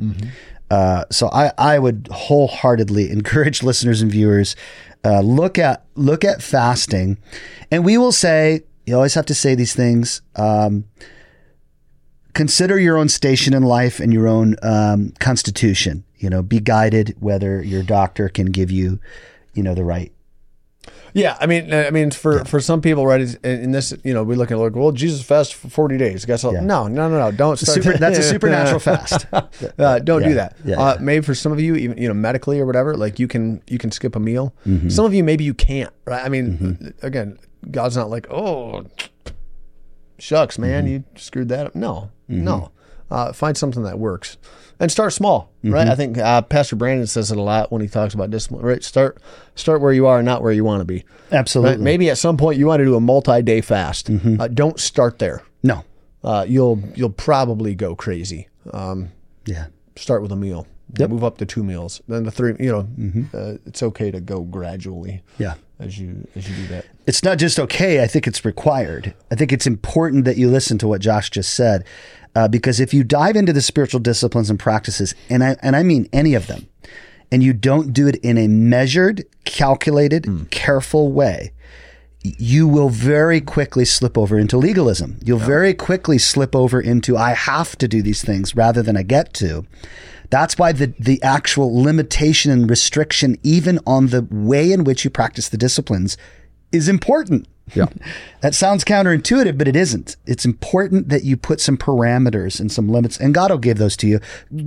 Uh, 0.70 1.04
so 1.10 1.28
I, 1.30 1.52
I 1.58 1.78
would 1.78 2.08
wholeheartedly 2.10 3.10
encourage 3.12 3.62
listeners 3.62 4.00
and 4.02 4.10
viewers 4.10 4.56
uh, 5.04 5.20
look 5.20 5.58
at 5.58 5.84
look 5.94 6.24
at 6.24 6.42
fasting, 6.42 7.18
and 7.70 7.84
we 7.84 7.98
will 7.98 8.12
say 8.12 8.62
you 8.86 8.94
always 8.94 9.14
have 9.14 9.26
to 9.26 9.34
say 9.34 9.54
these 9.54 9.74
things. 9.74 10.22
Um, 10.36 10.84
consider 12.34 12.78
your 12.78 12.96
own 12.96 13.08
station 13.08 13.54
in 13.54 13.62
life 13.62 14.00
and 14.00 14.12
your 14.12 14.26
own 14.26 14.56
um, 14.62 15.12
constitution. 15.20 16.04
You 16.18 16.30
know, 16.30 16.42
be 16.42 16.60
guided 16.60 17.16
whether 17.20 17.62
your 17.62 17.82
doctor 17.82 18.28
can 18.28 18.46
give 18.46 18.70
you, 18.70 19.00
you 19.54 19.62
know, 19.62 19.74
the 19.74 19.84
right. 19.84 20.12
Yeah, 21.14 21.36
I 21.40 21.46
mean, 21.46 21.72
I 21.72 21.90
mean, 21.90 22.10
for 22.10 22.44
for 22.46 22.58
some 22.60 22.80
people, 22.80 23.06
right? 23.06 23.20
In 23.44 23.70
this, 23.70 23.92
you 24.02 24.14
know, 24.14 24.22
we 24.24 24.34
look 24.34 24.50
at 24.50 24.58
like, 24.58 24.74
well, 24.74 24.92
Jesus 24.92 25.22
fasted 25.22 25.56
for 25.58 25.68
forty 25.68 25.98
days. 25.98 26.24
Guess? 26.24 26.42
Yeah. 26.44 26.60
No, 26.60 26.88
no, 26.88 27.08
no, 27.08 27.18
no. 27.18 27.30
Don't 27.30 27.58
start. 27.58 27.82
Super, 27.82 27.98
that's 27.98 28.18
a 28.18 28.22
supernatural 28.34 28.80
fast. 28.80 29.26
Uh, 29.78 29.98
don't 29.98 30.22
Yeah, 30.22 30.28
do 30.28 30.34
that. 30.34 30.56
yeah, 30.64 30.80
uh, 30.80 30.94
yeah. 30.94 31.00
maybe 31.00 31.24
for 31.24 31.34
some 31.34 31.52
of 31.52 31.60
you, 31.60 31.76
even 31.76 31.98
you 31.98 32.08
know, 32.08 32.14
medically 32.14 32.58
or 32.60 32.66
whatever, 32.66 32.96
like 32.96 33.18
you 33.18 33.28
can 33.28 33.62
you 33.68 33.78
can 33.78 33.90
skip 33.90 34.16
a 34.16 34.20
meal. 34.20 34.54
Mm-hmm. 34.66 34.88
Some 34.88 35.04
of 35.04 35.12
you, 35.14 35.22
maybe 35.22 35.44
you 35.44 35.54
can't. 35.54 35.92
Right? 36.06 36.24
I 36.24 36.28
mean, 36.28 36.94
again, 37.02 37.38
God's 37.70 37.96
not 37.96 38.08
like, 38.10 38.26
oh, 38.30 38.86
shucks, 40.18 40.58
man, 40.58 40.84
Mm-hmm. 40.84 40.92
you 40.92 41.04
screwed 41.16 41.48
that 41.50 41.66
up. 41.66 41.74
No, 41.74 42.10
no. 42.28 42.70
Uh, 43.10 43.32
find 43.32 43.56
something 43.58 43.82
that 43.82 43.98
works 43.98 44.38
and 44.82 44.90
start 44.92 45.12
small. 45.14 45.50
Right? 45.64 45.82
Mm-hmm. 45.82 45.90
I 45.90 45.94
think 45.94 46.18
uh, 46.18 46.42
Pastor 46.42 46.76
Brandon 46.76 47.06
says 47.06 47.30
it 47.32 47.38
a 47.38 47.42
lot 47.42 47.70
when 47.72 47.80
he 47.80 47.88
talks 47.88 48.12
about 48.12 48.30
discipline. 48.30 48.62
Right? 48.66 48.82
Start 48.84 49.18
start 49.54 49.80
where 49.80 49.92
you 49.92 50.06
are, 50.06 50.22
not 50.22 50.42
where 50.42 50.52
you 50.52 50.64
want 50.64 50.80
to 50.80 50.84
be. 50.84 51.04
Absolutely. 51.30 51.72
Right? 51.76 51.80
Maybe 51.80 52.10
at 52.10 52.18
some 52.18 52.36
point 52.36 52.58
you 52.58 52.66
want 52.66 52.80
to 52.80 52.84
do 52.84 52.96
a 52.96 53.00
multi-day 53.00 53.60
fast. 53.62 54.08
Mm-hmm. 54.10 54.40
Uh, 54.40 54.48
don't 54.48 54.78
start 54.78 55.18
there. 55.18 55.42
No. 55.62 55.84
Uh, 56.24 56.44
you'll 56.46 56.82
you'll 56.94 57.10
probably 57.10 57.74
go 57.74 57.94
crazy. 57.96 58.48
Um, 58.72 59.10
Yeah. 59.46 59.66
start 59.96 60.20
with 60.22 60.32
a 60.32 60.36
meal. 60.36 60.66
Yep. 60.98 61.08
Move 61.10 61.24
up 61.24 61.38
to 61.38 61.46
two 61.46 61.62
meals. 61.64 62.02
Then 62.06 62.24
the 62.24 62.30
three. 62.30 62.54
You 62.60 62.70
know, 62.72 63.28
uh, 63.32 63.56
it's 63.64 63.82
okay 63.82 64.10
to 64.10 64.20
go 64.20 64.42
gradually 64.42 65.22
Yeah. 65.38 65.54
As 65.82 65.98
you 65.98 66.26
as 66.34 66.48
you 66.48 66.54
do 66.54 66.66
that. 66.68 66.86
It's 67.06 67.22
not 67.22 67.38
just 67.38 67.58
okay. 67.58 68.02
I 68.02 68.06
think 68.06 68.26
it's 68.26 68.44
required. 68.44 69.14
I 69.30 69.34
think 69.34 69.52
it's 69.52 69.66
important 69.66 70.24
that 70.24 70.36
you 70.36 70.48
listen 70.48 70.78
to 70.78 70.88
what 70.88 71.00
Josh 71.00 71.30
just 71.30 71.54
said, 71.54 71.84
uh, 72.34 72.48
because 72.48 72.80
if 72.80 72.94
you 72.94 73.04
dive 73.04 73.36
into 73.36 73.52
the 73.52 73.62
spiritual 73.62 74.00
disciplines 74.00 74.48
and 74.48 74.58
practices, 74.58 75.14
and 75.28 75.42
I 75.42 75.56
and 75.62 75.76
I 75.76 75.82
mean 75.82 76.08
any 76.12 76.34
of 76.34 76.46
them, 76.46 76.68
and 77.30 77.42
you 77.42 77.52
don't 77.52 77.92
do 77.92 78.06
it 78.06 78.16
in 78.16 78.38
a 78.38 78.48
measured, 78.48 79.24
calculated, 79.44 80.48
careful 80.50 81.12
way, 81.12 81.52
you 82.22 82.68
will 82.68 82.88
very 82.88 83.40
quickly 83.40 83.84
slip 83.84 84.16
over 84.16 84.38
into 84.38 84.56
legalism. 84.56 85.18
You'll 85.24 85.38
very 85.38 85.74
quickly 85.74 86.18
slip 86.18 86.54
over 86.54 86.80
into 86.80 87.16
I 87.16 87.34
have 87.34 87.76
to 87.78 87.88
do 87.88 88.02
these 88.02 88.22
things 88.22 88.54
rather 88.54 88.82
than 88.82 88.96
I 88.96 89.02
get 89.02 89.34
to. 89.34 89.66
That's 90.32 90.56
why 90.56 90.72
the 90.72 90.94
the 90.98 91.22
actual 91.22 91.82
limitation 91.82 92.50
and 92.50 92.68
restriction 92.68 93.36
even 93.42 93.78
on 93.86 94.06
the 94.06 94.26
way 94.30 94.72
in 94.72 94.82
which 94.82 95.04
you 95.04 95.10
practice 95.10 95.50
the 95.50 95.58
disciplines 95.58 96.16
is 96.72 96.88
important. 96.88 97.46
Yeah. 97.74 97.86
That 98.42 98.56
sounds 98.56 98.82
counterintuitive, 98.82 99.56
but 99.56 99.68
it 99.68 99.76
isn't. 99.76 100.16
It's 100.26 100.44
important 100.44 101.08
that 101.10 101.22
you 101.22 101.36
put 101.36 101.60
some 101.60 101.76
parameters 101.76 102.58
and 102.58 102.72
some 102.72 102.88
limits, 102.88 103.16
and 103.16 103.32
God 103.32 103.52
will 103.52 103.58
give 103.58 103.78
those 103.78 103.96
to 103.98 104.08
you. 104.08 104.18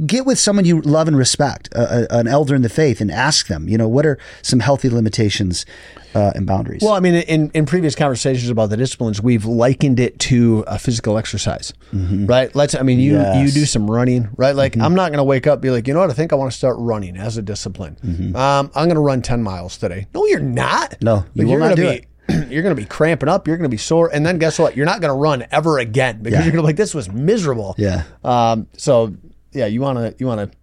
Get 0.06 0.26
with 0.26 0.40
someone 0.40 0.64
you 0.64 0.80
love 0.80 1.10
and 1.10 1.18
respect, 1.18 1.68
a, 1.76 2.06
a- 2.10 2.20
an 2.20 2.26
elder 2.26 2.56
in 2.56 2.62
the 2.62 2.70
faith, 2.70 3.02
and 3.02 3.12
ask 3.12 3.48
them, 3.48 3.68
you 3.68 3.78
know, 3.78 3.90
what 3.90 4.06
are 4.06 4.18
some 4.42 4.62
healthy 4.62 4.88
limitations 4.90 5.66
uh, 6.14 6.32
and 6.36 6.48
boundaries? 6.48 6.82
Well, 6.82 6.94
I 6.94 7.02
mean, 7.02 7.16
in, 7.16 7.52
in 7.54 7.66
previous 7.66 7.96
conversations 7.96 8.50
about 8.50 8.70
the 8.70 8.78
disciplines, 8.78 9.22
we've 9.22 9.44
likened 9.44 10.00
it 10.00 10.18
to 10.20 10.64
a 10.66 10.80
physical 10.80 11.18
exercise, 11.18 11.74
right? 11.92 12.56
Let's. 12.56 12.76
I 12.76 12.82
mean, 12.84 13.02
you 13.02 13.16
Yes. 13.18 13.46
you 13.46 13.60
do 13.60 13.66
some 13.66 13.92
running, 13.92 14.30
right? 14.38 14.56
Like, 14.56 14.78
I'm 14.78 14.96
not 14.96 15.10
going 15.10 15.18
to 15.18 15.24
wake 15.26 15.48
up 15.48 15.60
be 15.60 15.70
like, 15.70 15.86
you 15.86 15.94
know 15.94 16.00
what? 16.00 16.12
I 16.12 16.14
think 16.14 16.32
I 16.32 16.38
want 16.38 16.50
to 16.50 16.58
start 16.58 16.78
running 16.80 17.18
as 17.18 17.36
a 17.36 17.42
discipline. 17.42 17.98
Um, 18.38 18.72
I'm 18.74 18.86
going 18.86 18.96
to 18.96 19.02
run 19.02 19.22
10 19.22 19.44
miles 19.44 19.76
today. 19.78 20.08
No, 20.14 20.26
you're 20.28 20.40
not. 20.40 20.96
No, 21.02 21.16
you 21.16 21.20
Like, 21.20 21.36
will 21.36 21.46
you're 21.52 21.60
not 21.60 21.76
do 21.76 21.90
be, 21.92 22.06
You're 22.50 22.64
going 22.64 22.76
to 22.76 22.82
be 22.82 22.86
cramping 22.86 23.30
up. 23.30 23.48
You're 23.48 23.58
going 23.58 23.70
to 23.70 23.74
be 23.74 23.78
sore, 23.78 24.10
and 24.14 24.26
then 24.26 24.38
guess 24.40 24.58
what? 24.60 24.76
You're 24.76 24.86
not 24.86 25.02
going 25.02 25.14
to 25.14 25.20
run 25.20 25.46
ever 25.52 25.78
again 25.80 26.22
because 26.24 26.40
Yeah. 26.40 26.46
you're 26.46 26.52
going 26.52 26.64
to 26.64 26.64
be 26.64 26.68
like, 26.68 26.76
this 26.78 26.94
was 26.96 27.10
miserable. 27.12 27.76
Yeah. 27.78 28.04
Um. 28.24 28.68
So 28.78 29.14
yeah, 29.52 29.66
you 29.68 29.82
want 29.82 29.98
to 30.00 30.16
you 30.18 30.28
want 30.28 30.52
to 30.52 30.58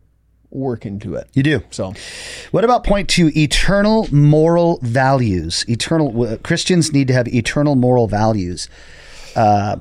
work 0.51 0.85
into 0.85 1.15
it. 1.15 1.29
you 1.33 1.43
do. 1.43 1.63
So 1.71 1.95
What 2.51 2.63
about 2.65 2.85
point 2.85 3.09
two? 3.09 3.31
Eternal 3.35 4.07
moral 4.13 4.79
values. 4.83 5.65
Eternal 5.69 6.23
uh, 6.25 6.37
Christians 6.39 6.93
need 6.93 7.09
to 7.09 7.15
have 7.15 7.27
eternal 7.29 7.75
moral 7.75 8.07
values. 8.07 8.69
Uh, 9.35 9.77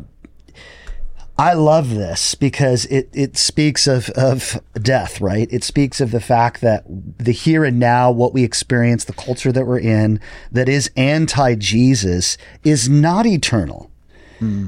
I 1.42 1.54
love 1.54 1.90
this 1.90 2.36
because 2.36 2.86
it, 2.86 3.10
it 3.14 3.36
speaks 3.36 3.88
of, 3.88 4.12
of 4.12 4.62
death, 4.76 5.20
right? 5.20 5.48
It 5.52 5.64
speaks 5.64 6.00
of 6.00 6.12
the 6.12 6.22
fact 6.22 6.62
that 6.62 6.84
the 6.88 7.32
here 7.32 7.66
and 7.66 7.80
now, 7.80 8.12
what 8.12 8.32
we 8.32 8.44
experience, 8.44 9.06
the 9.06 9.14
culture 9.14 9.52
that 9.52 9.66
we're 9.66 9.80
in, 9.80 10.20
that 10.52 10.70
is 10.70 10.92
anti 10.96 11.56
Jesus, 11.56 12.38
is 12.64 12.88
not 12.88 13.26
eternal. 13.26 13.90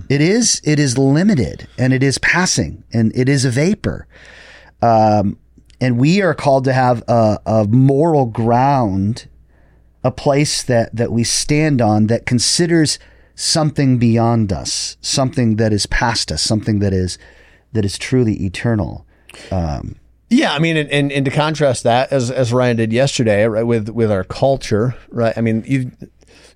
It 0.09 0.19
is 0.19 0.61
it 0.63 0.79
is 0.79 0.97
limited 0.97 1.67
and 1.77 1.93
it 1.93 2.01
is 2.01 2.17
passing 2.17 2.83
and 2.91 3.15
it 3.15 3.29
is 3.29 3.45
a 3.45 3.51
vapor. 3.51 4.07
Um, 4.81 5.37
and 5.79 5.99
we 5.99 6.23
are 6.23 6.33
called 6.33 6.63
to 6.63 6.73
have 6.73 7.03
a, 7.07 7.37
a 7.45 7.67
moral 7.67 8.25
ground, 8.25 9.27
a 10.03 10.09
place 10.09 10.63
that 10.63 10.95
that 10.95 11.11
we 11.11 11.23
stand 11.23 11.83
on 11.83 12.07
that 12.07 12.25
considers 12.25 12.97
something 13.35 13.97
beyond 13.97 14.51
us, 14.53 14.97
something 15.01 15.55
that 15.57 15.73
is 15.73 15.85
past 15.87 16.31
us, 16.31 16.41
something 16.41 16.79
that 16.79 16.93
is 16.93 17.17
that 17.73 17.83
is 17.85 17.97
truly 17.97 18.35
eternal. 18.45 19.05
Yeah, 20.29 20.53
I 20.53 20.59
mean, 20.59 20.77
and, 20.77 20.89
and, 20.89 21.11
and 21.11 21.25
to 21.25 21.31
contrast 21.31 21.83
that, 21.83 22.11
as 22.11 22.31
as 22.31 22.51
Ryan 22.51 22.77
did 22.77 22.91
yesterday, 22.91 23.45
right, 23.45 23.63
with 23.63 23.89
with 23.89 24.11
our 24.11 24.23
culture, 24.23 24.95
right? 25.09 25.37
I 25.37 25.41
mean, 25.41 25.63
you, 25.67 25.91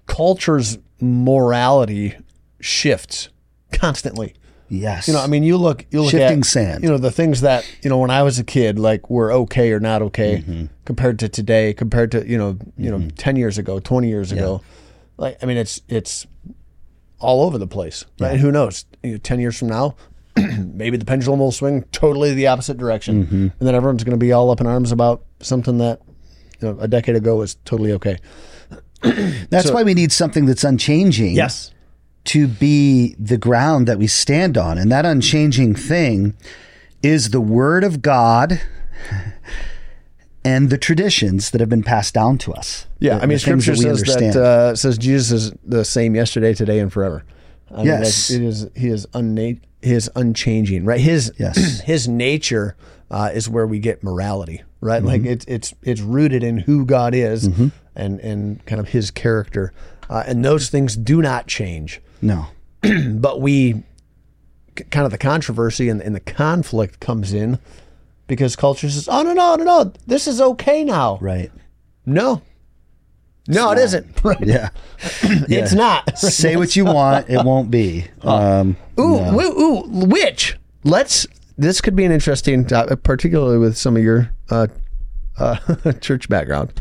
culture's 0.07 0.79
morality 0.99 2.15
shifts 2.59 3.29
constantly. 3.71 4.33
Yes. 4.69 5.07
You 5.07 5.13
know, 5.13 5.21
I 5.21 5.27
mean, 5.27 5.43
you 5.43 5.55
look, 5.57 5.85
you 5.91 6.01
look 6.01 6.11
Shifting 6.11 6.39
at, 6.39 6.45
sand. 6.45 6.83
You 6.83 6.89
know, 6.89 6.97
the 6.97 7.11
things 7.11 7.41
that 7.41 7.65
you 7.83 7.89
know 7.89 7.99
when 7.99 8.09
I 8.09 8.23
was 8.23 8.39
a 8.39 8.43
kid, 8.43 8.79
like 8.79 9.09
were 9.09 9.31
okay 9.31 9.71
or 9.71 9.79
not 9.79 10.01
okay, 10.01 10.37
Mm-hmm. 10.37 10.65
compared 10.85 11.19
to 11.19 11.29
today, 11.29 11.73
compared 11.73 12.11
to 12.13 12.27
you 12.27 12.37
know, 12.37 12.57
you 12.77 12.89
know, 12.89 13.07
ten 13.15 13.35
years 13.35 13.57
ago, 13.59 13.79
twenty 13.79 14.09
years 14.09 14.31
ago. 14.31 14.61
Like, 15.17 15.37
I 15.41 15.45
mean, 15.45 15.57
it's 15.57 15.81
it's 15.87 16.25
all 17.19 17.43
over 17.43 17.57
the 17.57 17.67
place, 17.67 18.05
right? 18.19 18.31
And 18.33 18.39
who 18.39 18.51
knows? 18.51 18.85
You 19.03 19.13
know, 19.13 19.17
ten 19.17 19.39
years 19.39 19.57
from 19.57 19.69
now, 19.69 19.95
maybe 20.57 20.97
the 20.97 21.05
pendulum 21.05 21.39
will 21.39 21.51
swing 21.51 21.83
totally 21.91 22.33
the 22.33 22.47
opposite 22.47 22.77
direction, 22.77 23.25
Mm-hmm. 23.25 23.35
and 23.35 23.51
then 23.59 23.75
everyone's 23.75 24.03
going 24.03 24.17
to 24.19 24.23
be 24.23 24.31
all 24.31 24.51
up 24.51 24.61
in 24.61 24.67
arms 24.67 24.91
about 24.91 25.23
something 25.39 25.77
that 25.79 26.01
you 26.59 26.67
know, 26.71 26.79
a 26.79 26.87
decade 26.87 27.15
ago 27.15 27.35
was 27.37 27.55
totally 27.65 27.91
okay. 27.93 28.17
That's 29.49 29.71
why 29.71 29.83
we 29.83 29.93
need 29.93 30.11
something 30.11 30.45
that's 30.47 30.63
unchanging. 30.63 31.35
Yes. 31.35 31.71
to 32.25 32.47
be 32.47 33.15
the 33.19 33.37
ground 33.37 33.87
that 33.87 33.97
we 33.99 34.07
stand 34.07 34.57
on. 34.57 34.77
And 34.77 34.91
that 34.91 35.05
unchanging 35.05 35.75
thing 35.75 36.35
is 37.03 37.29
the 37.29 37.39
word 37.39 37.83
of 37.83 38.01
God 38.01 38.59
and 40.47 40.69
the 40.69 40.77
traditions 40.77 41.51
that 41.51 41.59
have 41.61 41.69
been 41.69 41.83
passed 41.83 42.13
down 42.13 42.37
to 42.39 42.53
us. 42.53 42.85
Yeah, 42.99 43.17
The- 43.17 43.23
I 43.23 43.25
mean, 43.27 43.39
Scripture 43.39 43.71
we 43.71 43.77
says 43.77 43.99
understand. 43.99 44.33
that 44.33 44.43
uh, 44.43 44.75
says 44.75 44.97
Jesus 44.97 45.31
is 45.43 45.51
the 45.65 45.83
same 45.85 46.15
yesterday, 46.15 46.53
today, 46.53 46.79
and 46.79 46.91
forever. 46.91 47.23
I 47.75 47.83
Yes. 47.83 47.97
that's- 47.99 48.31
it 48.31 48.41
is. 48.41 48.67
He 48.75 48.87
is 48.87 49.05
unna- 49.13 49.59
He 49.81 49.93
is 49.93 50.09
unchanging, 50.15 50.85
right? 50.85 50.99
His 50.99 51.31
Yes. 51.37 51.79
his 51.85 52.07
nature 52.07 52.75
uh, 53.11 53.29
is 53.33 53.47
where 53.49 53.65
we 53.67 53.79
get 53.79 54.03
morality, 54.03 54.63
right? 54.81 54.97
Mm-hmm. 54.99 55.07
Like 55.07 55.25
it's 55.25 55.45
it's 55.47 55.73
it's 55.83 56.01
rooted 56.01 56.43
in 56.43 56.57
who 56.59 56.85
God 56.85 57.13
is 57.15 57.45
and 57.95 58.19
and 58.21 58.65
kind 58.65 58.79
of 58.81 58.89
His 58.89 59.11
character, 59.11 59.71
uh, 60.09 60.23
and 60.27 60.43
those 60.43 60.69
things 60.69 60.95
do 60.95 61.21
not 61.21 61.47
change. 61.47 62.01
no. 62.21 62.47
But 63.15 63.41
we 63.41 63.83
kind 64.91 65.05
of 65.05 65.11
the 65.11 65.17
controversy 65.17 65.89
and, 65.89 65.99
and 66.01 66.13
the 66.15 66.19
conflict 66.19 66.99
comes 66.99 67.33
in 67.33 67.57
because 68.27 68.55
culture 68.55 68.89
says, 68.89 69.07
"Oh 69.09 69.23
no, 69.23 69.33
no, 69.33 69.55
no, 69.55 69.63
no, 69.63 69.93
this 70.05 70.27
is 70.27 70.39
okay 70.39 70.83
now." 70.83 71.17
Right. 71.21 71.51
No, 72.05 72.41
no, 73.47 73.71
it 73.71 73.77
isn't. 73.79 74.07
Right. 74.23 74.45
Yeah. 74.45 74.69
It's 75.23 75.73
not. 75.73 76.17
Say 76.17 76.57
what 76.57 76.75
you 76.75 76.85
want, 76.85 77.29
it 77.29 77.43
won't 77.45 77.71
be. 77.71 78.05
Um, 78.21 78.75
Ooh, 78.99 79.19
ooh, 79.19 79.61
ooh, 79.61 79.83
which? 80.05 80.57
Let's. 80.83 81.25
This 81.57 81.79
could 81.81 81.95
be 81.95 82.03
an 82.05 82.11
interesting 82.11 82.65
topic, 82.65 83.03
particularly 83.03 83.57
with 83.57 83.77
some 83.77 83.95
of 83.95 84.03
your 84.03 84.31
uh, 84.49 84.67
uh, 85.37 85.57
church 86.01 86.27
background. 86.29 86.73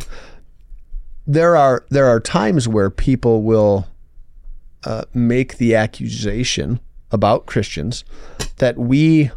There 1.26 1.56
are 1.56 1.85
there 1.90 2.06
are 2.06 2.20
times 2.20 2.68
where 2.68 2.90
people 2.90 3.42
will 3.42 3.87
uh, 4.85 5.04
make 5.14 5.59
the 5.59 5.74
accusation 5.76 6.80
about 7.11 7.46
Christians 7.46 8.04
that 8.56 8.76
we 8.76 9.30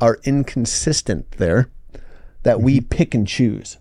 are 0.00 0.18
inconsistent 0.24 1.30
there, 1.32 1.68
that 2.42 2.60
we 2.60 2.80
pick 2.80 3.14
and 3.14 3.26
choose, 3.26 3.78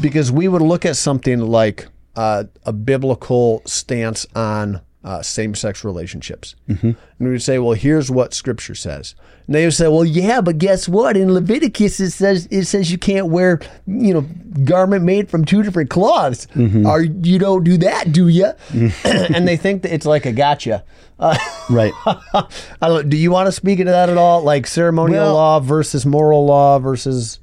because 0.00 0.30
we 0.30 0.46
would 0.46 0.62
look 0.62 0.84
at 0.86 0.96
something 0.96 1.40
like 1.40 1.88
uh, 2.14 2.44
a 2.64 2.72
biblical 2.72 3.60
stance 3.66 4.26
on 4.36 4.80
uh, 5.04 5.20
same-sex 5.22 5.84
relationships. 5.84 6.54
Mm-hmm. 6.68 6.86
And 6.88 6.96
we 7.18 7.30
would 7.30 7.42
say, 7.42 7.58
well, 7.58 7.72
here's 7.72 8.10
what 8.10 8.32
Scripture 8.34 8.74
says. 8.74 9.14
And 9.46 9.56
they 9.56 9.64
would 9.64 9.74
say, 9.74 9.88
well, 9.88 10.04
yeah, 10.04 10.40
but 10.40 10.58
guess 10.58 10.88
what? 10.88 11.16
In 11.16 11.32
Leviticus, 11.34 11.98
it 11.98 12.10
says 12.12 12.46
it 12.50 12.64
says 12.66 12.92
you 12.92 12.98
can't 12.98 13.26
wear, 13.28 13.60
you 13.86 14.14
know, 14.14 14.20
garment 14.64 15.04
made 15.04 15.28
from 15.28 15.44
two 15.44 15.62
different 15.64 15.90
cloths. 15.90 16.46
Or 16.56 17.02
you 17.02 17.38
don't 17.40 17.64
do 17.64 17.76
that, 17.78 18.12
do 18.12 18.28
you? 18.28 18.52
and 19.04 19.48
they 19.48 19.56
think 19.56 19.82
that 19.82 19.92
it's 19.92 20.06
like 20.06 20.26
a 20.26 20.32
gotcha. 20.32 20.84
Uh, 21.18 21.36
Right. 21.70 21.92
I 22.06 22.46
don't, 22.82 23.08
do 23.08 23.16
you 23.16 23.30
want 23.32 23.46
to 23.48 23.52
speak 23.52 23.78
into 23.80 23.92
that 23.92 24.08
at 24.08 24.16
all? 24.16 24.42
Like 24.42 24.66
ceremonial 24.66 25.24
Well- 25.24 25.34
law 25.34 25.60
versus 25.60 26.06
moral 26.06 26.44
law 26.46 26.78
versus 26.78 27.38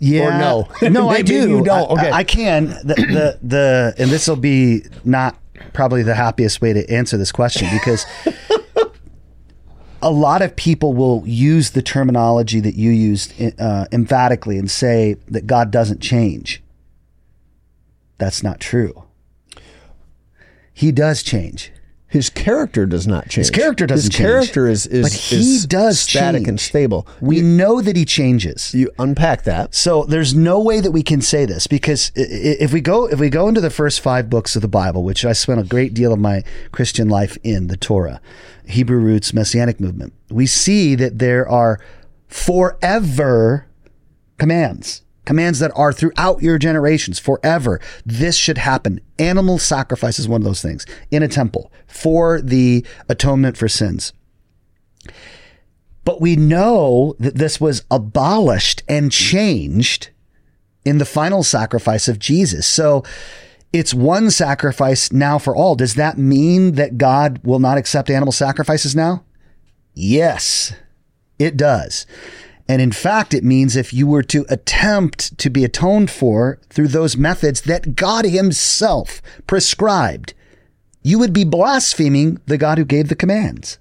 Yeah. 0.00 0.38
no? 0.38 0.68
no, 0.88 1.08
I 1.08 1.22
do. 1.34 1.48
you 1.48 1.62
don't. 1.64 1.90
I- 1.90 1.92
Okay. 1.94 2.10
I, 2.12 2.24
can. 2.24 2.66
The, 2.66 2.94
the 2.94 3.38
the 3.42 3.94
and 3.98 4.10
this 4.10 4.26
will 4.28 4.36
be 4.36 4.82
not 5.04 5.36
probably 5.72 6.02
the 6.02 6.14
happiest 6.14 6.60
way 6.60 6.72
to 6.72 6.88
answer 6.90 7.16
this 7.16 7.32
question 7.32 7.68
because 7.72 8.04
a 10.02 10.10
lot 10.10 10.42
of 10.42 10.54
people 10.54 10.92
will 10.92 11.22
use 11.26 11.70
the 11.70 11.82
terminology 11.82 12.60
that 12.60 12.74
you 12.74 12.90
used 12.90 13.32
uh, 13.60 13.86
emphatically 13.90 14.58
and 14.58 14.70
say 14.70 15.16
that 15.28 15.46
God 15.46 15.70
doesn't 15.70 16.00
change. 16.00 16.62
That's 18.18 18.42
not 18.42 18.60
true. 18.60 19.04
He 20.72 20.92
does 20.92 21.22
change. 21.22 21.72
His 22.14 22.30
character 22.30 22.86
does 22.86 23.08
not 23.08 23.24
change. 23.24 23.48
His 23.48 23.50
character 23.50 23.88
doesn't 23.88 24.12
change. 24.12 24.12
His 24.12 24.16
change. 24.18 24.52
character 24.52 24.68
is 24.68 24.86
is 24.86 25.02
But 25.02 25.12
he 25.12 25.36
is 25.36 25.66
does 25.66 25.98
static 25.98 26.46
and 26.46 26.60
stable. 26.60 27.08
We 27.20 27.40
know 27.40 27.80
that 27.80 27.96
he 27.96 28.04
changes. 28.04 28.72
You 28.72 28.92
unpack 29.00 29.42
that. 29.42 29.74
So 29.74 30.04
there's 30.04 30.32
no 30.32 30.60
way 30.60 30.78
that 30.78 30.92
we 30.92 31.02
can 31.02 31.20
say 31.20 31.44
this 31.44 31.66
because 31.66 32.12
if 32.14 32.72
we 32.72 32.80
go 32.80 33.06
if 33.06 33.18
we 33.18 33.30
go 33.30 33.48
into 33.48 33.60
the 33.60 33.68
first 33.68 34.00
five 34.00 34.30
books 34.30 34.54
of 34.54 34.62
the 34.62 34.68
Bible, 34.68 35.02
which 35.02 35.24
I 35.24 35.32
spent 35.32 35.58
a 35.58 35.64
great 35.64 35.92
deal 35.92 36.12
of 36.12 36.20
my 36.20 36.44
Christian 36.70 37.08
life 37.08 37.36
in, 37.42 37.66
the 37.66 37.76
Torah, 37.76 38.20
Hebrew 38.64 39.00
roots 39.00 39.34
Messianic 39.34 39.80
movement, 39.80 40.12
we 40.30 40.46
see 40.46 40.94
that 40.94 41.18
there 41.18 41.48
are 41.48 41.80
forever 42.28 43.66
commands. 44.38 45.02
Commands 45.24 45.58
that 45.58 45.72
are 45.74 45.92
throughout 45.92 46.42
your 46.42 46.58
generations 46.58 47.18
forever. 47.18 47.80
This 48.04 48.36
should 48.36 48.58
happen. 48.58 49.00
Animal 49.18 49.58
sacrifice 49.58 50.18
is 50.18 50.28
one 50.28 50.42
of 50.42 50.44
those 50.44 50.62
things 50.62 50.84
in 51.10 51.22
a 51.22 51.28
temple 51.28 51.72
for 51.86 52.40
the 52.40 52.84
atonement 53.08 53.56
for 53.56 53.68
sins. 53.68 54.12
But 56.04 56.20
we 56.20 56.36
know 56.36 57.14
that 57.18 57.36
this 57.36 57.60
was 57.60 57.84
abolished 57.90 58.82
and 58.88 59.10
changed 59.10 60.10
in 60.84 60.98
the 60.98 61.06
final 61.06 61.42
sacrifice 61.42 62.08
of 62.08 62.18
Jesus. 62.18 62.66
So 62.66 63.02
it's 63.72 63.94
one 63.94 64.30
sacrifice 64.30 65.10
now 65.10 65.38
for 65.38 65.56
all. 65.56 65.74
Does 65.74 65.94
that 65.94 66.18
mean 66.18 66.72
that 66.72 66.98
God 66.98 67.40
will 67.42 67.58
not 67.58 67.78
accept 67.78 68.10
animal 68.10 68.32
sacrifices 68.32 68.94
now? 68.94 69.24
Yes, 69.94 70.74
it 71.38 71.56
does. 71.56 72.06
And 72.68 72.80
in 72.80 72.92
fact, 72.92 73.34
it 73.34 73.44
means 73.44 73.76
if 73.76 73.92
you 73.92 74.06
were 74.06 74.22
to 74.24 74.46
attempt 74.48 75.36
to 75.38 75.50
be 75.50 75.64
atoned 75.64 76.10
for 76.10 76.58
through 76.70 76.88
those 76.88 77.16
methods 77.16 77.62
that 77.62 77.94
God 77.94 78.24
Himself 78.24 79.20
prescribed, 79.46 80.32
you 81.02 81.18
would 81.18 81.34
be 81.34 81.44
blaspheming 81.44 82.40
the 82.46 82.56
God 82.56 82.78
who 82.78 82.84
gave 82.84 83.08
the 83.08 83.16
commands. 83.16 83.78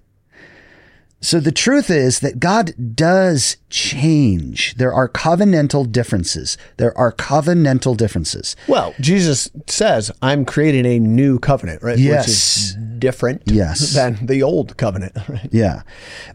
So 1.23 1.39
the 1.39 1.53
truth 1.53 1.89
is 1.89 2.19
that 2.19 2.39
God 2.41 2.73
does 2.95 3.55
change. 3.69 4.75
There 4.75 4.93
are 4.93 5.07
covenantal 5.07 5.89
differences. 5.89 6.57
There 6.75 6.95
are 6.97 7.13
covenantal 7.13 7.95
differences. 7.95 8.57
Well, 8.67 8.93
Jesus 8.99 9.49
says, 9.67 10.11
"I'm 10.21 10.43
creating 10.43 10.85
a 10.85 10.99
new 10.99 11.39
covenant," 11.39 11.81
right? 11.81 11.95
Which 11.95 12.01
Yes. 12.03 12.27
is 12.27 12.77
different 12.99 13.41
Yes. 13.45 13.93
than 13.95 14.25
the 14.25 14.43
old 14.43 14.75
covenant, 14.75 15.13
right? 15.29 15.47
Yeah. 15.51 15.83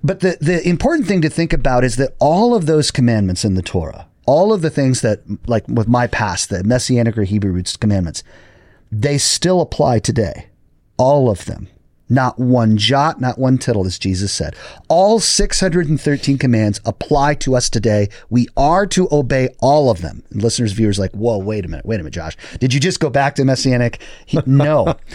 But 0.02 0.20
the, 0.20 0.38
the 0.40 0.66
important 0.66 1.06
thing 1.06 1.20
to 1.20 1.28
think 1.28 1.52
about 1.52 1.84
is 1.84 1.96
that 1.96 2.14
all 2.18 2.54
of 2.54 2.64
those 2.64 2.90
commandments 2.90 3.44
in 3.44 3.54
the 3.54 3.62
Torah, 3.62 4.06
all 4.26 4.52
of 4.54 4.62
the 4.62 4.70
things 4.70 5.02
that, 5.02 5.20
like 5.46 5.68
with 5.68 5.86
my 5.88 6.06
past, 6.06 6.48
the 6.48 6.64
Messianic 6.64 7.16
or 7.18 7.24
Hebrew 7.24 7.52
roots 7.52 7.76
commandments, 7.76 8.22
they 8.90 9.18
still 9.18 9.60
apply 9.60 9.98
today. 9.98 10.46
All 10.96 11.28
of 11.30 11.44
them. 11.44 11.68
Not 12.08 12.38
one 12.38 12.76
jot, 12.76 13.20
not 13.20 13.38
one 13.38 13.58
tittle, 13.58 13.86
as 13.86 13.98
Jesus 13.98 14.32
said. 14.32 14.56
All 14.88 15.20
613 15.20 16.38
commands 16.38 16.80
apply 16.84 17.34
to 17.36 17.54
us 17.54 17.68
today. 17.68 18.08
We 18.30 18.48
are 18.56 18.86
to 18.88 19.08
obey 19.12 19.48
all 19.60 19.90
of 19.90 20.00
them. 20.00 20.22
And 20.30 20.42
listeners, 20.42 20.72
viewers, 20.72 20.98
like, 20.98 21.12
whoa, 21.12 21.38
wait 21.38 21.64
a 21.64 21.68
minute, 21.68 21.84
wait 21.86 21.96
a 21.96 21.98
minute, 21.98 22.14
Josh. 22.14 22.36
Did 22.58 22.72
you 22.72 22.80
just 22.80 23.00
go 23.00 23.10
back 23.10 23.34
to 23.36 23.44
Messianic? 23.44 24.00
He- 24.26 24.40
no. 24.46 24.96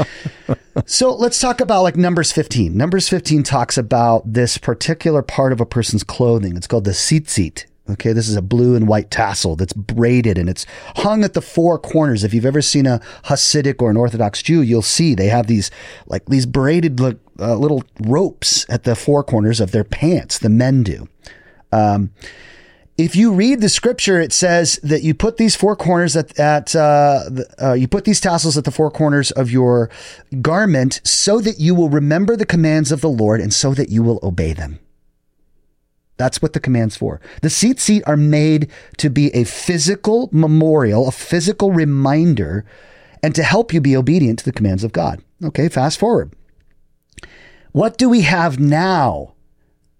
So 0.87 1.13
let's 1.13 1.39
talk 1.39 1.61
about 1.61 1.83
like 1.83 1.95
Numbers 1.95 2.31
15. 2.31 2.75
Numbers 2.75 3.07
15 3.07 3.43
talks 3.43 3.77
about 3.77 4.33
this 4.33 4.57
particular 4.57 5.21
part 5.21 5.51
of 5.53 5.61
a 5.61 5.67
person's 5.67 6.03
clothing. 6.03 6.57
It's 6.57 6.65
called 6.65 6.85
the 6.85 6.91
tzitzit. 6.91 7.65
Okay, 7.89 8.13
this 8.13 8.29
is 8.29 8.37
a 8.37 8.41
blue 8.41 8.75
and 8.75 8.87
white 8.87 9.11
tassel 9.11 9.57
that's 9.57 9.73
braided 9.73 10.37
and 10.37 10.47
it's 10.47 10.65
hung 10.95 11.23
at 11.23 11.33
the 11.33 11.41
four 11.41 11.77
corners. 11.77 12.23
If 12.23 12.33
you've 12.33 12.45
ever 12.45 12.61
seen 12.61 12.85
a 12.85 13.01
Hasidic 13.25 13.81
or 13.81 13.89
an 13.89 13.97
Orthodox 13.97 14.41
Jew, 14.41 14.61
you'll 14.61 14.81
see 14.81 15.15
they 15.15 15.27
have 15.27 15.47
these 15.47 15.69
like 16.07 16.25
these 16.27 16.45
braided 16.45 17.01
uh, 17.01 17.15
little 17.37 17.83
ropes 17.99 18.65
at 18.69 18.83
the 18.83 18.95
four 18.95 19.21
corners 19.21 19.59
of 19.59 19.71
their 19.71 19.83
pants. 19.83 20.39
The 20.39 20.49
men 20.49 20.83
do 20.83 21.09
if 22.97 23.15
you 23.15 23.33
read 23.33 23.59
the 23.59 23.69
scripture, 23.69 24.19
it 24.19 24.31
says 24.31 24.79
that 24.83 25.01
you 25.01 25.13
put 25.13 25.37
these 25.37 25.55
four 25.55 25.75
corners 25.75 26.15
at, 26.15 26.37
at 26.39 26.75
uh, 26.75 27.23
the, 27.27 27.55
uh, 27.61 27.73
you 27.73 27.87
put 27.87 28.05
these 28.05 28.21
tassels 28.21 28.57
at 28.57 28.65
the 28.65 28.71
four 28.71 28.91
corners 28.91 29.31
of 29.31 29.49
your 29.49 29.89
garment 30.41 31.01
so 31.03 31.39
that 31.41 31.59
you 31.59 31.73
will 31.73 31.89
remember 31.89 32.35
the 32.35 32.45
commands 32.45 32.91
of 32.91 33.01
the 33.01 33.09
Lord 33.09 33.41
and 33.41 33.53
so 33.53 33.73
that 33.73 33.89
you 33.89 34.03
will 34.03 34.19
obey 34.21 34.53
them. 34.53 34.79
That's 36.17 36.41
what 36.41 36.53
the 36.53 36.59
commands 36.59 36.95
for. 36.95 37.19
The 37.41 37.47
tzitzit 37.47 38.03
are 38.05 38.17
made 38.17 38.69
to 38.97 39.09
be 39.09 39.33
a 39.33 39.43
physical 39.43 40.29
memorial, 40.31 41.07
a 41.07 41.11
physical 41.11 41.71
reminder, 41.71 42.65
and 43.23 43.33
to 43.35 43.43
help 43.43 43.73
you 43.73 43.81
be 43.81 43.97
obedient 43.97 44.39
to 44.39 44.45
the 44.45 44.51
commands 44.51 44.83
of 44.83 44.91
God. 44.91 45.21
Okay, 45.43 45.69
fast 45.69 45.99
forward. 45.99 46.33
What 47.71 47.97
do 47.97 48.09
we 48.09 48.21
have 48.21 48.59
now 48.59 49.33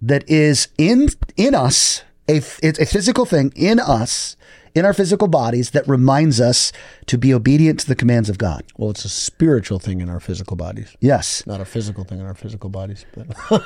that 0.01 0.29
is 0.29 0.67
in 0.77 1.09
in 1.35 1.55
us 1.55 2.03
a 2.29 2.37
a 2.37 2.85
physical 2.85 3.25
thing 3.25 3.51
in 3.55 3.79
us 3.79 4.35
in 4.75 4.85
our 4.85 4.93
physical 4.93 5.27
bodies 5.27 5.71
that 5.71 5.87
reminds 5.87 6.41
us 6.41 6.71
to 7.05 7.17
be 7.17 7.33
obedient 7.33 7.79
to 7.81 7.87
the 7.87 7.95
commands 7.95 8.29
of 8.29 8.37
God. 8.37 8.63
Well, 8.77 8.89
it's 8.89 9.05
a 9.05 9.09
spiritual 9.09 9.79
thing 9.79 10.01
in 10.01 10.09
our 10.09 10.19
physical 10.19 10.55
bodies, 10.55 10.95
Yes. 10.99 11.45
not 11.45 11.61
a 11.61 11.65
physical 11.65 12.03
thing 12.03 12.19
in 12.19 12.25
our 12.25 12.33
physical 12.33 12.69
bodies. 12.69 13.05
But 13.15 13.63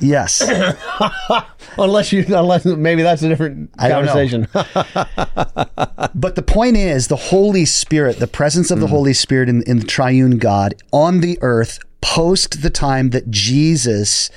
Yes. 0.00 0.42
unless 1.78 2.12
you, 2.12 2.24
unless 2.28 2.64
maybe 2.64 3.02
that's 3.02 3.22
a 3.22 3.28
different 3.28 3.70
I 3.78 3.88
don't 3.88 4.06
know. 4.06 4.12
conversation. 4.12 4.48
but 6.14 6.34
the 6.34 6.44
point 6.46 6.76
is 6.76 7.08
the 7.08 7.16
Holy 7.16 7.64
Spirit, 7.64 8.18
the 8.18 8.26
presence 8.26 8.70
of 8.70 8.80
the 8.80 8.86
mm. 8.86 8.90
Holy 8.90 9.12
Spirit 9.12 9.48
in, 9.48 9.62
in 9.64 9.78
the 9.78 9.86
triune 9.86 10.38
God 10.38 10.74
on 10.92 11.20
the 11.20 11.38
earth 11.42 11.78
post 12.00 12.62
the 12.62 12.70
time 12.70 13.10
that 13.10 13.30
Jesus 13.30 14.30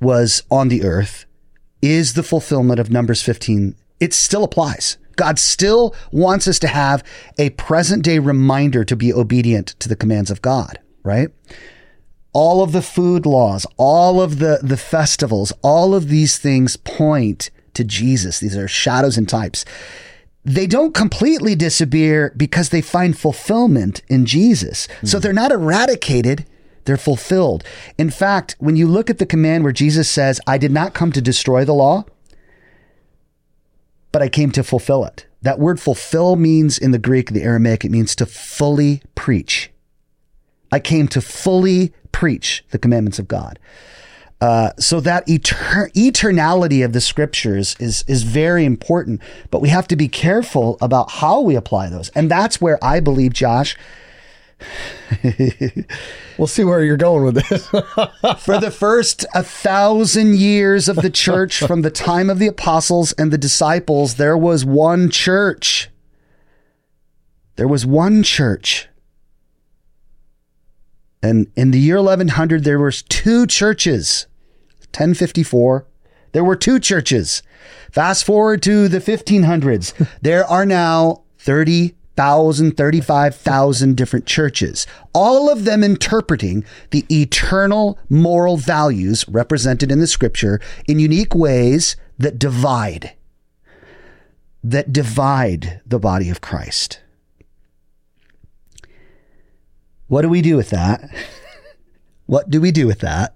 was 0.00 0.42
on 0.50 0.68
the 0.68 0.82
earth 0.82 1.26
is 1.82 2.14
the 2.14 2.22
fulfillment 2.22 2.80
of 2.80 2.90
Numbers 2.90 3.22
15. 3.22 3.74
It 4.00 4.14
still 4.14 4.44
applies. 4.44 4.96
God 5.20 5.38
still 5.38 5.94
wants 6.12 6.48
us 6.48 6.58
to 6.60 6.66
have 6.66 7.04
a 7.36 7.50
present 7.50 8.02
day 8.02 8.18
reminder 8.18 8.86
to 8.86 8.96
be 8.96 9.12
obedient 9.12 9.78
to 9.80 9.86
the 9.86 9.94
commands 9.94 10.30
of 10.30 10.40
God, 10.40 10.78
right? 11.02 11.28
All 12.32 12.62
of 12.62 12.72
the 12.72 12.80
food 12.80 13.26
laws, 13.26 13.66
all 13.76 14.22
of 14.22 14.38
the, 14.38 14.60
the 14.62 14.78
festivals, 14.78 15.52
all 15.60 15.94
of 15.94 16.08
these 16.08 16.38
things 16.38 16.78
point 16.78 17.50
to 17.74 17.84
Jesus. 17.84 18.40
These 18.40 18.56
are 18.56 18.66
shadows 18.66 19.18
and 19.18 19.28
types. 19.28 19.66
They 20.42 20.66
don't 20.66 20.94
completely 20.94 21.54
disappear 21.54 22.32
because 22.34 22.70
they 22.70 22.80
find 22.80 23.18
fulfillment 23.18 24.00
in 24.08 24.24
Jesus. 24.24 24.88
So 25.04 25.18
hmm. 25.18 25.22
they're 25.22 25.32
not 25.34 25.52
eradicated, 25.52 26.46
they're 26.86 26.96
fulfilled. 26.96 27.62
In 27.98 28.08
fact, 28.08 28.56
when 28.58 28.76
you 28.76 28.88
look 28.88 29.10
at 29.10 29.18
the 29.18 29.26
command 29.26 29.64
where 29.64 29.72
Jesus 29.74 30.08
says, 30.10 30.40
I 30.46 30.56
did 30.56 30.72
not 30.72 30.94
come 30.94 31.12
to 31.12 31.20
destroy 31.20 31.66
the 31.66 31.74
law, 31.74 32.06
but 34.12 34.22
I 34.22 34.28
came 34.28 34.50
to 34.52 34.62
fulfill 34.62 35.04
it. 35.04 35.26
That 35.42 35.58
word 35.58 35.80
fulfill 35.80 36.36
means 36.36 36.78
in 36.78 36.90
the 36.90 36.98
Greek, 36.98 37.30
the 37.30 37.42
Aramaic, 37.42 37.84
it 37.84 37.90
means 37.90 38.14
to 38.16 38.26
fully 38.26 39.02
preach. 39.14 39.70
I 40.72 40.78
came 40.78 41.08
to 41.08 41.20
fully 41.20 41.92
preach 42.12 42.64
the 42.70 42.78
commandments 42.78 43.18
of 43.18 43.28
God. 43.28 43.58
Uh, 44.40 44.70
so 44.78 45.00
that 45.00 45.26
etern- 45.26 45.92
eternality 45.92 46.84
of 46.84 46.94
the 46.94 47.00
scriptures 47.00 47.76
is 47.78 48.04
is 48.08 48.22
very 48.22 48.64
important, 48.64 49.20
but 49.50 49.60
we 49.60 49.68
have 49.68 49.86
to 49.88 49.96
be 49.96 50.08
careful 50.08 50.78
about 50.80 51.10
how 51.10 51.40
we 51.40 51.54
apply 51.54 51.90
those, 51.90 52.08
and 52.10 52.30
that's 52.30 52.58
where 52.58 52.82
I 52.82 53.00
believe, 53.00 53.34
Josh, 53.34 53.76
we'll 56.38 56.46
see 56.46 56.64
where 56.64 56.82
you're 56.84 56.96
going 56.96 57.24
with 57.24 57.34
this. 57.34 57.66
for 58.38 58.58
the 58.58 58.70
first 58.70 59.26
a 59.34 59.42
thousand 59.42 60.36
years 60.36 60.88
of 60.88 60.96
the 60.96 61.10
church, 61.10 61.58
from 61.66 61.82
the 61.82 61.90
time 61.90 62.30
of 62.30 62.38
the 62.38 62.46
apostles 62.46 63.12
and 63.12 63.32
the 63.32 63.38
disciples, 63.38 64.16
there 64.16 64.36
was 64.36 64.64
one 64.64 65.10
church. 65.10 65.90
There 67.56 67.68
was 67.68 67.84
one 67.84 68.22
church. 68.22 68.88
And 71.22 71.50
in 71.54 71.70
the 71.70 71.80
year 71.80 71.96
1100, 71.96 72.64
there 72.64 72.78
was 72.78 73.02
two 73.02 73.46
churches. 73.46 74.26
1054, 74.92 75.86
there 76.32 76.42
were 76.42 76.56
two 76.56 76.80
churches. 76.80 77.42
Fast 77.92 78.24
forward 78.24 78.62
to 78.62 78.88
the 78.88 78.98
1500s, 78.98 80.08
there 80.22 80.44
are 80.44 80.64
now 80.64 81.22
30,000, 82.20 82.76
35,000 82.76 83.96
different 83.96 84.26
churches, 84.26 84.86
all 85.14 85.50
of 85.50 85.64
them 85.64 85.82
interpreting 85.82 86.62
the 86.90 87.06
eternal 87.10 87.98
moral 88.10 88.58
values 88.58 89.26
represented 89.26 89.90
in 89.90 90.00
the 90.00 90.06
scripture 90.06 90.60
in 90.86 90.98
unique 90.98 91.34
ways 91.34 91.96
that 92.18 92.38
divide, 92.38 93.14
that 94.62 94.92
divide 94.92 95.80
the 95.86 95.98
body 95.98 96.28
of 96.28 96.42
Christ. 96.42 97.00
What 100.08 100.20
do 100.20 100.28
we 100.28 100.42
do 100.42 100.58
with 100.58 100.68
that? 100.68 101.08
what 102.26 102.50
do 102.50 102.60
we 102.60 102.70
do 102.70 102.86
with 102.86 102.98
that? 102.98 103.34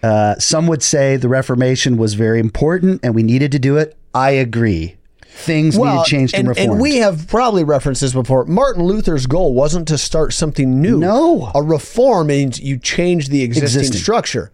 Uh, 0.00 0.36
some 0.38 0.68
would 0.68 0.84
say 0.84 1.16
the 1.16 1.28
Reformation 1.28 1.96
was 1.96 2.14
very 2.14 2.38
important 2.38 3.00
and 3.02 3.16
we 3.16 3.24
needed 3.24 3.50
to 3.50 3.58
do 3.58 3.76
it. 3.76 3.98
I 4.14 4.30
agree. 4.30 4.96
Things 5.38 5.78
needed 5.78 6.04
changed 6.06 6.34
and, 6.34 6.40
and 6.40 6.48
reformed. 6.48 6.70
And 6.72 6.80
we 6.80 6.96
have 6.96 7.28
probably 7.28 7.62
referenced 7.62 8.00
this 8.00 8.14
before. 8.14 8.46
Martin 8.46 8.84
Luther's 8.84 9.26
goal 9.26 9.52
wasn't 9.52 9.86
to 9.88 9.98
start 9.98 10.32
something 10.32 10.80
new. 10.80 10.98
No. 10.98 11.52
A 11.54 11.62
reform 11.62 12.28
means 12.28 12.58
you 12.58 12.78
change 12.78 13.28
the 13.28 13.42
existing, 13.42 13.80
Existing. 13.80 14.00
structure. 14.00 14.50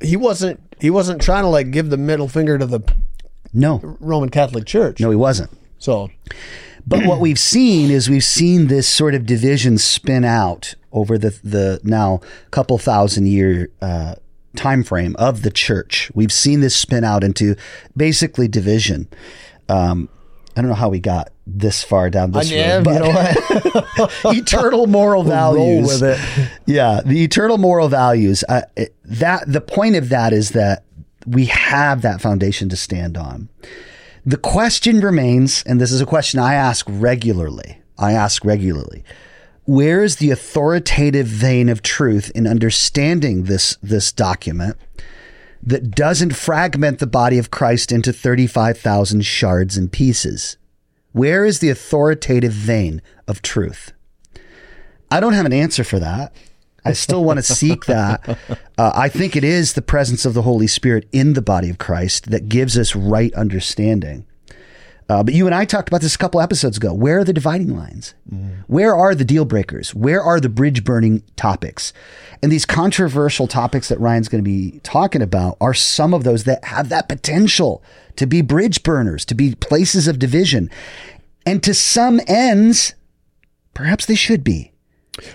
He 0.00 0.16
wasn't 0.16 0.60
he 0.80 0.88
wasn't 0.90 1.20
trying 1.20 1.42
to 1.42 1.48
like 1.48 1.70
give 1.72 1.90
the 1.90 1.96
middle 1.96 2.28
finger 2.28 2.58
to 2.58 2.66
the 2.66 2.80
no, 3.52 3.80
Roman 4.00 4.28
Catholic 4.28 4.66
Church. 4.66 5.00
no, 5.00 5.10
he 5.10 5.16
wasn't. 5.16 5.50
So 5.78 6.10
But 6.86 7.04
what 7.06 7.20
we've 7.20 7.38
seen 7.38 7.90
is 7.90 8.08
we've 8.08 8.22
seen 8.24 8.68
this 8.68 8.86
sort 8.88 9.14
of 9.14 9.26
division 9.26 9.78
spin 9.78 10.24
out 10.24 10.74
over 10.92 11.18
the 11.18 11.38
the 11.42 11.80
now 11.82 12.20
couple 12.50 12.78
thousand 12.78 13.26
year 13.26 13.70
uh, 13.82 14.14
time 14.54 14.84
frame 14.84 15.16
of 15.18 15.42
the 15.42 15.50
church. 15.50 16.10
We've 16.14 16.32
seen 16.32 16.60
this 16.60 16.76
spin 16.76 17.02
out 17.02 17.24
into 17.24 17.56
basically 17.96 18.48
division. 18.48 19.08
Um, 19.68 20.08
I 20.56 20.62
don't 20.62 20.70
know 20.70 20.74
how 20.76 20.88
we 20.88 21.00
got 21.00 21.30
this 21.46 21.82
far 21.82 22.08
down 22.08 22.30
this 22.32 22.50
yeah, 22.50 22.76
road, 22.76 22.84
but 22.84 22.94
you 22.94 23.00
know 23.00 23.10
what? 23.10 24.12
eternal 24.36 24.86
moral 24.86 25.22
values. 25.38 26.00
roll 26.02 26.10
with 26.10 26.18
it. 26.18 26.50
Yeah, 26.66 27.02
the 27.04 27.22
eternal 27.22 27.58
moral 27.58 27.88
values. 27.88 28.42
Uh, 28.48 28.62
it- 28.76 28.94
that 29.04 29.44
the 29.50 29.60
point 29.60 29.96
of 29.96 30.08
that 30.08 30.32
is 30.32 30.50
that 30.50 30.84
we 31.26 31.46
have 31.46 32.02
that 32.02 32.20
foundation 32.20 32.68
to 32.70 32.76
stand 32.76 33.16
on. 33.16 33.48
The 34.24 34.36
question 34.36 35.00
remains, 35.00 35.62
and 35.66 35.80
this 35.80 35.92
is 35.92 36.00
a 36.00 36.06
question 36.06 36.40
I 36.40 36.54
ask 36.54 36.86
regularly. 36.88 37.78
I 37.98 38.12
ask 38.12 38.44
regularly. 38.44 39.04
Where 39.64 40.02
is 40.02 40.16
the 40.16 40.30
authoritative 40.30 41.26
vein 41.26 41.68
of 41.68 41.82
truth 41.82 42.30
in 42.34 42.46
understanding 42.46 43.44
this 43.44 43.76
this 43.82 44.10
document 44.12 44.76
that 45.62 45.90
doesn't 45.92 46.36
fragment 46.36 46.98
the 46.98 47.06
body 47.06 47.38
of 47.38 47.50
Christ 47.50 47.92
into 47.92 48.12
35,000 48.12 49.22
shards 49.24 49.76
and 49.76 49.90
pieces? 49.90 50.56
Where 51.12 51.44
is 51.44 51.60
the 51.60 51.70
authoritative 51.70 52.52
vein 52.52 53.02
of 53.26 53.42
truth? 53.42 53.92
I 55.10 55.20
don't 55.20 55.32
have 55.32 55.46
an 55.46 55.52
answer 55.52 55.84
for 55.84 55.98
that. 55.98 56.34
I 56.84 56.92
still 56.92 57.24
want 57.24 57.38
to 57.38 57.42
seek 57.54 57.86
that. 57.86 58.38
Uh, 58.78 58.92
I 58.94 59.08
think 59.08 59.34
it 59.34 59.44
is 59.44 59.72
the 59.72 59.82
presence 59.82 60.24
of 60.24 60.34
the 60.34 60.42
Holy 60.42 60.66
Spirit 60.66 61.08
in 61.12 61.32
the 61.32 61.42
body 61.42 61.70
of 61.70 61.78
Christ 61.78 62.30
that 62.30 62.48
gives 62.48 62.78
us 62.78 62.94
right 62.94 63.32
understanding. 63.34 64.26
Uh, 65.08 65.22
but 65.22 65.34
you 65.34 65.46
and 65.46 65.54
I 65.54 65.64
talked 65.64 65.88
about 65.88 66.00
this 66.00 66.16
a 66.16 66.18
couple 66.18 66.40
episodes 66.40 66.76
ago. 66.78 66.92
Where 66.92 67.20
are 67.20 67.24
the 67.24 67.32
dividing 67.32 67.76
lines? 67.76 68.14
Where 68.66 68.94
are 68.96 69.14
the 69.14 69.24
deal 69.24 69.44
breakers? 69.44 69.94
Where 69.94 70.20
are 70.20 70.40
the 70.40 70.48
bridge 70.48 70.82
burning 70.82 71.22
topics? 71.36 71.92
And 72.42 72.50
these 72.50 72.64
controversial 72.64 73.46
topics 73.46 73.88
that 73.88 74.00
Ryan's 74.00 74.28
going 74.28 74.42
to 74.42 74.48
be 74.50 74.80
talking 74.82 75.22
about 75.22 75.56
are 75.60 75.74
some 75.74 76.12
of 76.12 76.24
those 76.24 76.42
that 76.44 76.64
have 76.64 76.88
that 76.88 77.08
potential 77.08 77.84
to 78.16 78.26
be 78.26 78.42
bridge 78.42 78.82
burners, 78.82 79.24
to 79.26 79.34
be 79.36 79.54
places 79.54 80.08
of 80.08 80.18
division. 80.18 80.70
And 81.44 81.62
to 81.62 81.72
some 81.72 82.20
ends, 82.26 82.94
perhaps 83.74 84.06
they 84.06 84.16
should 84.16 84.42
be. 84.42 84.72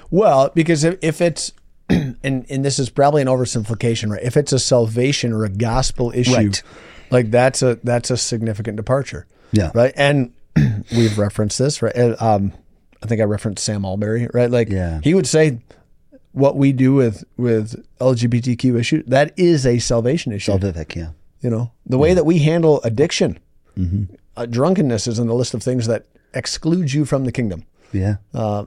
Well, 0.10 0.52
because 0.54 0.84
if, 0.84 1.00
if 1.02 1.22
it's 1.22 1.54
and 1.90 2.16
and 2.24 2.66
this 2.66 2.78
is 2.78 2.90
probably 2.90 3.22
an 3.22 3.28
oversimplification, 3.30 4.12
right? 4.12 4.22
If 4.22 4.36
it's 4.36 4.52
a 4.52 4.60
salvation 4.60 5.32
or 5.32 5.46
a 5.46 5.50
gospel 5.50 6.12
issue, 6.14 6.34
Right. 6.36 6.64
like 7.10 7.32
that's 7.32 7.62
a 7.62 7.80
that's 7.84 8.12
a 8.12 8.18
significant 8.18 8.76
departure. 8.78 9.28
Yeah. 9.52 9.72
Right. 9.74 9.93
And 9.95 10.34
we've 10.91 11.18
referenced 11.18 11.58
this, 11.60 11.82
right? 11.82 11.95
And, 11.95 12.16
Um, 12.22 12.54
I 13.04 13.08
think 13.08 13.20
I 13.22 13.24
referenced 13.24 13.64
Sam 13.64 13.82
Allberry, 13.84 14.28
right? 14.34 14.52
Like 14.52 14.70
Yeah. 14.70 14.99
he 15.04 15.14
would 15.14 15.26
say 15.28 15.60
what 16.34 16.56
we 16.56 16.72
do 16.72 16.93
with 16.93 17.24
with 17.38 17.84
LGBTQ 17.99 18.80
issue 18.80 19.04
that 19.08 19.34
is 19.38 19.66
a 19.66 19.80
salvation 19.80 20.32
issue. 20.32 20.52
Vivek, 20.54 20.95
yeah. 20.95 21.10
You 21.41 21.49
know, 21.49 21.72
the 21.88 21.97
way 21.97 22.14
that 22.14 22.26
we 22.26 22.38
handle 22.39 22.80
addiction, 22.84 23.39
uh, 24.38 24.45
drunkenness 24.45 25.08
is 25.08 25.18
in 25.20 25.28
the 25.28 25.34
list 25.34 25.54
of 25.56 25.64
things 25.64 25.88
that 25.88 26.06
excludes 26.34 26.93
you 26.93 27.04
from 27.06 27.26
the 27.26 27.32
kingdom. 27.32 27.66
Yeah. 27.91 28.18
Uh, 28.34 28.66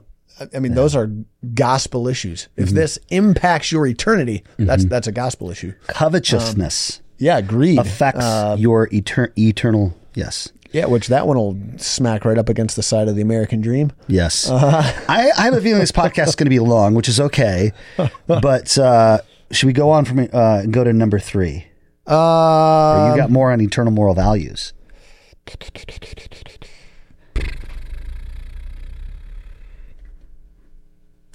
I- 0.53 0.59
mean, 0.59 0.73
those 0.75 0.95
are 0.95 1.09
gospel 1.53 2.07
issues. 2.09 2.49
If 2.57 2.69
this 2.71 2.99
impacts 3.09 3.71
your 3.71 3.87
eternity, 3.87 4.43
that's 4.57 4.83
that's 4.85 5.07
a 5.07 5.11
gospel 5.13 5.49
issue. 5.49 5.73
Covetousness 5.87 7.01
Yeah, 7.17 7.39
greed 7.41 7.79
affects 7.79 8.23
Uh, 8.23 8.57
your 8.59 8.89
eter- 8.89 9.31
eternal. 9.37 9.93
Yes. 10.13 10.49
Yeah, 10.75 10.87
which 10.87 11.07
that 11.07 11.25
one 11.25 11.37
will 11.37 11.57
smack 11.77 12.25
right 12.25 12.37
up 12.37 12.49
against 12.49 12.75
the 12.75 12.83
side 12.83 13.07
of 13.07 13.15
the 13.15 13.21
American 13.21 13.61
dream. 13.61 13.93
Yes. 14.07 14.49
Uh-huh. 14.55 15.05
I, 15.09 15.31
I 15.37 15.43
have 15.43 15.53
a 15.53 15.61
feeling 15.61 15.79
this 15.79 15.91
podcast 15.91 16.27
is 16.29 16.35
going 16.35 16.45
to 16.45 16.49
be 16.49 16.59
long, 16.59 16.95
which 16.95 17.09
is 17.09 17.19
okay. 17.19 17.73
But 18.25 18.77
uh, 18.77 19.19
should 19.51 19.67
we 19.67 19.73
go 19.73 19.89
on 19.91 20.05
from 20.05 20.27
uh, 20.31 20.63
go 20.63 20.83
to 20.83 20.93
number 20.93 21.19
three? 21.19 21.67
Uh, 22.07 23.11
you 23.11 23.21
got 23.21 23.29
more 23.29 23.51
on 23.51 23.59
eternal 23.59 23.91
moral 23.91 24.15
values. 24.15 24.73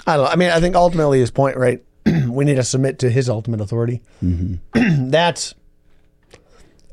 I 0.06 0.16
don't 0.16 0.24
know. 0.24 0.30
I 0.30 0.36
mean, 0.36 0.50
I 0.50 0.60
think 0.60 0.74
ultimately 0.74 1.20
his 1.20 1.30
point, 1.30 1.56
right? 1.56 1.84
we 2.26 2.44
need 2.46 2.56
to 2.56 2.64
submit 2.64 2.98
to 3.00 3.10
his 3.10 3.28
ultimate 3.28 3.60
authority. 3.60 4.00
that's, 4.72 5.54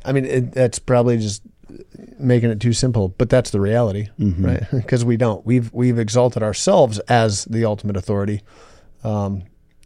I 0.04 0.12
mean, 0.12 0.26
it, 0.26 0.52
that's 0.52 0.78
probably 0.78 1.18
just 1.18 1.42
making 2.20 2.50
it 2.50 2.60
too 2.60 2.74
simple, 2.74 3.10
but 3.18 3.30
that's 3.30 3.50
the 3.52 3.60
reality, 3.60 4.10
mm-hmm. 4.20 4.46
right? 4.46 4.64
Because 4.72 5.04
we 5.06 5.18
don't. 5.18 5.46
We've 5.46 5.72
we've 5.74 6.00
exalted 6.00 6.44
ourselves 6.44 7.00
as 7.08 7.46
the 7.46 7.66
ultimate 7.66 7.98
authority. 7.98 8.42
Um, 9.04 9.44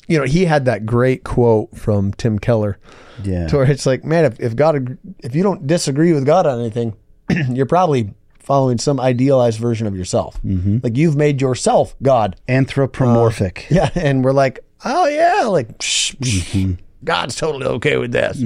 you 0.08 0.18
know, 0.18 0.26
he 0.26 0.46
had 0.46 0.66
that 0.66 0.86
great 0.86 1.24
quote 1.24 1.78
from 1.78 2.12
Tim 2.14 2.40
Keller, 2.40 2.78
Yeah. 3.24 3.48
to 3.48 3.58
where 3.58 3.72
it's 3.72 3.86
like, 3.86 4.04
man, 4.04 4.26
if, 4.26 4.40
if 4.40 4.56
God, 4.56 4.98
if 5.20 5.36
you 5.36 5.44
don't 5.44 5.66
disagree 5.68 6.12
with 6.12 6.26
God 6.26 6.46
on 6.46 6.60
anything, 6.60 6.96
you're 7.50 7.66
probably 7.66 8.14
following 8.40 8.78
some 8.78 9.00
idealized 9.00 9.60
version 9.60 9.88
of 9.88 9.96
yourself. 9.96 10.42
Mm-hmm. 10.44 10.80
Like 10.84 10.98
you've 10.98 11.16
made 11.16 11.40
yourself 11.40 11.96
God. 12.02 12.36
Anthropomorphic. 12.50 13.68
Uh, 13.72 13.76
yeah, 13.76 13.90
and 13.96 14.26
we're 14.26 14.34
like, 14.34 14.60
oh 14.84 15.08
yeah, 15.08 15.46
like 15.48 15.78
psh, 15.78 16.16
psh, 16.18 16.42
mm-hmm. 16.42 16.74
God's 17.04 17.36
totally 17.36 17.66
okay 17.66 17.98
with 17.98 18.12
this. 18.12 18.42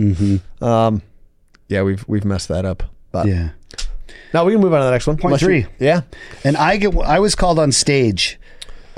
Um, 0.62 1.02
yeah, 1.68 1.82
we've 1.82 2.08
we've 2.08 2.26
messed 2.26 2.50
that 2.50 2.66
up. 2.66 2.84
But 3.16 3.28
yeah. 3.28 3.50
now 4.34 4.44
we 4.46 4.52
can 4.54 4.62
move 4.62 4.74
on 4.74 4.80
to 4.82 4.86
the 4.86 4.92
next 4.92 5.08
one. 5.08 5.16
Point 5.18 5.26
Unless 5.26 5.42
you- 5.42 5.48
three. 5.48 5.66
yeah. 5.80 6.02
And 6.44 6.58
I 6.58 6.78
get 6.78 6.96
I 6.98 7.20
was 7.20 7.34
called 7.36 7.60
on 7.60 7.72
stage 7.72 8.40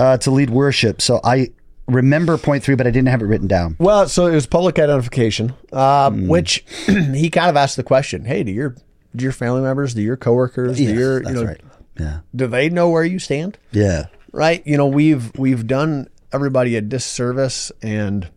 uh, 0.00 0.16
to 0.18 0.30
lead 0.30 0.50
worship, 0.50 1.00
so 1.00 1.20
I 1.24 1.48
remember 1.86 2.36
point 2.38 2.62
three, 2.64 2.74
but 2.74 2.86
I 2.86 2.90
didn't 2.90 3.08
have 3.08 3.22
it 3.22 3.26
written 3.26 3.48
down. 3.48 3.76
Well, 3.78 4.08
so 4.08 4.26
it 4.26 4.34
was 4.34 4.46
public 4.46 4.78
identification, 4.78 5.54
um, 5.72 6.20
Hmm. 6.22 6.28
which 6.28 6.64
he 6.86 7.30
kind 7.30 7.48
of 7.50 7.56
asked 7.56 7.76
the 7.76 7.82
question: 7.84 8.24
Hey, 8.24 8.42
do 8.42 8.52
your 8.52 8.74
do 9.16 9.22
your 9.24 9.32
family 9.32 9.62
members, 9.62 9.94
do 9.94 10.02
your 10.02 10.16
coworkers, 10.16 10.76
do 10.76 10.84
your 10.84 11.20
that's 11.22 11.34
you 11.34 11.42
know, 11.42 11.48
right. 11.48 11.60
Yeah. 11.98 12.18
do 12.36 12.46
they 12.46 12.68
know 12.68 12.90
where 12.90 13.02
you 13.04 13.18
stand? 13.18 13.58
Yeah. 13.72 14.06
right? 14.32 14.64
You 14.66 14.76
know, 14.76 14.86
we've 14.86 15.30
we've 15.36 15.66
done 15.66 16.08
everybody 16.32 16.76
a 16.76 16.80
disservice, 16.80 17.72
and 17.82 18.28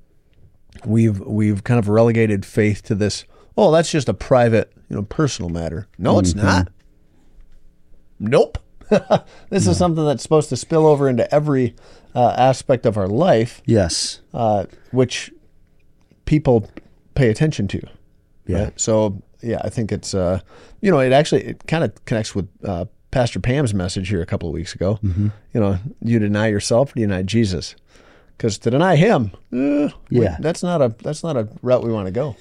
we've 0.85 1.19
we've 1.19 1.63
kind 1.63 1.77
of 1.79 1.89
relegated 1.89 2.45
faith 2.45 2.81
to 2.83 2.95
this. 2.95 3.25
Oh, 3.57 3.71
that's 3.71 3.91
just 3.91 4.07
a 4.09 4.13
private, 4.13 4.71
you 4.91 4.97
know, 4.97 5.03
personal 5.03 5.49
matter. 5.49 5.87
No, 5.97 6.19
it's 6.19 6.35
not. 6.35 6.67
Nope. 8.19 8.57
this 9.49 9.67
is 9.67 9.77
something 9.77 10.05
that's 10.05 10.21
supposed 10.21 10.49
to 10.49 10.57
spill 10.57 10.85
over 10.85 11.07
into 11.07 11.33
every 11.33 11.75
uh, 12.13 12.35
aspect 12.37 12.85
of 12.85 12.97
our 12.97 13.07
life, 13.07 13.61
Yes. 13.65 14.19
uh, 14.33 14.65
which 14.91 15.31
people 16.25 16.69
pay 17.15 17.29
attention 17.29 17.69
to. 17.69 17.81
Yeah. 18.47 18.63
Right? 18.65 18.79
So 18.81 19.21
yeah, 19.41 19.61
I 19.63 19.69
think 19.69 19.93
it's 19.93 20.13
uh, 20.13 20.41
you 20.81 20.91
know, 20.91 20.99
it 20.99 21.13
actually 21.13 21.43
it 21.45 21.65
kind 21.67 21.85
of 21.85 22.03
connects 22.03 22.35
with 22.35 22.49
uh, 22.65 22.83
Pastor 23.11 23.39
Pam's 23.39 23.73
message 23.73 24.09
here 24.09 24.21
a 24.21 24.25
couple 24.25 24.49
of 24.49 24.53
weeks 24.53 24.75
ago. 24.75 24.99
Mm-hmm. 25.01 25.29
You 25.53 25.59
know, 25.61 25.79
you 26.01 26.19
deny 26.19 26.47
yourself, 26.47 26.93
or 26.93 26.99
you 26.99 27.07
deny 27.07 27.23
Jesus, 27.23 27.75
because 28.37 28.57
to 28.59 28.69
deny 28.71 28.97
him, 28.97 29.31
eh, 29.53 29.89
we- 30.09 30.23
Yeah. 30.23 30.35
that's 30.41 30.63
not 30.63 30.81
a 30.81 30.93
that's 31.01 31.23
not 31.23 31.37
a 31.37 31.47
route 31.61 31.81
we 31.83 31.93
want 31.93 32.07
to 32.07 32.11
go. 32.11 32.35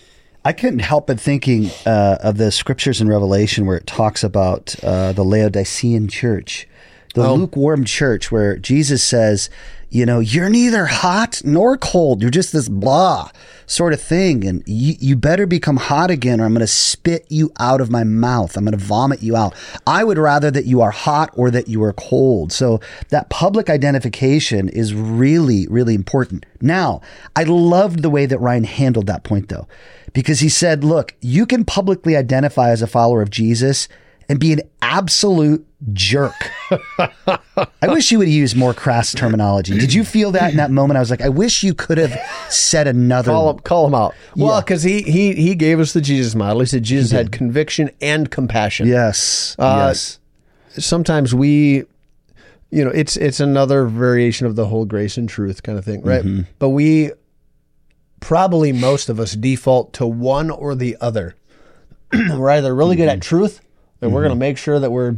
I 0.45 0.53
couldn't 0.53 0.79
help 0.81 1.07
but 1.07 1.21
thinking 1.21 1.71
uh, 1.85 2.19
of 2.23 2.39
the 2.39 2.51
scriptures 2.51 3.01
in 3.01 3.09
Revelation 3.09 3.67
where 3.67 3.77
it 3.77 3.87
talks 3.87 4.25
about 4.25 4.75
uh, 4.83 5.13
the 5.13 5.23
Laodicean 5.25 6.09
church 6.09 6.67
the 7.15 7.27
Oh. 7.27 7.35
lukewarm 7.35 7.85
church 7.85 8.31
where 8.31 8.57
Jesus 8.57 9.03
says, 9.03 9.51
you 9.89 10.07
know, 10.07 10.21
you're 10.21 10.49
neither 10.49 10.87
hot 10.87 11.43
nor 11.45 11.77
cold. 11.77 12.23
You're 12.23 12.31
just 12.31 12.53
this 12.53 12.69
blah 12.69 13.31
sort 13.67 13.93
of 13.93 14.01
thing. 14.01 14.47
And 14.47 14.63
you, 14.65 14.95
you 15.01 15.17
better 15.17 15.45
become 15.45 15.77
hot 15.77 16.13
again 16.13 16.41
or 16.41 16.45
I'm 16.45 16.53
going 16.53 16.61
to 16.61 16.69
spit 16.69 17.27
you 17.29 17.51
out 17.59 17.81
of 17.81 17.91
my 17.91 18.05
mouth. 18.05 18.57
I'm 18.57 18.65
going 18.65 18.79
to 18.79 18.85
vomit 18.85 19.25
you 19.25 19.35
out. 19.37 19.55
I 19.89 20.05
would 20.05 20.19
rather 20.19 20.53
that 20.53 20.67
you 20.67 20.81
are 20.83 20.93
hot 20.93 21.31
or 21.35 21.51
that 21.51 21.67
you 21.67 21.83
are 21.83 21.93
cold. 21.95 22.53
So 22.53 22.79
that 23.09 23.29
public 23.29 23.69
identification 23.69 24.69
is 24.69 24.95
really, 24.95 25.67
really 25.67 25.97
important. 25.97 26.47
Now, 26.61 27.01
I 27.35 27.43
loved 27.43 28.03
the 28.03 28.11
way 28.11 28.27
that 28.27 28.39
Ryan 28.39 28.63
handled 28.65 29.07
that 29.09 29.25
point 29.25 29.49
though, 29.49 29.67
because 30.13 30.41
he 30.41 30.49
said, 30.49 30.85
look, 30.85 31.15
you 31.21 31.47
can 31.47 31.65
publicly 31.65 32.17
identify 32.17 32.71
as 32.71 32.83
a 32.83 32.87
follower 32.87 33.23
of 33.23 33.31
Jesus 33.31 33.89
and 34.29 34.39
be 34.39 34.53
an 34.53 34.61
absolute 34.81 35.67
jerk. 35.93 36.35
I 36.99 37.89
wish 37.89 38.13
you 38.13 38.19
would 38.19 38.29
use 38.29 38.55
more 38.55 38.73
crass 38.73 39.13
terminology. 39.13 39.77
Did 39.79 39.93
you 39.93 40.05
feel 40.05 40.31
that 40.33 40.51
in 40.53 40.57
that 40.59 40.71
moment? 40.71 40.97
I 40.99 41.01
was 41.01 41.11
like, 41.11 41.21
I 41.23 41.29
wish 41.29 41.63
you 41.65 41.75
could 41.75 41.99
have 41.99 42.13
said 42.49 42.87
another. 42.87 43.33
Call 43.33 43.51
him, 43.51 43.59
call 43.61 43.87
him 43.87 43.95
out. 43.95 44.15
Well, 44.37 44.55
Yeah. 44.57 44.61
because 44.61 44.83
he, 44.83 45.03
he 45.03 45.35
he 45.35 45.55
gave 45.55 45.81
us 45.81 45.93
the 45.93 46.01
Jesus 46.01 46.35
model. 46.35 46.61
He 46.61 46.67
said 46.67 46.83
Jesus 46.85 47.11
had 47.11 47.33
conviction 47.33 47.91
and 48.01 48.31
compassion. 48.31 48.87
Yes. 48.87 49.57
Uh, 49.59 49.87
yes. 49.89 50.19
Sometimes 50.79 51.35
we, 51.35 51.85
you 52.71 52.85
know, 52.85 52.91
it's 52.91 53.17
it's 53.17 53.41
another 53.41 53.87
variation 53.87 54.47
of 54.47 54.55
the 54.55 54.67
whole 54.67 54.85
grace 54.85 55.17
and 55.17 55.29
truth 55.29 55.63
kind 55.65 55.77
of 55.77 55.85
thing, 55.85 56.03
right? 56.03 56.23
Mm-hmm. 56.23 56.43
But 56.61 56.69
we 56.69 57.11
probably 58.21 58.73
most 58.73 59.09
of 59.09 59.19
us 59.19 59.33
default 59.35 59.93
to 59.95 60.07
one 60.07 60.51
or 60.51 60.75
the 60.75 60.97
other. 61.01 61.35
we're 62.13 62.51
either 62.51 62.75
really 62.75 62.97
good 62.97 63.09
Mm-hmm. 63.09 63.17
at 63.19 63.23
truth, 63.23 63.61
and 64.01 64.13
we're 64.13 64.23
going 64.23 64.31
to 64.35 64.39
make 64.39 64.59
sure 64.59 64.79
that 64.79 64.91
we're 64.91 65.17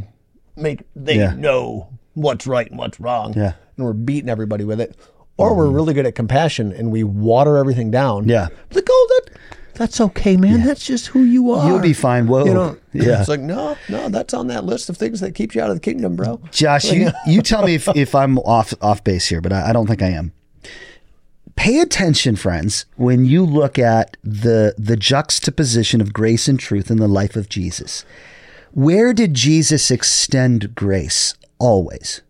make 0.57 0.83
they 0.95 1.17
Yeah. 1.17 1.35
know 1.35 1.89
what's 2.15 2.47
right 2.47 2.69
and 2.69 2.79
what's 2.79 3.01
wrong, 3.01 3.33
Yeah. 3.35 3.55
and 3.77 3.87
we're 3.87 3.93
beating 3.95 4.29
everybody 4.29 4.65
with 4.65 4.81
it. 4.81 4.97
Or 5.39 5.57
we're 5.57 5.71
really 5.71 5.95
good 5.95 6.07
at 6.07 6.15
compassion 6.15 6.73
and 6.73 6.93
we 6.93 7.03
water 7.03 7.57
everything 7.57 7.91
down. 7.91 8.29
Yeah. 8.29 8.49
Like, 8.73 8.87
oh, 8.89 9.23
that, 9.27 9.37
that's 9.75 10.01
okay, 10.01 10.37
man. 10.37 10.63
That's 10.63 10.85
just 10.85 11.07
who 11.09 11.23
you 11.25 11.51
are. 11.53 11.67
You'll 11.67 11.81
be 11.81 11.95
fine. 11.95 12.29
Whoa. 12.29 12.45
You 12.45 12.55
know, 12.55 12.77
yeah. 12.93 13.19
It's 13.19 13.29
like, 13.29 13.41
no, 13.41 13.77
no, 13.89 14.09
that's 14.11 14.35
on 14.35 14.49
that 14.49 14.65
list 14.65 14.89
of 14.91 14.97
things 14.99 15.19
that 15.21 15.35
keeps 15.35 15.55
you 15.57 15.63
out 15.63 15.71
of 15.71 15.75
the 15.77 15.81
kingdom, 15.81 16.15
bro. 16.15 16.41
Josh, 16.53 16.93
you, 16.93 17.11
you 17.27 17.41
tell 17.43 17.65
me 17.65 17.75
if, 17.75 17.89
if 17.97 18.15
I'm 18.15 18.39
off 18.41 18.73
off 18.83 19.03
base 19.03 19.27
here, 19.27 19.41
but 19.41 19.53
I, 19.53 19.71
I 19.71 19.73
don't 19.73 19.87
think 19.89 20.03
I 20.03 20.11
am. 20.11 20.33
Pay 21.63 21.79
attention, 21.79 22.35
friends, 22.35 22.87
when 22.97 23.25
you 23.25 23.47
look 23.47 23.79
at 23.79 24.17
the 24.25 24.75
the 24.77 24.97
juxtaposition 24.97 26.01
of 26.01 26.13
grace 26.13 26.49
and 26.49 26.59
truth 26.59 26.91
in 26.91 26.97
the 26.97 27.07
life 27.07 27.37
of 27.37 27.49
Jesus. 27.49 28.05
Where 28.73 29.13
did 29.13 29.35
Jesus 29.35 29.89
extend 29.89 30.75
grace? 30.75 31.37
Always 31.61 32.23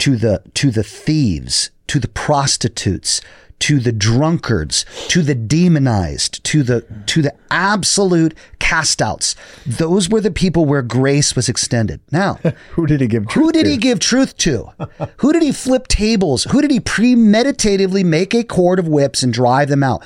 to 0.00 0.18
the 0.18 0.42
to 0.52 0.70
the 0.70 0.82
thieves, 0.82 1.70
to 1.86 1.98
the 1.98 2.08
prostitutes, 2.08 3.22
to 3.62 3.78
the 3.78 3.92
drunkards, 3.92 4.84
to 5.06 5.22
the 5.22 5.36
demonized, 5.36 6.42
to 6.42 6.64
the 6.64 6.84
to 7.06 7.22
the 7.22 7.32
absolute 7.50 8.34
castouts. 8.58 9.36
Those 9.64 10.08
were 10.08 10.20
the 10.20 10.32
people 10.32 10.64
where 10.64 10.82
grace 10.82 11.36
was 11.36 11.48
extended. 11.48 12.00
Now, 12.10 12.40
Who 12.72 12.86
did 12.88 13.00
he 13.00 13.06
give 13.06 13.28
truth 13.28 13.46
who 13.46 13.52
did 13.52 13.64
to? 13.64 13.70
he 13.70 13.76
give 13.76 14.00
truth 14.00 14.36
to? 14.38 14.68
Who 15.18 15.32
did 15.32 15.42
he 15.42 15.52
flip 15.52 15.86
tables? 15.86 16.44
Who 16.44 16.60
did 16.60 16.72
he 16.72 16.80
premeditatively 16.80 18.04
make 18.04 18.34
a 18.34 18.42
cord 18.42 18.80
of 18.80 18.88
whips 18.88 19.22
and 19.22 19.32
drive 19.32 19.68
them 19.68 19.84
out? 19.84 20.04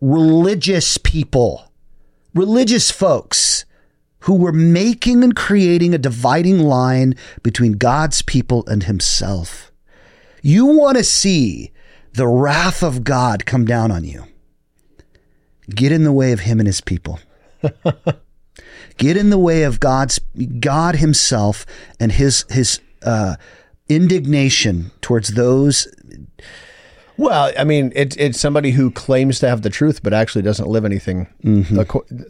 Religious 0.00 0.96
people, 0.98 1.72
religious 2.34 2.92
folks 2.92 3.64
who 4.20 4.36
were 4.36 4.52
making 4.52 5.24
and 5.24 5.34
creating 5.34 5.92
a 5.92 5.98
dividing 5.98 6.60
line 6.60 7.16
between 7.42 7.72
God's 7.72 8.22
people 8.22 8.64
and 8.68 8.84
himself. 8.84 9.72
You 10.40 10.66
want 10.66 10.98
to 10.98 11.04
see 11.04 11.72
the 12.14 12.26
wrath 12.26 12.82
of 12.82 13.04
God 13.04 13.46
come 13.46 13.64
down 13.64 13.90
on 13.90 14.04
you. 14.04 14.24
Get 15.70 15.92
in 15.92 16.04
the 16.04 16.12
way 16.12 16.32
of 16.32 16.40
him 16.40 16.58
and 16.60 16.66
his 16.66 16.80
people. 16.80 17.20
Get 18.96 19.16
in 19.16 19.30
the 19.30 19.38
way 19.38 19.62
of 19.62 19.80
God's 19.80 20.18
God 20.60 20.96
himself 20.96 21.64
and 21.98 22.12
his 22.12 22.44
his 22.50 22.80
uh, 23.02 23.36
indignation 23.88 24.90
towards 25.00 25.34
those 25.34 25.88
Well, 27.16 27.52
I 27.58 27.64
mean, 27.64 27.92
it's 27.94 28.16
it's 28.16 28.40
somebody 28.40 28.72
who 28.72 28.90
claims 28.90 29.38
to 29.40 29.48
have 29.48 29.62
the 29.62 29.70
truth, 29.70 30.02
but 30.02 30.12
actually 30.12 30.42
doesn't 30.42 30.68
live 30.68 30.84
anything. 30.84 31.28
Mm-hmm. 31.44 31.76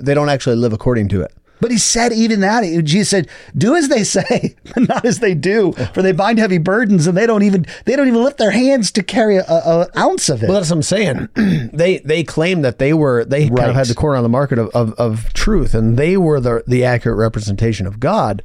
they 0.00 0.14
don't 0.14 0.28
actually 0.28 0.56
live 0.56 0.72
according 0.72 1.08
to 1.08 1.22
it. 1.22 1.32
But 1.62 1.70
he 1.70 1.78
said 1.78 2.12
even 2.12 2.40
that 2.40 2.64
Jesus 2.82 3.08
said, 3.08 3.28
"Do 3.56 3.76
as 3.76 3.88
they 3.88 4.02
say, 4.02 4.56
but 4.74 4.88
not 4.88 5.04
as 5.04 5.20
they 5.20 5.32
do, 5.32 5.70
for 5.94 6.02
they 6.02 6.10
bind 6.10 6.40
heavy 6.40 6.58
burdens, 6.58 7.06
and 7.06 7.16
they 7.16 7.24
don't 7.24 7.44
even 7.44 7.66
they 7.84 7.94
don't 7.94 8.08
even 8.08 8.24
lift 8.24 8.38
their 8.38 8.50
hands 8.50 8.90
to 8.90 9.02
carry 9.04 9.36
a, 9.36 9.44
a, 9.44 9.86
ounce 9.96 10.28
of 10.28 10.42
it." 10.42 10.48
Well, 10.48 10.56
that's 10.56 10.70
what 10.70 10.78
I'm 10.78 10.82
saying. 10.82 11.28
they 11.72 11.98
they 11.98 12.24
claim 12.24 12.62
that 12.62 12.80
they 12.80 12.92
were 12.92 13.24
they 13.24 13.48
kind 13.48 13.70
of 13.70 13.76
had 13.76 13.86
the 13.86 13.94
corner 13.94 14.16
on 14.16 14.24
the 14.24 14.28
market 14.28 14.58
of, 14.58 14.70
of, 14.70 14.92
of 14.94 15.32
truth, 15.34 15.72
and 15.72 15.96
they 15.96 16.16
were 16.16 16.40
the 16.40 16.64
the 16.66 16.84
accurate 16.84 17.16
representation 17.16 17.86
of 17.86 18.00
God, 18.00 18.42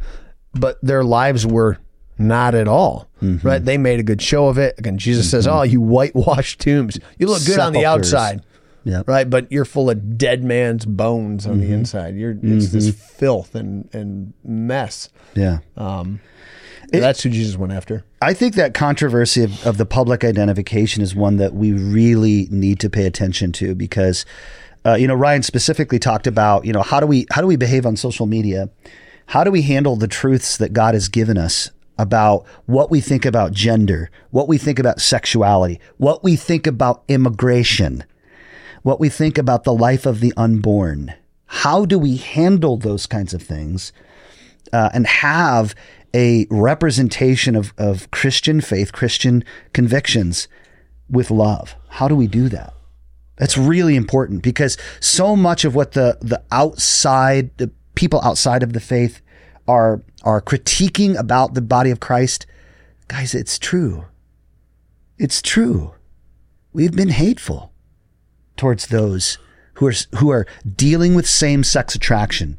but 0.53 0.77
their 0.83 1.03
lives 1.03 1.43
were 1.43 1.79
not 2.19 2.53
at 2.53 2.67
all. 2.67 3.07
Mm-hmm. 3.23 3.47
Right? 3.47 3.65
They 3.65 3.79
made 3.79 3.99
a 3.99 4.03
good 4.03 4.21
show 4.21 4.47
of 4.47 4.59
it. 4.59 4.77
Again, 4.77 4.99
Jesus 4.99 5.31
says, 5.31 5.47
"Oh, 5.47 5.63
you 5.63 5.81
whitewashed 5.81 6.59
tombs. 6.59 6.99
You 7.17 7.25
look 7.25 7.43
good 7.47 7.57
on 7.57 7.73
the 7.73 7.85
outside." 7.87 8.43
Right, 9.07 9.29
but 9.29 9.51
you're 9.51 9.65
full 9.65 9.89
of 9.89 10.17
dead 10.17 10.43
man's 10.43 10.85
bones 10.85 11.45
on 11.45 11.53
Mm-hmm. 11.59 11.61
the 11.67 11.73
inside. 11.73 12.15
You're 12.15 12.37
it's 12.41 12.69
this 12.71 12.89
filth 12.91 13.55
and 13.55 13.89
and 13.93 14.33
mess. 14.43 15.09
yeah, 15.35 15.59
That's 16.91 17.21
who 17.23 17.29
Jesus 17.29 17.57
went 17.57 17.73
after. 17.73 18.05
I 18.21 18.33
think 18.33 18.55
that 18.55 18.73
controversy 18.73 19.43
of, 19.43 19.65
of 19.67 19.77
the 19.77 19.85
public 19.85 20.23
identification 20.23 21.03
is 21.03 21.13
one 21.15 21.37
that 21.37 21.53
we 21.53 21.73
really 21.73 22.47
need 22.49 22.79
to 22.79 22.89
pay 22.89 23.05
attention 23.05 23.51
to 23.53 23.75
because, 23.75 24.25
uh, 24.85 24.95
you 24.95 25.07
know, 25.07 25.13
Ryan 25.13 25.43
specifically 25.43 25.99
talked 25.99 26.27
about, 26.27 26.65
you 26.65 26.71
know, 26.73 26.81
how 26.81 26.99
do 26.99 27.07
we 27.07 27.25
how 27.31 27.41
do 27.41 27.47
we 27.47 27.55
behave 27.57 27.85
on 27.85 27.95
social 27.97 28.25
media? 28.25 28.69
How 29.27 29.43
do 29.43 29.51
we 29.51 29.63
handle 29.63 29.97
the 29.97 30.07
truths 30.07 30.55
that 30.57 30.71
God 30.71 30.93
has 30.93 31.09
given 31.09 31.37
us 31.37 31.69
about 31.99 32.45
what 32.67 32.89
we 32.89 33.01
think 33.01 33.25
about 33.25 33.51
gender, 33.51 34.09
what 34.31 34.47
we 34.47 34.57
think 34.57 34.79
about 34.79 35.01
sexuality, 35.01 35.81
what 35.97 36.23
we 36.23 36.35
think 36.37 36.65
about 36.67 37.03
immigration, 37.09 38.03
what 38.87 38.99
we 38.99 39.09
think 39.09 39.37
about 39.37 39.63
the 39.63 39.73
life 39.73 40.05
of 40.05 40.19
the 40.19 40.33
unborn? 40.35 41.13
How 41.45 41.85
do 41.85 41.99
we 41.99 42.17
handle 42.17 42.77
those 42.77 43.05
kinds 43.05 43.33
of 43.33 43.41
things? 43.41 43.91
uh, 44.73 44.89
and 44.93 45.07
have 45.07 45.75
a 46.13 46.47
representation 46.49 47.55
of, 47.55 47.73
of 47.77 48.09
Christian 48.11 48.61
faith, 48.61 48.91
Christian 48.91 49.43
convictions 49.73 50.47
with 51.09 51.31
love. 51.31 51.75
How 51.89 52.07
do 52.07 52.15
we 52.15 52.27
do 52.27 52.49
that? 52.49 52.73
That's 53.37 53.57
really 53.57 53.95
important 53.95 54.41
because 54.41 54.77
so 54.99 55.35
much 55.35 55.63
of 55.63 55.75
what 55.75 55.91
the, 55.91 56.17
the 56.21 56.41
outside, 56.51 57.55
the 57.57 57.71
people 57.95 58.19
outside 58.21 58.63
of 58.63 58.73
the 58.73 58.79
faith 58.79 59.21
are, 59.67 60.01
are 60.23 60.41
critiquing 60.41 61.17
about 61.17 61.53
the 61.53 61.61
body 61.61 61.91
of 61.91 61.99
Christ, 61.99 62.45
guys, 63.07 63.35
it's 63.35 63.59
true. 63.59 64.05
It's 65.17 65.41
true. 65.41 65.93
We've 66.73 66.95
been 66.95 67.09
hateful 67.09 67.71
towards 68.57 68.87
those 68.87 69.37
who 69.75 69.87
are, 69.87 69.93
who 70.17 70.29
are 70.29 70.45
dealing 70.75 71.15
with 71.15 71.27
same 71.27 71.63
sex 71.63 71.95
attraction. 71.95 72.57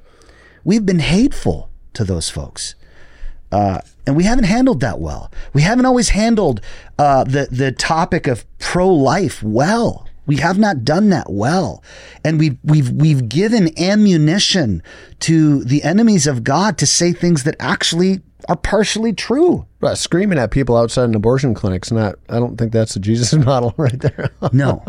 We've 0.64 0.86
been 0.86 1.00
hateful 1.00 1.70
to 1.94 2.04
those 2.04 2.30
folks. 2.30 2.74
Uh, 3.50 3.80
and 4.06 4.16
we 4.16 4.24
haven't 4.24 4.44
handled 4.44 4.80
that 4.80 5.00
well. 5.00 5.30
We 5.52 5.62
haven't 5.62 5.86
always 5.86 6.10
handled 6.10 6.60
uh, 6.98 7.24
the 7.24 7.48
the 7.50 7.72
topic 7.72 8.26
of 8.26 8.44
pro 8.58 8.88
life 8.88 9.42
well. 9.42 10.07
We 10.28 10.36
have 10.36 10.58
not 10.58 10.84
done 10.84 11.08
that 11.08 11.30
well, 11.30 11.82
and 12.22 12.38
we've 12.38 12.58
we've 12.62 12.90
we've 12.90 13.28
given 13.28 13.76
ammunition 13.80 14.82
to 15.20 15.64
the 15.64 15.82
enemies 15.82 16.26
of 16.26 16.44
God 16.44 16.78
to 16.78 16.86
say 16.86 17.12
things 17.12 17.44
that 17.44 17.56
actually 17.58 18.20
are 18.46 18.56
partially 18.56 19.14
true. 19.14 19.66
Right, 19.80 19.96
screaming 19.96 20.38
at 20.38 20.50
people 20.50 20.76
outside 20.76 21.04
an 21.08 21.14
abortion 21.14 21.54
clinic's 21.54 21.90
not. 21.90 22.16
I 22.28 22.38
don't 22.38 22.58
think 22.58 22.72
that's 22.72 22.92
the 22.94 23.00
Jesus 23.00 23.32
model 23.44 23.74
right 23.78 23.98
there. 23.98 24.30
No, 24.52 24.84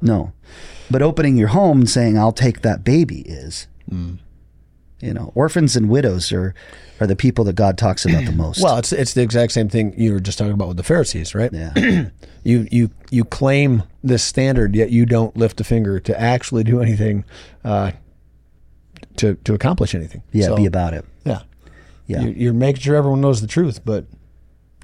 no. 0.00 0.32
But 0.90 1.00
opening 1.00 1.38
your 1.38 1.48
home 1.48 1.80
and 1.80 1.90
saying, 1.90 2.18
"I'll 2.18 2.30
take 2.30 2.60
that 2.60 2.84
baby," 2.84 3.20
is, 3.22 3.68
hmm. 3.88 4.16
You 5.04 5.12
know, 5.14 5.32
orphans 5.34 5.76
and 5.76 5.88
widows 5.88 6.32
are 6.32 6.54
are 7.00 7.06
the 7.06 7.16
people 7.16 7.44
that 7.44 7.56
God 7.56 7.76
talks 7.76 8.04
about 8.04 8.24
the 8.24 8.32
most. 8.44 8.62
well, 8.62 8.76
it's 8.78 8.92
it's 8.92 9.14
the 9.14 9.22
exact 9.22 9.52
same 9.52 9.68
thing 9.68 9.92
you 9.98 10.12
were 10.12 10.20
just 10.20 10.38
talking 10.38 10.52
about 10.54 10.68
with 10.68 10.76
the 10.76 10.82
Pharisees, 10.82 11.34
right? 11.34 11.52
yeah, 11.52 11.72
You 12.44 12.66
you 12.70 12.90
you 13.10 13.24
claim 13.24 13.82
this 14.02 14.22
standard, 14.22 14.74
yet 14.76 14.90
you 14.90 15.06
don't 15.06 15.36
lift 15.36 15.60
a 15.60 15.64
finger 15.64 15.98
to 16.00 16.20
actually 16.20 16.62
do 16.64 16.80
anything 16.80 17.24
uh, 17.64 17.92
to 19.16 19.34
to 19.44 19.54
accomplish 19.54 19.94
anything. 19.94 20.22
yeah, 20.32 20.46
So, 20.46 20.56
be 20.56 20.66
about 20.66 20.94
it. 20.94 21.04
yeah, 21.24 21.40
Yeah. 22.06 22.20
You're, 22.22 22.32
you're 22.32 22.52
making 22.54 22.82
sure 22.82 22.96
everyone 22.96 23.20
knows 23.20 23.40
the 23.40 23.46
truth, 23.46 23.84
but 23.84 24.06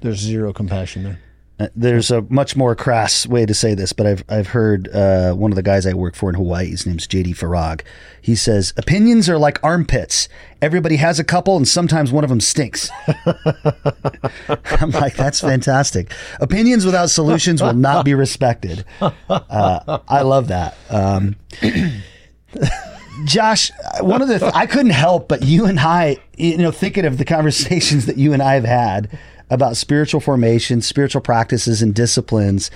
there's 0.01 0.19
zero 0.19 0.53
compassion 0.53 1.03
there. 1.03 1.19
Uh, 1.61 1.67
There's 1.75 2.09
a 2.09 2.23
much 2.23 2.55
more 2.55 2.75
crass 2.75 3.27
way 3.27 3.45
to 3.45 3.53
say 3.53 3.75
this, 3.75 3.93
but 3.93 4.07
I've 4.07 4.23
I've 4.27 4.47
heard 4.47 4.87
uh, 4.95 5.33
one 5.33 5.51
of 5.51 5.55
the 5.55 5.61
guys 5.61 5.85
I 5.85 5.93
work 5.93 6.15
for 6.15 6.29
in 6.29 6.35
Hawaii. 6.35 6.71
His 6.71 6.87
name's 6.87 7.07
JD 7.07 7.35
Farag. 7.35 7.81
He 8.19 8.33
says 8.33 8.73
opinions 8.77 9.29
are 9.29 9.37
like 9.37 9.59
armpits. 9.63 10.27
Everybody 10.59 10.95
has 10.95 11.19
a 11.19 11.23
couple, 11.23 11.57
and 11.57 11.67
sometimes 11.67 12.11
one 12.11 12.23
of 12.23 12.31
them 12.31 12.41
stinks. 12.41 12.89
I'm 14.47 14.89
like, 14.89 15.15
that's 15.15 15.39
fantastic. 15.39 16.11
Opinions 16.39 16.83
without 16.83 17.11
solutions 17.11 17.61
will 17.61 17.73
not 17.73 18.05
be 18.05 18.15
respected. 18.15 18.83
Uh, 18.99 19.99
I 20.07 20.23
love 20.23 20.47
that. 20.47 20.75
Um, 20.89 21.35
Josh, 23.25 23.71
one 23.99 24.23
of 24.23 24.27
the 24.29 24.39
th- 24.39 24.51
I 24.55 24.65
couldn't 24.65 24.91
help 24.93 25.27
but 25.27 25.43
you 25.43 25.65
and 25.65 25.79
I, 25.79 26.17
you 26.37 26.57
know, 26.57 26.71
thinking 26.71 27.05
of 27.05 27.19
the 27.19 27.25
conversations 27.25 28.07
that 28.07 28.17
you 28.17 28.33
and 28.33 28.41
I 28.41 28.55
have 28.55 28.63
had 28.63 29.19
about 29.51 29.77
spiritual 29.77 30.21
formation, 30.21 30.81
spiritual 30.81 31.21
practices, 31.21 31.83
and 31.83 31.93
disciplines, 31.93 32.71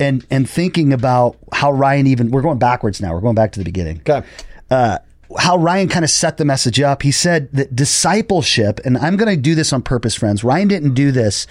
and 0.00 0.24
and 0.30 0.48
thinking 0.48 0.92
about 0.92 1.36
how 1.52 1.70
Ryan 1.72 2.06
even 2.06 2.30
we're 2.30 2.42
going 2.42 2.58
backwards 2.58 3.02
now. 3.02 3.12
We're 3.12 3.20
going 3.20 3.34
back 3.34 3.52
to 3.52 3.58
the 3.58 3.64
beginning. 3.64 4.00
Okay. 4.08 4.26
Uh, 4.70 4.98
how 5.38 5.56
Ryan 5.56 5.88
kind 5.88 6.04
of 6.04 6.10
set 6.10 6.36
the 6.36 6.44
message 6.44 6.80
up. 6.80 7.02
He 7.02 7.10
said 7.10 7.50
that 7.52 7.74
discipleship, 7.74 8.80
and 8.84 8.96
I'm 8.96 9.16
going 9.16 9.34
to 9.34 9.40
do 9.40 9.54
this 9.54 9.72
on 9.72 9.82
purpose, 9.82 10.14
friends. 10.14 10.44
Ryan 10.44 10.68
didn't 10.68 10.94
do 10.94 11.10
this, 11.10 11.46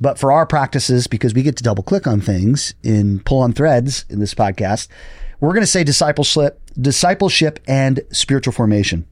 but 0.00 0.18
for 0.18 0.30
our 0.30 0.46
practices, 0.46 1.06
because 1.06 1.34
we 1.34 1.42
get 1.42 1.56
to 1.56 1.62
double 1.62 1.82
click 1.82 2.06
on 2.06 2.20
things 2.20 2.74
in 2.82 3.20
pull 3.20 3.40
on 3.40 3.52
threads 3.52 4.04
in 4.08 4.20
this 4.20 4.34
podcast, 4.34 4.88
we're 5.40 5.52
going 5.52 5.62
to 5.62 5.66
say 5.66 5.82
discipleship, 5.82 6.60
discipleship 6.80 7.58
and 7.66 8.00
spiritual 8.10 8.52
formation. 8.52 9.06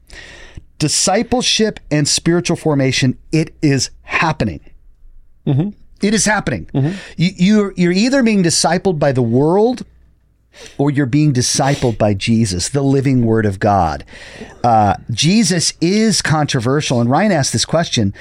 Discipleship 0.79 1.79
and 1.91 2.07
spiritual 2.07 2.55
formation, 2.57 3.17
it 3.31 3.53
is 3.61 3.91
happening. 4.03 4.61
It 5.45 6.13
is 6.13 6.25
happening. 6.25 6.69
You, 6.73 7.29
you're, 7.35 7.73
you're 7.77 7.91
either 7.91 8.23
being 8.23 8.43
discipled 8.43 8.99
by 8.99 9.11
the 9.11 9.21
world 9.21 9.85
or 10.77 10.91
you're 10.91 11.05
being 11.05 11.33
discipled 11.33 11.97
by 11.97 12.13
Jesus, 12.13 12.69
the 12.69 12.81
living 12.83 13.25
Word 13.25 13.45
of 13.45 13.59
God. 13.59 14.03
Uh, 14.63 14.95
Jesus 15.11 15.73
is 15.81 16.21
controversial, 16.21 17.01
and 17.01 17.09
Ryan 17.09 17.31
asked 17.31 17.53
this 17.53 17.65
question: 17.65 18.13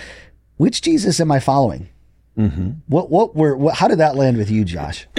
Which 0.56 0.80
Jesus 0.80 1.20
am 1.20 1.30
I 1.32 1.40
following? 1.40 1.88
What 2.86 3.10
what 3.10 3.36
were 3.36 3.54
what, 3.56 3.74
how 3.74 3.88
did 3.88 3.98
that 3.98 4.16
land 4.16 4.38
with 4.38 4.50
you, 4.50 4.64
Josh? 4.64 5.06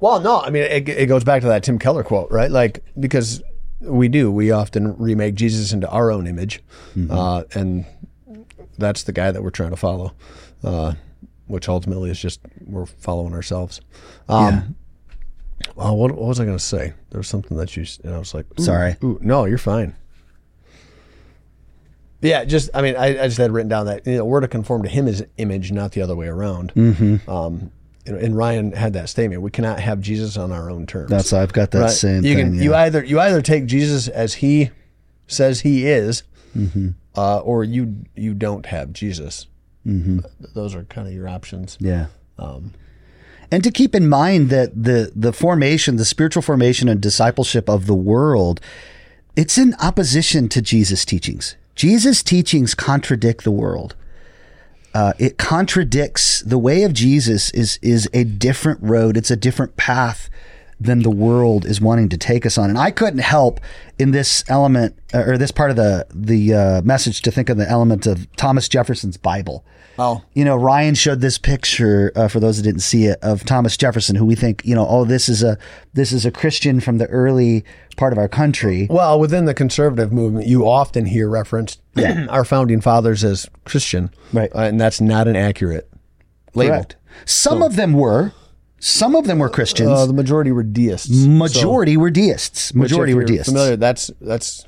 Well, 0.00 0.20
no, 0.20 0.40
I 0.40 0.50
mean, 0.50 0.62
it, 0.62 0.88
it 0.88 1.06
goes 1.06 1.24
back 1.24 1.42
to 1.42 1.48
that 1.48 1.62
Tim 1.62 1.78
Keller 1.78 2.02
quote, 2.04 2.30
right? 2.30 2.50
Like, 2.50 2.84
because 2.98 3.42
we 3.80 4.08
do, 4.08 4.30
we 4.30 4.50
often 4.50 4.96
remake 4.98 5.34
Jesus 5.34 5.72
into 5.72 5.88
our 5.88 6.10
own 6.10 6.26
image. 6.26 6.62
Uh, 7.10 7.44
and 7.54 7.84
that's 8.78 9.02
the 9.04 9.12
guy 9.12 9.30
that 9.30 9.42
we're 9.42 9.50
trying 9.50 9.70
to 9.70 9.76
follow, 9.76 10.12
uh, 10.62 10.92
which 11.46 11.68
ultimately 11.68 12.10
is 12.10 12.20
just 12.20 12.40
we're 12.66 12.86
following 12.86 13.34
ourselves. 13.34 13.80
Um, 14.28 14.74
Well, 15.76 15.96
what, 15.96 16.12
what 16.12 16.26
was 16.28 16.40
I 16.40 16.44
going 16.44 16.58
to 16.58 16.62
say? 16.64 16.92
There 17.10 17.18
was 17.18 17.28
something 17.28 17.56
that 17.56 17.76
you, 17.76 17.86
and 18.02 18.14
I 18.14 18.18
was 18.18 18.34
like, 18.34 18.46
ooh, 18.58 18.62
Sorry. 18.62 18.96
Ooh, 19.02 19.18
no, 19.22 19.44
you're 19.44 19.56
fine. 19.58 19.94
Yeah, 22.20 22.44
just 22.44 22.70
I 22.72 22.80
mean, 22.82 22.96
I, 22.96 23.22
I 23.22 23.26
just 23.26 23.36
had 23.38 23.50
written 23.52 23.68
down 23.68 23.86
that 23.86 24.06
you 24.06 24.16
know 24.16 24.24
we're 24.24 24.40
to 24.40 24.48
conform 24.48 24.82
to 24.82 24.88
Him 24.88 25.06
His 25.06 25.24
image, 25.36 25.72
not 25.72 25.92
the 25.92 26.00
other 26.00 26.16
way 26.16 26.26
around. 26.26 26.72
Mm-hmm. 26.74 27.28
Um, 27.30 27.70
know, 28.06 28.16
and 28.18 28.36
Ryan 28.36 28.72
had 28.72 28.94
that 28.94 29.10
statement: 29.10 29.42
we 29.42 29.50
cannot 29.50 29.78
have 29.80 30.00
Jesus 30.00 30.36
on 30.38 30.50
our 30.50 30.70
own 30.70 30.86
terms. 30.86 31.10
That's 31.10 31.32
I've 31.34 31.52
got 31.52 31.70
that 31.72 31.80
Right. 31.80 31.90
same 31.90 32.24
you 32.24 32.34
thing. 32.34 32.46
Can, 32.46 32.54
yeah. 32.54 32.62
You 32.62 32.74
either 32.74 33.04
you 33.04 33.20
either 33.20 33.42
take 33.42 33.66
Jesus 33.66 34.08
as 34.08 34.34
He 34.34 34.70
says 35.26 35.60
He 35.60 35.86
is, 35.86 36.22
Mm-hmm. 36.56 36.90
uh, 37.16 37.38
or 37.40 37.62
you 37.64 38.04
you 38.14 38.32
don't 38.32 38.66
have 38.66 38.92
Jesus. 38.94 39.46
Mm-hmm. 39.86 40.20
Those 40.54 40.74
are 40.74 40.84
kind 40.84 41.06
of 41.06 41.14
your 41.14 41.28
options. 41.28 41.76
Yeah. 41.80 42.06
and 43.50 43.62
to 43.62 43.70
keep 43.70 43.94
in 43.94 44.08
mind 44.08 44.50
that 44.50 44.70
the 44.82 45.12
the 45.14 45.32
formation, 45.32 45.96
the 45.96 46.04
spiritual 46.04 46.42
formation 46.42 46.88
and 46.88 47.00
discipleship 47.00 47.68
of 47.68 47.86
the 47.86 47.94
world, 47.94 48.60
it's 49.36 49.58
in 49.58 49.74
opposition 49.80 50.48
to 50.50 50.62
Jesus' 50.62 51.04
teachings. 51.04 51.56
Jesus' 51.74 52.22
teachings 52.22 52.74
contradict 52.74 53.44
the 53.44 53.50
world. 53.50 53.94
Uh, 54.94 55.12
it 55.18 55.38
contradicts 55.38 56.40
the 56.42 56.58
way 56.58 56.84
of 56.84 56.92
Jesus 56.92 57.50
is 57.50 57.78
is 57.82 58.08
a 58.12 58.24
different 58.24 58.80
road. 58.82 59.16
It's 59.16 59.30
a 59.30 59.36
different 59.36 59.76
path 59.76 60.30
than 60.80 61.02
the 61.02 61.10
world 61.10 61.64
is 61.64 61.80
wanting 61.80 62.08
to 62.10 62.16
take 62.16 62.44
us 62.44 62.58
on. 62.58 62.68
And 62.70 62.78
I 62.78 62.90
couldn't 62.90 63.20
help 63.20 63.60
in 63.98 64.10
this 64.10 64.44
element 64.48 64.98
uh, 65.12 65.24
or 65.26 65.38
this 65.38 65.50
part 65.50 65.70
of 65.70 65.76
the 65.76 66.06
the 66.14 66.54
uh, 66.54 66.82
message 66.82 67.22
to 67.22 67.30
think 67.30 67.48
of 67.48 67.56
the 67.56 67.68
element 67.68 68.06
of 68.06 68.26
Thomas 68.36 68.68
Jefferson's 68.68 69.16
Bible. 69.16 69.64
Oh, 69.96 70.22
You 70.32 70.44
know, 70.44 70.56
Ryan 70.56 70.96
showed 70.96 71.20
this 71.20 71.38
picture 71.38 72.10
uh, 72.16 72.26
for 72.26 72.40
those 72.40 72.56
that 72.56 72.64
didn't 72.64 72.80
see 72.80 73.04
it 73.04 73.16
of 73.22 73.44
Thomas 73.44 73.76
Jefferson, 73.76 74.16
who 74.16 74.24
we 74.26 74.34
think, 74.34 74.60
you 74.64 74.74
know, 74.74 74.84
oh, 74.88 75.04
this 75.04 75.28
is 75.28 75.44
a 75.44 75.56
this 75.92 76.10
is 76.10 76.26
a 76.26 76.32
Christian 76.32 76.80
from 76.80 76.98
the 76.98 77.06
early 77.06 77.64
part 77.96 78.12
of 78.12 78.18
our 78.18 78.26
country. 78.26 78.88
Well, 78.90 79.20
within 79.20 79.44
the 79.44 79.54
conservative 79.54 80.12
movement, 80.12 80.48
you 80.48 80.66
often 80.68 81.04
hear 81.06 81.28
referenced 81.28 81.80
our 82.28 82.44
founding 82.44 82.80
fathers 82.80 83.22
as 83.22 83.48
Christian, 83.64 84.10
Right. 84.32 84.50
Uh, 84.52 84.62
and 84.62 84.80
that's 84.80 85.00
not 85.00 85.28
an 85.28 85.36
accurate 85.36 85.88
label. 86.54 86.74
Correct. 86.74 86.96
Some 87.24 87.62
of 87.62 87.76
them 87.76 87.92
were, 87.92 88.32
some 88.78 89.16
of 89.16 89.26
them 89.26 89.38
were 89.38 89.48
Christians. 89.48 89.90
Uh, 89.90 90.06
the 90.06 90.12
majority 90.12 90.52
were 90.52 90.62
deists. 90.62 91.24
Majority 91.24 91.96
were 91.96 92.10
deists. 92.10 92.74
Majority 92.74 93.14
were 93.14 93.24
deists. 93.24 93.48
Familiar? 93.48 93.76
That's 93.76 94.10
that's 94.20 94.64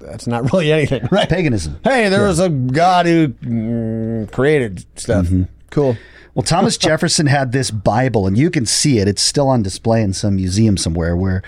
that's 0.00 0.26
not 0.26 0.42
really 0.52 0.72
anything, 0.72 1.08
right? 1.10 1.28
Paganism. 1.28 1.80
Hey, 1.84 2.08
there 2.08 2.26
was 2.26 2.40
a 2.40 2.48
God 2.48 3.06
who 3.06 3.28
mm, 3.28 4.32
created 4.32 4.84
stuff. 4.98 5.26
Mm-hmm. 5.26 5.44
Cool. 5.70 5.96
Well, 6.34 6.42
Thomas 6.42 6.76
Jefferson 6.78 7.26
had 7.26 7.52
this 7.52 7.70
Bible, 7.70 8.26
and 8.26 8.36
you 8.36 8.50
can 8.50 8.66
see 8.66 8.98
it. 8.98 9.08
It's 9.08 9.22
still 9.22 9.48
on 9.48 9.62
display 9.62 10.02
in 10.02 10.12
some 10.12 10.36
museum 10.36 10.76
somewhere 10.76 11.16
where 11.16 11.42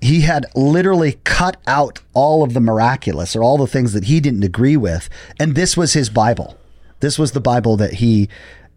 he 0.00 0.22
had 0.22 0.46
literally 0.54 1.18
cut 1.24 1.56
out 1.66 2.00
all 2.12 2.42
of 2.42 2.52
the 2.52 2.60
miraculous 2.60 3.34
or 3.34 3.42
all 3.42 3.56
the 3.56 3.66
things 3.66 3.92
that 3.94 4.04
he 4.04 4.20
didn't 4.20 4.44
agree 4.44 4.76
with. 4.76 5.08
And 5.38 5.54
this 5.54 5.76
was 5.76 5.94
his 5.94 6.10
Bible. 6.10 6.58
This 7.00 7.18
was 7.18 7.32
the 7.32 7.40
Bible 7.40 7.76
that 7.76 7.94
he. 7.94 8.28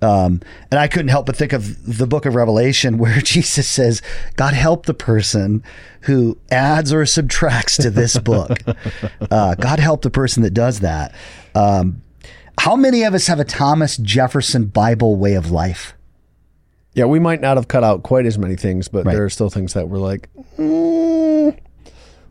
Um, 0.01 0.41
and 0.69 0.79
I 0.79 0.87
couldn't 0.87 1.07
help 1.07 1.25
but 1.25 1.35
think 1.35 1.53
of 1.53 1.97
the 1.97 2.05
book 2.05 2.25
of 2.25 2.35
Revelation 2.35 2.97
where 2.99 3.19
Jesus 3.19 3.67
says, 3.67 4.01
God 4.35 4.53
help 4.53 4.85
the 4.85 4.93
person 4.93 5.63
who 6.01 6.37
adds 6.51 6.93
or 6.93 7.05
subtracts 7.05 7.77
to 7.77 7.89
this 7.89 8.17
book. 8.17 8.59
uh, 9.31 9.55
God 9.55 9.79
help 9.79 10.03
the 10.03 10.11
person 10.11 10.43
that 10.43 10.53
does 10.53 10.81
that. 10.81 11.13
Um, 11.55 12.01
how 12.59 12.75
many 12.75 13.03
of 13.03 13.13
us 13.13 13.27
have 13.27 13.39
a 13.39 13.45
Thomas 13.45 13.97
Jefferson 13.97 14.65
Bible 14.65 15.15
way 15.15 15.33
of 15.33 15.51
life? 15.51 15.93
Yeah, 16.93 17.05
we 17.05 17.19
might 17.19 17.41
not 17.41 17.57
have 17.57 17.67
cut 17.67 17.83
out 17.83 18.01
quite 18.01 18.25
as 18.25 18.39
many 18.39 18.55
things, 18.55 18.87
but 18.87 19.05
there 19.05 19.23
are 19.23 19.29
still 19.29 19.51
things 19.51 19.73
that 19.73 19.87
were 19.87 19.99
like, 19.99 20.29
mm, 20.57 21.55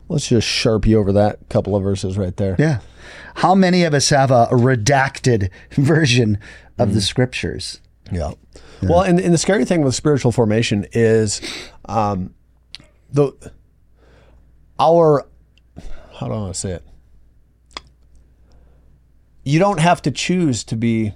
let's 0.09 0.27
just 0.27 0.45
sharpie 0.45 0.93
over 0.93 1.13
that 1.13 1.47
couple 1.47 1.73
of 1.75 1.83
verses 1.83 2.17
right 2.17 2.35
there. 2.35 2.57
Yeah. 2.59 2.79
How 3.35 3.55
many 3.55 3.83
of 3.83 3.93
us 3.93 4.09
have 4.09 4.29
a 4.29 4.47
redacted 4.51 5.49
version 5.71 6.39
of 6.77 6.93
the 6.93 7.01
scriptures? 7.01 7.81
Yeah. 8.11 8.31
Well, 8.81 9.01
and, 9.01 9.19
and 9.19 9.33
the 9.33 9.37
scary 9.37 9.65
thing 9.65 9.81
with 9.81 9.95
spiritual 9.95 10.31
formation 10.31 10.85
is 10.93 11.41
um, 11.85 12.33
the 13.11 13.33
our 14.79 15.27
how 16.13 16.27
do 16.27 16.33
I 16.33 16.37
want 16.37 16.53
to 16.53 16.59
say 16.59 16.71
it? 16.71 16.83
You 19.43 19.59
don't 19.59 19.79
have 19.79 20.01
to 20.03 20.11
choose 20.11 20.63
to 20.65 20.75
be 20.75 21.13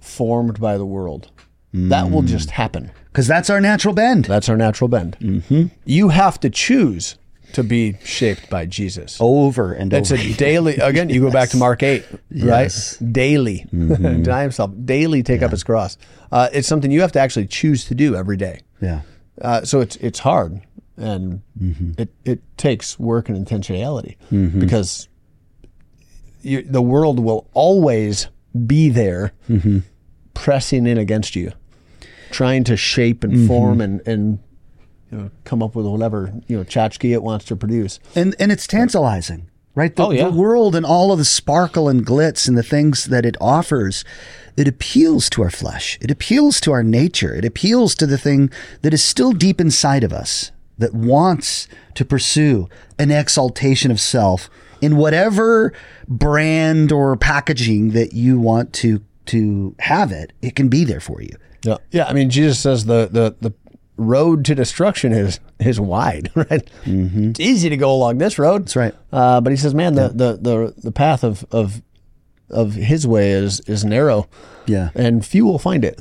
formed 0.00 0.60
by 0.60 0.76
the 0.76 0.86
world. 0.86 1.30
That 1.72 2.10
will 2.10 2.22
just 2.22 2.52
happen. 2.52 2.90
Because 3.12 3.26
that's 3.26 3.50
our 3.50 3.60
natural 3.60 3.92
bend. 3.92 4.24
That's 4.24 4.48
our 4.48 4.56
natural 4.56 4.88
bend. 4.88 5.18
Mm-hmm. 5.20 5.66
You 5.84 6.08
have 6.08 6.40
to 6.40 6.48
choose 6.48 7.16
to 7.52 7.62
be 7.64 7.96
shaped 8.04 8.50
by 8.50 8.66
Jesus. 8.66 9.16
Over 9.20 9.72
and 9.72 9.92
It's 9.92 10.10
over. 10.12 10.20
a 10.20 10.32
daily. 10.34 10.76
Again, 10.82 11.08
you 11.08 11.20
go 11.20 11.30
back 11.30 11.50
to 11.50 11.56
Mark 11.56 11.82
eight, 11.82 12.04
Yes. 12.30 13.00
right? 13.00 13.12
Daily, 13.12 13.66
mm-hmm. 13.72 14.22
deny 14.22 14.42
himself. 14.42 14.72
Daily, 14.84 15.22
take 15.22 15.42
up 15.42 15.50
his 15.50 15.64
cross. 15.64 15.96
Uh, 16.30 16.48
it's 16.52 16.68
something 16.68 16.90
you 16.90 17.00
have 17.00 17.12
to 17.12 17.20
actually 17.20 17.46
choose 17.46 17.84
to 17.86 17.94
do 17.94 18.14
every 18.14 18.36
day. 18.36 18.60
yeah. 18.80 19.00
Uh, 19.40 19.62
so 19.62 19.80
it's 19.82 19.96
it's 19.96 20.20
hard, 20.20 20.62
and 20.96 21.42
mm-hmm. 21.60 21.90
it 21.98 22.08
it 22.24 22.40
takes 22.56 22.98
work 22.98 23.28
and 23.28 23.36
intentionality 23.46 24.16
mm-hmm. 24.32 24.58
because 24.58 25.08
you, 26.40 26.62
the 26.62 26.80
world 26.80 27.20
will 27.20 27.46
always 27.52 28.28
be 28.66 28.88
there, 28.88 29.32
pressing 30.32 30.86
in 30.86 30.96
against 30.96 31.36
you, 31.36 31.52
trying 32.30 32.64
to 32.64 32.78
shape 32.78 33.24
and 33.24 33.46
form 33.46 33.82
and 33.82 34.00
and 34.06 34.38
you 35.10 35.18
know 35.18 35.30
come 35.44 35.62
up 35.62 35.74
with 35.74 35.86
whatever 35.86 36.32
you 36.46 36.56
know 36.56 36.64
tchotchke 36.64 37.12
it 37.12 37.22
wants 37.22 37.44
to 37.46 37.56
produce. 37.56 38.00
And 38.14 38.34
and 38.38 38.50
it's 38.52 38.66
tantalizing, 38.66 39.48
right? 39.74 39.94
The, 39.94 40.04
Oh, 40.06 40.10
yeah. 40.10 40.24
the 40.24 40.32
world 40.32 40.74
and 40.74 40.84
all 40.86 41.12
of 41.12 41.18
the 41.18 41.24
sparkle 41.24 41.88
and 41.88 42.04
glitz 42.04 42.48
and 42.48 42.56
the 42.56 42.62
things 42.62 43.04
that 43.06 43.24
it 43.26 43.36
offers, 43.40 44.04
it 44.56 44.66
appeals 44.68 45.28
to 45.30 45.42
our 45.42 45.50
flesh. 45.50 45.98
It 46.00 46.10
appeals 46.10 46.60
to 46.62 46.72
our 46.72 46.82
nature. 46.82 47.34
It 47.34 47.44
appeals 47.44 47.94
to 47.96 48.06
the 48.06 48.18
thing 48.18 48.50
that 48.82 48.92
is 48.94 49.02
still 49.04 49.32
deep 49.32 49.60
inside 49.60 50.02
of 50.04 50.12
us 50.12 50.50
that 50.78 50.92
wants 50.94 51.68
to 51.94 52.04
pursue 52.04 52.68
an 52.98 53.10
exaltation 53.10 53.90
of 53.90 53.98
self 54.00 54.50
in 54.82 54.96
whatever 54.98 55.72
brand 56.06 56.92
or 56.92 57.16
packaging 57.16 57.90
that 57.92 58.12
you 58.12 58.38
want 58.38 58.72
to 58.74 59.02
to 59.26 59.74
have 59.80 60.12
it, 60.12 60.32
it 60.40 60.54
can 60.54 60.68
be 60.68 60.84
there 60.84 61.00
for 61.00 61.20
you. 61.20 61.34
Yeah, 61.64 61.78
yeah. 61.90 62.04
I 62.06 62.12
mean, 62.12 62.30
Jesus 62.30 62.58
says 62.60 62.84
the 62.84 63.08
the 63.10 63.34
the 63.40 63.54
road 63.96 64.44
to 64.46 64.54
destruction 64.54 65.12
is 65.12 65.40
is 65.58 65.80
wide, 65.80 66.30
right? 66.36 66.68
It's 66.84 67.40
easy 67.40 67.68
to 67.70 67.76
go 67.76 67.92
along 67.92 68.18
this 68.18 68.38
road. 68.38 68.62
That's 68.62 68.76
right. 68.76 68.94
Uh, 69.12 69.40
but 69.40 69.50
he 69.52 69.56
says, 69.56 69.74
man, 69.74 69.94
the, 69.94 70.08
the 70.08 70.36
the 70.40 70.74
the 70.82 70.92
path 70.92 71.24
of 71.24 71.44
of 71.50 71.82
of 72.50 72.74
his 72.74 73.06
way 73.06 73.30
is 73.32 73.60
is 73.60 73.84
narrow, 73.84 74.28
Yeah. 74.66 74.90
and 74.94 75.24
few 75.26 75.44
will 75.44 75.58
find 75.58 75.84
it. 75.84 76.00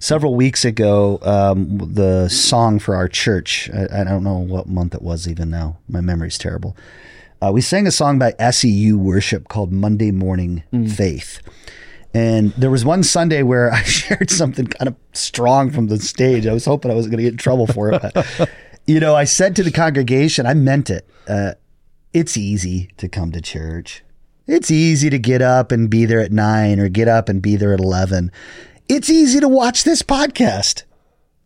Several 0.00 0.34
weeks 0.34 0.64
ago, 0.64 1.18
um, 1.22 1.78
the 1.94 2.28
song 2.28 2.78
for 2.78 2.94
our 2.94 3.08
church, 3.08 3.70
I, 3.72 4.00
I 4.02 4.04
don't 4.04 4.22
know 4.22 4.38
what 4.38 4.68
month 4.68 4.94
it 4.94 5.00
was 5.02 5.26
even 5.26 5.48
now. 5.50 5.78
My 5.88 6.00
memory's 6.02 6.36
terrible. 6.38 6.76
Uh, 7.40 7.52
we 7.54 7.60
sang 7.60 7.86
a 7.86 7.90
song 7.92 8.18
by 8.18 8.34
SEU 8.50 8.98
worship 8.98 9.48
called 9.48 9.72
Monday 9.72 10.10
Morning 10.10 10.62
Faith. 10.88 11.40
And 12.18 12.52
there 12.54 12.70
was 12.70 12.84
one 12.84 13.04
Sunday 13.04 13.44
where 13.44 13.72
I 13.72 13.82
shared 13.82 14.28
something 14.28 14.66
kind 14.66 14.88
of 14.88 14.96
strong 15.12 15.70
from 15.70 15.86
the 15.86 15.98
stage. 15.98 16.46
I 16.46 16.52
was 16.52 16.64
hoping 16.64 16.90
I 16.90 16.94
wasn't 16.94 17.12
going 17.12 17.18
to 17.18 17.30
get 17.30 17.34
in 17.34 17.38
trouble 17.38 17.68
for 17.68 17.92
it. 17.92 18.02
But, 18.02 18.50
you 18.86 18.98
know, 18.98 19.14
I 19.14 19.22
said 19.24 19.54
to 19.56 19.62
the 19.62 19.70
congregation, 19.70 20.44
I 20.44 20.54
meant 20.54 20.90
it. 20.90 21.08
Uh, 21.28 21.52
it's 22.12 22.36
easy 22.36 22.90
to 22.96 23.08
come 23.08 23.30
to 23.32 23.40
church. 23.40 24.02
It's 24.48 24.70
easy 24.70 25.10
to 25.10 25.18
get 25.18 25.42
up 25.42 25.70
and 25.70 25.88
be 25.88 26.06
there 26.06 26.20
at 26.20 26.32
nine 26.32 26.80
or 26.80 26.88
get 26.88 27.06
up 27.06 27.28
and 27.28 27.40
be 27.40 27.54
there 27.54 27.72
at 27.72 27.80
11. 27.80 28.32
It's 28.88 29.10
easy 29.10 29.38
to 29.38 29.48
watch 29.48 29.84
this 29.84 30.02
podcast. 30.02 30.84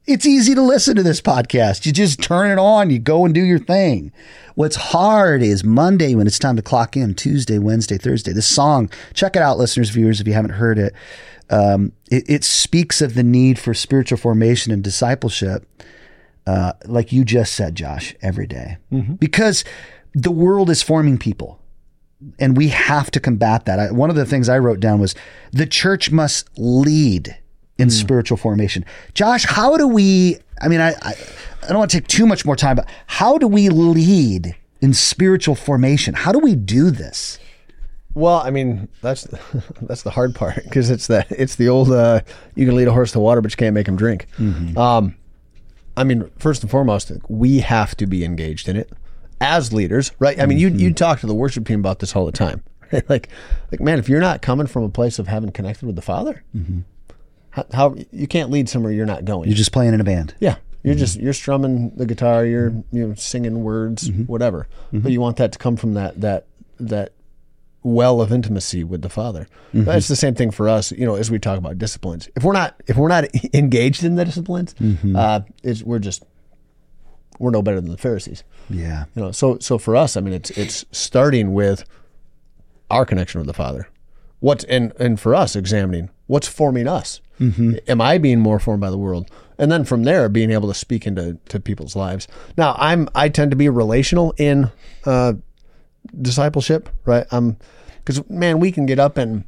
It's 0.05 0.26
easy 0.26 0.55
to 0.57 0.62
listen 0.62 0.96
to 0.96 1.03
this 1.05 1.20
podcast. 1.20 1.86
You 1.86 1.92
just 1.92 2.20
turn 2.20 2.50
it 2.50 2.59
on, 2.59 2.90
you 2.90 2.98
go 2.98 3.24
and 3.24 3.32
do 3.32 3.40
your 3.40 3.61
thing. 3.61 4.11
What's 4.57 4.74
hard 4.74 5.42
is 5.42 5.62
Monday 5.62 6.16
when 6.16 6.26
it's 6.26 6.40
time 6.40 6.57
to 6.57 6.62
clock 6.62 6.96
in, 6.96 7.14
Tuesday, 7.14 7.59
Wednesday, 7.59 7.98
Thursday. 7.98 8.32
This 8.32 8.46
song, 8.46 8.90
check 9.14 9.36
it 9.36 9.42
out, 9.42 9.59
listeners, 9.59 9.90
viewers, 9.90 10.20
if 10.20 10.26
you 10.26 10.32
haven't 10.32 10.53
heard 10.53 10.76
it. 10.76 10.92
Um, 11.50 11.92
it, 12.11 12.28
it 12.28 12.44
speaks 12.44 13.00
of 13.00 13.14
the 13.14 13.22
need 13.22 13.61
for 13.61 13.74
spiritual 13.74 14.18
formation 14.18 14.72
and 14.72 14.82
discipleship, 14.82 15.68
uh, 16.48 16.72
like 16.86 17.12
you 17.12 17.24
just 17.24 17.53
said, 17.53 17.76
Josh, 17.76 18.16
every 18.20 18.48
day. 18.48 18.78
Because 19.14 19.64
the 20.14 20.32
world 20.32 20.68
is 20.68 20.82
forming 20.82 21.16
people 21.16 21.61
and 22.40 22.57
we 22.57 22.68
have 22.68 23.11
to 23.12 23.20
combat 23.20 23.66
that. 23.66 23.78
I, 23.78 23.90
one 23.92 24.11
of 24.11 24.16
the 24.16 24.26
things 24.26 24.48
I 24.48 24.59
wrote 24.59 24.80
down 24.80 24.98
was 24.98 25.14
the 25.53 25.66
church 25.66 26.11
must 26.11 26.48
lead 26.59 27.38
in 27.83 27.91
spiritual 27.91 28.37
formation. 28.37 28.85
Josh, 29.14 29.45
how 29.45 29.76
do 29.76 29.87
we? 29.87 30.39
I 30.61 30.68
mean, 30.68 30.80
I, 30.80 30.91
I 31.03 31.14
I 31.62 31.68
don't 31.68 31.78
want 31.78 31.91
to 31.91 32.01
take 32.01 32.09
too 32.09 32.26
much 32.26 32.45
more 32.45 32.57
time, 32.57 32.76
but 32.76 32.89
how 33.07 33.39
do 33.39 33.47
we 33.47 33.68
lead 33.68 34.57
in 34.80 34.95
spiritual 34.95 35.55
formation? 35.55 36.14
How 36.14 36.33
do 36.33 36.39
we 36.39 36.55
do 36.55 36.91
this? 36.91 37.39
Well, 38.14 38.39
I 38.39 38.51
mean, 38.51 38.89
that's 39.01 39.22
that's 39.83 40.03
the 40.03 40.11
hard 40.11 40.35
part 40.35 40.64
because 40.64 40.91
it's 40.91 41.07
that 41.07 41.30
it's 41.30 41.57
the 41.57 41.68
old 41.68 41.91
uh, 41.93 42.20
you 42.55 42.66
can 42.66 42.76
lead 42.76 42.89
a 42.89 42.93
horse 42.93 43.12
to 43.12 43.20
water, 43.20 43.41
but 43.41 43.53
you 43.53 43.57
can't 43.57 43.74
make 43.74 43.87
him 43.89 43.97
drink. 43.97 44.26
Um, 44.76 45.16
I 45.97 46.05
mean, 46.05 46.30
first 46.39 46.62
and 46.62 46.70
foremost, 46.70 47.12
we 47.28 47.61
have 47.61 47.97
to 47.99 48.07
be 48.07 48.24
engaged 48.24 48.68
in 48.68 48.76
it 48.76 48.91
as 49.41 49.72
leaders, 49.72 50.12
right? 50.18 50.39
I 50.41 50.47
mean, 50.47 50.59
you 50.59 50.68
you 50.68 50.93
talk 50.95 51.20
to 51.20 51.26
the 51.26 51.35
worship 51.35 51.66
team 51.66 51.80
about 51.80 51.99
this 52.01 52.14
all 52.16 52.26
the 52.26 52.33
time, 52.33 52.62
like 53.09 53.28
like 53.70 53.80
man, 53.80 53.99
if 53.99 54.09
you're 54.09 54.20
not 54.20 54.43
coming 54.43 54.66
from 54.66 54.85
a 54.85 54.89
place 54.89 55.18
of 55.18 55.26
having 55.28 55.51
connected 55.53 55.87
with 55.87 55.97
the 55.97 56.03
Father, 56.03 56.43
how, 57.53 57.66
how 57.72 57.94
you 58.11 58.26
can't 58.26 58.50
lead 58.50 58.68
somewhere 58.68 58.92
you're 58.92 59.07
not 59.07 59.24
going. 59.24 59.48
You're 59.48 59.57
just 59.57 59.72
playing 59.72 59.94
in 59.94 60.00
a 60.00 60.05
band. 60.05 60.34
Yeah. 60.40 60.57
You're 60.82 60.94
mm-hmm. 60.94 60.98
just 60.98 61.20
you're 61.20 61.32
strumming 61.32 61.94
the 61.96 62.07
guitar, 62.07 62.44
you're 62.44 62.70
mm-hmm. 62.70 62.96
you 62.96 63.07
know 63.07 63.14
singing 63.14 63.62
words, 63.62 64.11
mm-hmm. 64.11 64.24
whatever. 64.24 64.66
But 64.92 65.12
you 65.12 65.20
want 65.20 65.36
that 65.36 65.53
to 65.53 65.59
come 65.59 65.76
from 65.76 65.94
that 65.94 66.20
that 66.20 66.46
that 66.80 67.12
well 67.84 68.20
of 68.20 68.32
intimacy 68.32 68.84
with 68.84 69.03
the 69.03 69.09
Father. 69.09 69.46
That's 69.72 70.09
the 70.09 70.16
same 70.16 70.34
thing 70.34 70.50
for 70.50 70.68
us, 70.68 70.92
you 70.92 71.07
know, 71.07 71.14
as 71.14 71.30
we 71.30 71.38
talk 71.38 71.59
about 71.59 71.78
disciplines. 71.78 72.28
If 72.34 72.42
we're 72.42 72.53
not 72.53 72.80
if 72.86 72.96
we're 72.96 73.09
not 73.09 73.26
engaged 73.55 74.03
in 74.03 74.16
the 74.16 74.24
disciplines, 74.24 74.74
uh, 75.14 75.40
it's, 75.62 75.82
we're 75.82 75.98
just 75.98 76.24
we're 77.38 77.50
no 77.50 77.62
better 77.62 77.80
than 77.80 77.90
the 77.90 77.98
Pharisees. 77.98 78.44
Yeah. 78.68 79.05
You 79.14 79.22
know, 79.22 79.32
so 79.32 79.59
so 79.59 79.78
for 79.78 79.94
us, 79.94 80.16
I 80.16 80.20
mean, 80.20 80.34
it's 80.34 80.50
it's 80.50 80.84
starting 80.90 81.55
with 81.55 81.84
our 82.90 83.05
connection 83.05 83.40
with 83.40 83.46
the 83.46 83.55
Father. 83.55 83.88
What 84.40 84.64
and 84.68 84.92
and 84.98 85.20
for 85.20 85.34
us, 85.34 85.55
examining 85.55 86.11
what's 86.33 86.49
forming 86.49 86.89
us. 86.89 87.20
Mm-hmm. 87.39 87.74
Am 87.87 88.01
I 88.01 88.16
being 88.16 88.41
more 88.41 88.59
formed 88.59 88.80
by 88.80 88.89
the 88.89 88.97
world? 88.97 89.30
And 89.59 89.70
then 89.70 89.85
from 89.85 90.05
there, 90.05 90.30
being 90.30 90.51
able 90.51 90.66
to 90.68 90.74
speak 90.74 91.07
into 91.07 91.37
to 91.51 91.61
people's 91.61 91.95
lives. 91.95 92.26
Now, 92.57 92.74
I'm 92.78 93.07
I 93.14 93.28
tend 93.28 93.51
to 93.51 93.57
be 93.57 93.68
relational 93.68 94.33
in 94.39 94.70
uh, 95.05 95.35
discipleship, 96.22 96.89
right? 97.05 97.26
Um, 97.30 97.49
I'm 97.49 97.57
because 97.99 98.30
man, 98.30 98.61
we 98.61 98.72
can 98.72 98.87
get 98.87 98.99
up 98.99 99.18
and 99.18 99.45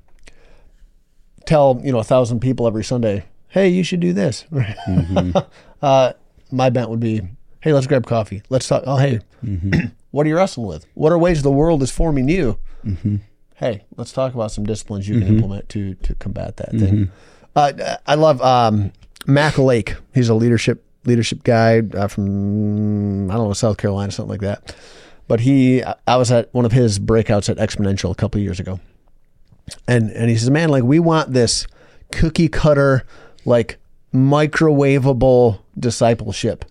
tell 1.47 1.80
you 1.82 1.91
know 1.91 2.01
a 2.01 2.05
thousand 2.05 2.41
people 2.41 2.66
every 2.66 2.85
Sunday, 2.85 3.24
hey, 3.49 3.68
you 3.68 3.82
should 3.82 4.01
do 4.01 4.12
this. 4.12 4.45
Mm-hmm. 4.53 5.39
uh, 5.82 6.12
my 6.51 6.68
bent 6.68 6.91
would 6.91 7.01
be, 7.01 7.22
hey, 7.61 7.72
let's 7.72 7.87
grab 7.87 8.07
coffee. 8.07 8.43
Let's 8.51 8.68
talk. 8.68 8.82
Oh, 8.87 8.99
hey, 8.99 9.20
mm-hmm. 9.43 9.87
what 10.11 10.26
are 10.26 10.28
you 10.28 10.37
wrestling 10.37 10.66
with? 10.66 10.87
What 10.93 11.12
are 11.12 11.18
ways 11.18 11.43
the 11.43 11.51
world 11.51 11.82
is 11.82 11.91
forming 11.91 12.28
you? 12.28 12.59
Hey, 13.55 13.84
let's 13.96 14.12
talk 14.12 14.34
about 14.34 14.50
some 14.50 14.64
disciplines 14.64 15.09
you 15.09 15.18
can 15.20 15.28
implement 15.28 15.68
to 15.70 15.94
to 15.94 16.14
combat 16.16 16.57
that 16.57 16.70
thing. 16.70 17.11
Uh, 17.55 17.96
I 18.07 18.14
love 18.16 18.42
um, 18.42 18.92
Mac 19.26 19.59
Lake. 19.59 19.94
He's 20.12 20.28
a 20.28 20.34
leadership 20.34 20.84
leadership 21.05 21.44
guy 21.44 21.80
uh, 21.94 22.09
from 22.09 23.30
I 23.30 23.34
don't 23.34 23.48
know 23.48 23.52
South 23.52 23.76
Carolina, 23.76 24.11
something 24.11 24.30
like 24.30 24.40
that. 24.40 24.74
But 25.26 25.40
he, 25.40 25.82
I 26.07 26.16
was 26.16 26.30
at 26.30 26.52
one 26.52 26.64
of 26.66 26.72
his 26.72 26.98
breakouts 26.98 27.48
at 27.48 27.57
Exponential 27.57 28.11
a 28.11 28.14
couple 28.14 28.38
of 28.38 28.44
years 28.44 28.61
ago, 28.61 28.80
and 29.88 30.11
and 30.11 30.28
he 30.28 30.36
says, 30.36 30.50
man, 30.50 30.68
like 30.68 30.82
we 30.82 30.98
want 30.98 31.32
this 31.32 31.66
cookie 32.12 32.48
cutter, 32.48 33.05
like 33.44 33.78
microwavable 34.12 35.61
discipleship. 35.78 36.64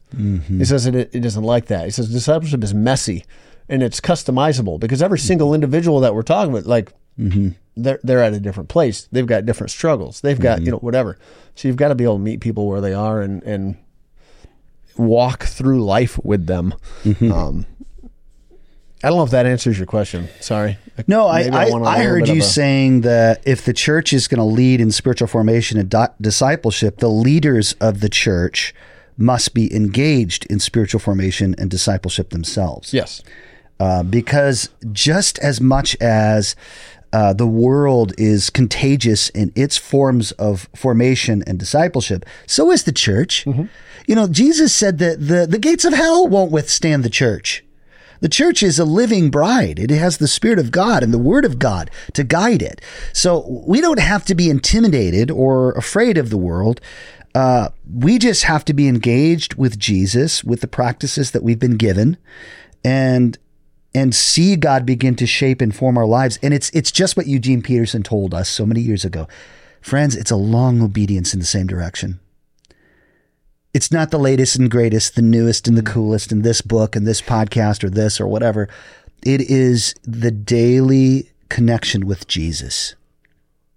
He 0.59 0.65
says 0.65 0.85
it, 0.85 0.95
it 0.95 1.25
isn't 1.25 1.43
like 1.43 1.65
that. 1.67 1.85
He 1.85 1.91
says 1.91 2.09
discipleship 2.11 2.63
is 2.63 2.73
messy 2.73 3.25
and 3.73 3.81
it's 3.81 3.99
customizable 3.99 4.79
because 4.79 5.01
every 5.01 5.17
single 5.17 5.55
individual 5.55 5.99
that 6.01 6.13
we're 6.13 6.21
talking 6.21 6.53
with, 6.53 6.67
like 6.67 6.93
mm-hmm. 7.19 7.49
they're 7.75 7.99
they're 8.03 8.21
at 8.21 8.31
a 8.31 8.39
different 8.39 8.69
place. 8.69 9.07
They've 9.11 9.25
got 9.25 9.47
different 9.47 9.71
struggles. 9.71 10.21
They've 10.21 10.39
got 10.39 10.57
mm-hmm. 10.57 10.65
you 10.65 10.71
know 10.73 10.77
whatever. 10.77 11.17
So 11.55 11.67
you've 11.67 11.77
got 11.77 11.87
to 11.87 11.95
be 11.95 12.03
able 12.03 12.17
to 12.17 12.21
meet 12.21 12.39
people 12.39 12.67
where 12.67 12.81
they 12.81 12.93
are 12.93 13.19
and 13.19 13.41
and 13.41 13.77
walk 14.95 15.45
through 15.45 15.83
life 15.83 16.23
with 16.23 16.45
them. 16.45 16.75
Mm-hmm. 17.03 17.31
Um, 17.31 17.65
I 19.03 19.07
don't 19.07 19.17
know 19.17 19.23
if 19.23 19.31
that 19.31 19.47
answers 19.47 19.79
your 19.79 19.87
question. 19.87 20.29
Sorry. 20.39 20.77
No, 21.07 21.27
I 21.27 21.45
Maybe 21.45 21.55
I, 21.55 21.63
went 21.63 21.75
on 21.77 21.81
a 21.81 21.85
I 21.85 21.97
little 21.97 22.11
heard 22.11 22.27
you 22.27 22.41
a- 22.41 22.43
saying 22.43 23.01
that 23.01 23.41
if 23.43 23.65
the 23.65 23.73
church 23.73 24.13
is 24.13 24.27
going 24.27 24.37
to 24.37 24.45
lead 24.45 24.81
in 24.81 24.91
spiritual 24.91 25.27
formation 25.27 25.79
and 25.79 25.89
di- 25.89 26.09
discipleship, 26.21 26.99
the 26.99 27.09
leaders 27.09 27.73
of 27.81 28.01
the 28.01 28.07
church 28.07 28.75
must 29.17 29.55
be 29.55 29.75
engaged 29.75 30.45
in 30.45 30.59
spiritual 30.59 30.99
formation 30.99 31.55
and 31.57 31.71
discipleship 31.71 32.29
themselves. 32.29 32.93
Yes. 32.93 33.23
Uh, 33.79 34.03
because 34.03 34.69
just 34.91 35.39
as 35.39 35.59
much 35.59 35.95
as 35.99 36.55
uh, 37.11 37.33
the 37.33 37.47
world 37.47 38.13
is 38.17 38.49
contagious 38.49 39.29
in 39.29 39.51
its 39.55 39.77
forms 39.77 40.31
of 40.33 40.69
formation 40.75 41.43
and 41.45 41.59
discipleship, 41.59 42.25
so 42.47 42.71
is 42.71 42.83
the 42.83 42.91
church. 42.91 43.45
You 44.07 44.15
know, 44.15 44.27
Jesus 44.27 44.73
said 44.73 44.97
that 44.99 45.27
the, 45.27 45.45
the 45.47 45.59
gates 45.59 45.85
of 45.85 45.93
hell 45.93 46.27
won't 46.27 46.51
withstand 46.51 47.03
the 47.03 47.09
church. 47.09 47.63
The 48.21 48.29
church 48.29 48.63
is 48.63 48.79
a 48.79 48.85
living 48.85 49.29
bride. 49.29 49.79
It 49.79 49.89
has 49.89 50.17
the 50.17 50.29
Spirit 50.29 50.57
of 50.57 50.71
God 50.71 51.03
and 51.03 51.13
the 51.13 51.17
Word 51.19 51.43
of 51.43 51.59
God 51.59 51.91
to 52.13 52.23
guide 52.23 52.61
it. 52.61 52.79
So 53.11 53.45
we 53.67 53.81
don't 53.81 53.99
have 53.99 54.23
to 54.25 54.35
be 54.35 54.49
intimidated 54.49 55.29
or 55.29 55.73
afraid 55.73 56.17
of 56.17 56.29
the 56.29 56.37
world. 56.37 56.79
Uh, 57.35 57.69
we 57.93 58.17
just 58.17 58.43
have 58.43 58.63
to 58.65 58.73
be 58.73 58.87
engaged 58.87 59.55
with 59.55 59.77
Jesus, 59.77 60.41
with 60.41 60.61
the 60.61 60.67
practices 60.67 61.31
that 61.31 61.43
we've 61.43 61.59
been 61.59 61.75
given, 61.75 62.15
and 62.83 63.37
and 63.95 64.13
see 64.13 64.55
God 64.55 64.85
begin 64.85 65.15
to 65.15 65.27
shape 65.27 65.61
and 65.61 65.75
form 65.75 65.97
our 65.97 66.05
lives. 66.05 66.39
And 66.41 66.53
it's 66.53 66.69
it's 66.71 66.91
just 66.91 67.15
what 67.15 67.27
Eugene 67.27 67.61
Peterson 67.61 68.03
told 68.03 68.33
us 68.33 68.49
so 68.49 68.65
many 68.65 68.81
years 68.81 69.05
ago. 69.05 69.27
Friends, 69.81 70.15
it's 70.15 70.31
a 70.31 70.35
long 70.35 70.81
obedience 70.81 71.33
in 71.33 71.39
the 71.39 71.45
same 71.45 71.67
direction. 71.67 72.19
It's 73.73 73.91
not 73.91 74.11
the 74.11 74.19
latest 74.19 74.55
and 74.55 74.69
greatest, 74.69 75.15
the 75.15 75.21
newest 75.21 75.67
and 75.67 75.77
the 75.77 75.81
coolest 75.83 76.31
in 76.31 76.43
this 76.43 76.61
book 76.61 76.95
and 76.95 77.07
this 77.07 77.21
podcast 77.21 77.83
or 77.83 77.89
this 77.89 78.21
or 78.21 78.27
whatever. 78.27 78.69
It 79.25 79.41
is 79.41 79.95
the 80.03 80.31
daily 80.31 81.31
connection 81.49 82.05
with 82.05 82.27
Jesus. 82.27 82.95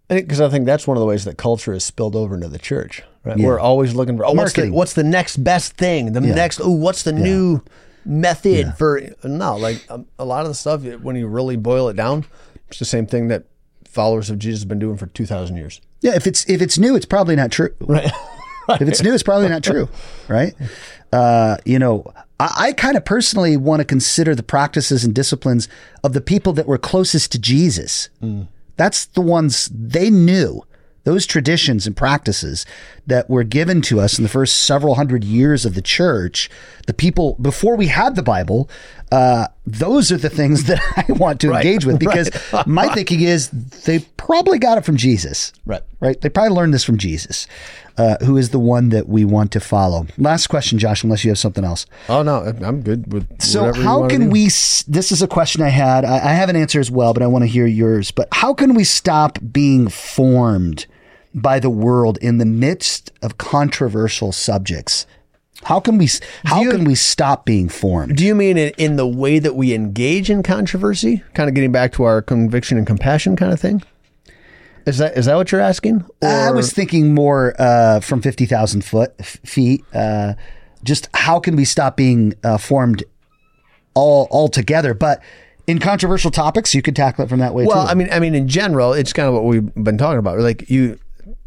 Because 0.09 0.41
I 0.41 0.49
think 0.49 0.67
that's 0.67 0.87
one 0.87 0.97
of 0.97 1.01
the 1.01 1.07
ways 1.07 1.25
that 1.25 1.37
culture 1.37 1.73
is 1.73 1.85
spilled 1.85 2.15
over 2.15 2.35
into 2.35 2.49
the 2.49 2.59
church. 2.59 3.03
Right? 3.25 3.39
We're 3.39 3.59
always 3.59 3.95
looking 3.95 4.17
for 4.17 4.25
oh, 4.25 4.33
what's 4.33 4.53
the, 4.53 4.71
what's 4.71 4.93
the 4.93 5.03
next 5.03 5.39
best 5.39 5.73
thing? 5.73 6.13
The 6.13 6.21
next 6.21 6.61
oh, 6.61 6.71
what's 6.71 7.03
the 7.03 7.13
new 7.13 7.63
method 8.07 8.75
for 8.77 9.01
no? 9.25 9.57
Like 9.57 9.85
um, 9.91 10.07
a 10.19 10.25
lot 10.25 10.43
of 10.43 10.49
the 10.49 10.55
stuff 10.55 10.83
when 10.83 11.17
you 11.17 11.27
really 11.27 11.57
boil 11.57 11.89
it 11.89 11.97
down, 11.97 12.25
it's 12.69 12.79
the 12.79 12.85
same 12.85 13.07
thing 13.07 13.29
that 13.29 13.45
followers 13.87 14.31
of 14.31 14.39
Jesus 14.39 14.61
have 14.61 14.69
been 14.69 14.79
doing 14.79 14.97
for 14.97 15.07
two 15.07 15.27
thousand 15.27 15.57
years. 15.57 15.81
Yeah, 16.01 16.15
if 16.15 16.27
it's 16.27 16.49
if 16.49 16.63
it's 16.63 16.79
new, 16.79 16.97
it's 16.97 17.07
probably 17.07 17.37
not 17.37 17.51
true. 17.51 17.75
Right. 17.81 18.11
If 18.69 18.89
it's 18.89 19.01
new, 19.01 19.15
it's 19.15 19.23
probably 19.23 19.49
not 19.49 19.63
true, 19.63 19.89
right? 20.27 20.53
Uh, 21.13 21.57
you 21.65 21.79
know, 21.79 22.13
I, 22.41 22.55
I 22.57 22.73
kind 22.73 22.97
of 22.97 23.05
personally 23.05 23.57
want 23.57 23.79
to 23.79 23.85
consider 23.85 24.35
the 24.35 24.43
practices 24.43 25.05
and 25.05 25.15
disciplines 25.15 25.69
of 26.03 26.15
the 26.15 26.21
people 26.21 26.53
that 26.55 26.67
were 26.67 26.77
closest 26.77 27.31
to 27.31 27.39
Jesus. 27.39 28.09
That's 28.77 29.05
the 29.07 29.21
ones 29.21 29.71
they 29.73 30.11
knew 30.11 30.65
those 31.07 31.25
traditions 31.25 31.87
and 31.87 31.97
practices 31.97 32.67
that 33.07 33.31
were 33.31 33.45
given 33.45 33.81
to 33.81 34.01
us 34.01 34.19
in 34.19 34.25
the 34.25 34.29
first 34.29 34.65
several 34.65 34.97
hundred 34.97 35.23
years 35.23 35.65
of 35.65 35.75
the 35.75 35.81
church, 35.81 36.51
the 36.89 36.93
people 36.93 37.37
before 37.41 37.77
we 37.77 37.87
had 37.87 38.17
the 38.17 38.25
Bible, 38.25 38.69
uh, 39.13 39.47
those 39.65 40.11
are 40.11 40.17
the 40.17 40.29
things 40.29 40.65
that 40.69 40.81
I 40.97 41.13
want 41.13 41.41
to 41.43 41.53
engage 41.53 41.87
with 41.87 41.99
because 42.01 42.29
my 42.67 42.89
thinking 42.89 43.21
is 43.21 43.51
they 43.51 44.01
probably 44.17 44.59
got 44.59 44.79
it 44.79 44.85
from 44.85 44.97
Jesus. 44.97 45.53
Right. 45.65 45.83
Right. 46.01 46.21
They 46.21 46.29
probably 46.29 46.57
learned 46.57 46.75
this 46.75 46.83
from 46.83 46.99
Jesus, 46.99 47.47
uh, 47.97 48.17
who 48.25 48.37
is 48.37 48.51
the 48.51 48.59
one 48.59 48.89
that 48.89 49.09
we 49.09 49.25
want 49.25 49.53
to 49.53 49.61
follow. 49.61 50.09
Last 50.19 50.49
question, 50.49 50.77
Josh, 50.77 51.05
unless 51.05 51.25
you 51.25 51.31
have 51.31 51.39
something 51.39 51.65
else. 51.65 51.87
Oh 52.09 52.25
no, 52.25 52.53
I'm 52.65 52.83
good 52.83 53.13
with. 53.13 53.41
So 53.41 53.73
how 53.73 54.09
can 54.09 54.29
we? 54.31 54.47
This 54.47 55.13
is 55.13 55.23
a 55.23 55.29
question 55.29 55.63
I 55.63 55.69
had. 55.69 56.05
I, 56.05 56.17
I 56.17 56.33
have 56.33 56.49
an 56.49 56.57
answer 56.57 56.81
as 56.81 56.91
well, 56.91 57.15
but 57.15 57.23
I 57.23 57.29
want 57.29 57.45
to 57.45 57.49
hear 57.49 57.65
yours. 57.65 58.11
But 58.11 58.27
how 58.33 58.55
can 58.55 58.75
we 58.75 58.83
stop 58.83 59.39
being 59.53 59.89
formed 59.89 60.87
by 61.37 61.61
the 61.61 61.71
world 61.71 62.19
in 62.21 62.39
the 62.39 62.45
midst 62.47 63.13
of 63.23 63.39
controversial 63.39 64.33
subjects? 64.33 65.07
How 65.65 65.79
can 65.81 65.99
we? 65.99 66.09
How 66.45 66.63
you- 66.63 66.71
can 66.71 66.85
we 66.85 66.95
stop 66.95 67.45
being 67.47 67.69
formed? 67.69 68.17
Do 68.17 68.25
you 68.25 68.35
mean 68.35 68.57
in, 68.59 68.73
in 68.79 68.97
the 68.97 69.07
way 69.07 69.39
that 69.39 69.55
we 69.55 69.73
engage 69.75 70.31
in 70.31 70.43
controversy? 70.43 71.23
Kind 71.35 71.49
of 71.49 71.55
getting 71.55 71.73
back 71.73 71.93
to 71.95 72.05
our 72.05 72.21
conviction 72.23 72.79
and 72.79 72.87
compassion 72.87 73.37
kind 73.37 73.53
of 73.53 73.61
thing. 73.61 73.83
Is 74.87 74.99
that 74.99 75.17
is 75.17 75.27
that 75.27 75.35
what 75.37 75.51
you're 75.53 75.61
asking? 75.61 76.05
I 76.23 76.51
was 76.53 76.73
thinking 76.73 77.15
more 77.15 77.55
uh, 77.59 78.01
from 78.01 78.23
fifty 78.23 78.47
thousand 78.47 78.85
foot 78.85 79.15
f- 79.19 79.39
feet. 79.45 79.85
Uh, 79.93 80.35
just 80.85 81.09
how 81.15 81.41
can 81.41 81.57
we 81.57 81.65
stop 81.65 81.97
being 81.97 82.35
uh, 82.45 82.57
formed 82.59 83.03
all 83.95 84.29
altogether? 84.31 84.95
But 84.95 85.21
in 85.67 85.81
controversial 85.81 86.31
topics, 86.31 86.73
you 86.75 86.83
could 86.83 86.95
tackle 86.95 87.25
it 87.25 87.29
from 87.29 87.41
that 87.41 87.53
way 87.55 87.65
Well, 87.67 87.85
too. 87.85 87.91
I 87.91 87.95
mean, 87.95 88.09
I 88.13 88.21
mean, 88.21 88.37
in 88.37 88.47
general, 88.47 88.93
it's 88.93 89.13
kind 89.13 89.27
of 89.27 89.35
what 89.35 89.45
we've 89.45 89.75
been 89.75 89.99
talking 89.99 90.19
about. 90.19 90.39
Like 90.39 90.71
you, 90.71 90.99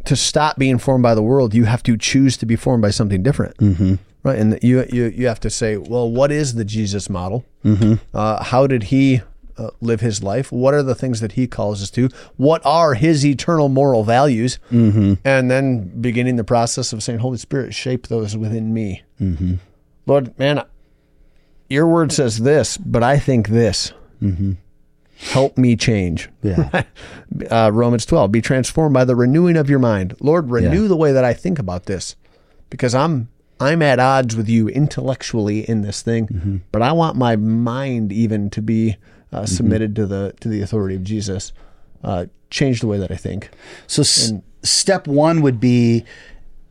to 0.06 0.16
stop 0.16 0.58
being 0.58 0.78
formed 0.78 1.04
by 1.04 1.16
the 1.16 1.22
world, 1.22 1.54
you 1.54 1.66
have 1.66 1.84
to 1.84 1.98
choose 1.98 2.38
to 2.38 2.46
be 2.46 2.56
formed 2.56 2.82
by 2.82 2.90
something 2.90 3.24
different, 3.24 3.58
mm-hmm. 3.58 3.96
right? 4.24 4.38
And 4.38 4.60
you, 4.62 4.86
you, 4.92 5.06
you 5.06 5.28
have 5.28 5.40
to 5.42 5.50
say, 5.50 5.78
well, 5.78 6.10
what 6.10 6.32
is 6.32 6.56
the 6.56 6.66
Jesus 6.66 7.10
model? 7.10 7.46
Mm-hmm. 7.64 7.96
Uh, 8.14 8.44
how 8.44 8.68
did 8.68 8.84
he 8.84 9.22
uh, 9.58 9.70
live 9.82 10.02
his 10.02 10.24
life? 10.24 10.52
What 10.52 10.74
are 10.74 10.84
the 10.84 10.96
things 10.96 11.20
that 11.20 11.34
he 11.34 11.48
calls 11.48 11.84
us 11.84 11.92
to? 11.92 12.10
What 12.38 12.66
are 12.66 12.94
his 12.94 13.26
eternal 13.26 13.70
moral 13.70 14.04
values? 14.04 14.60
Mm-hmm. 14.72 15.16
And 15.26 15.52
then 15.52 16.02
beginning 16.02 16.38
the 16.38 16.44
process 16.44 16.94
of 16.94 17.04
saying, 17.04 17.20
Holy 17.20 17.38
Spirit, 17.38 17.74
shape 17.74 18.08
those 18.08 18.38
within 18.38 18.74
me. 18.74 19.04
Mm-hmm. 19.20 19.56
Lord, 20.06 20.38
man, 20.40 20.64
your 21.70 21.88
word 21.88 22.12
says 22.12 22.40
this, 22.40 22.78
but 22.78 23.04
I 23.04 23.20
think 23.20 23.50
this. 23.50 23.94
Help 25.20 25.58
me 25.58 25.76
change. 25.76 26.30
Yeah. 26.42 26.84
uh, 27.52 27.72
Romans 27.74 28.06
12, 28.06 28.32
be 28.32 28.42
transformed 28.42 28.94
by 28.94 29.04
the 29.06 29.16
renewing 29.16 29.58
of 29.58 29.70
your 29.70 29.80
mind. 29.80 30.16
Lord, 30.22 30.50
renew 30.50 30.84
Yeah. 30.84 30.88
the 30.88 30.96
way 30.96 31.12
that 31.12 31.26
I 31.26 31.34
think 31.34 31.60
about 31.60 31.86
this 31.86 32.16
because 32.70 32.96
I'm 32.96 33.28
I'm 33.62 33.82
at 33.82 34.00
odds 34.00 34.38
with 34.38 34.48
you 34.48 34.70
intellectually 34.70 35.70
in 35.70 35.82
this 35.82 36.02
thing, 36.02 36.28
Mm-hmm. 36.28 36.58
but 36.72 36.82
I 36.82 36.94
want 36.94 37.18
my 37.18 37.36
mind 37.36 38.14
even 38.14 38.50
to 38.52 38.62
be 38.62 38.96
uh, 39.34 39.46
submitted 39.46 39.96
to 39.98 40.06
the 40.06 40.34
to 40.40 40.48
the 40.48 40.62
authority 40.62 40.96
of 40.96 41.04
Jesus. 41.04 41.52
Uh, 42.04 42.28
change 42.50 42.80
the 42.80 42.88
way 42.88 42.98
that 42.98 43.12
I 43.12 43.16
think. 43.18 43.50
So 43.88 44.02
s- 44.02 44.32
step 44.64 45.06
one 45.08 45.42
would 45.42 45.60
be 45.60 46.06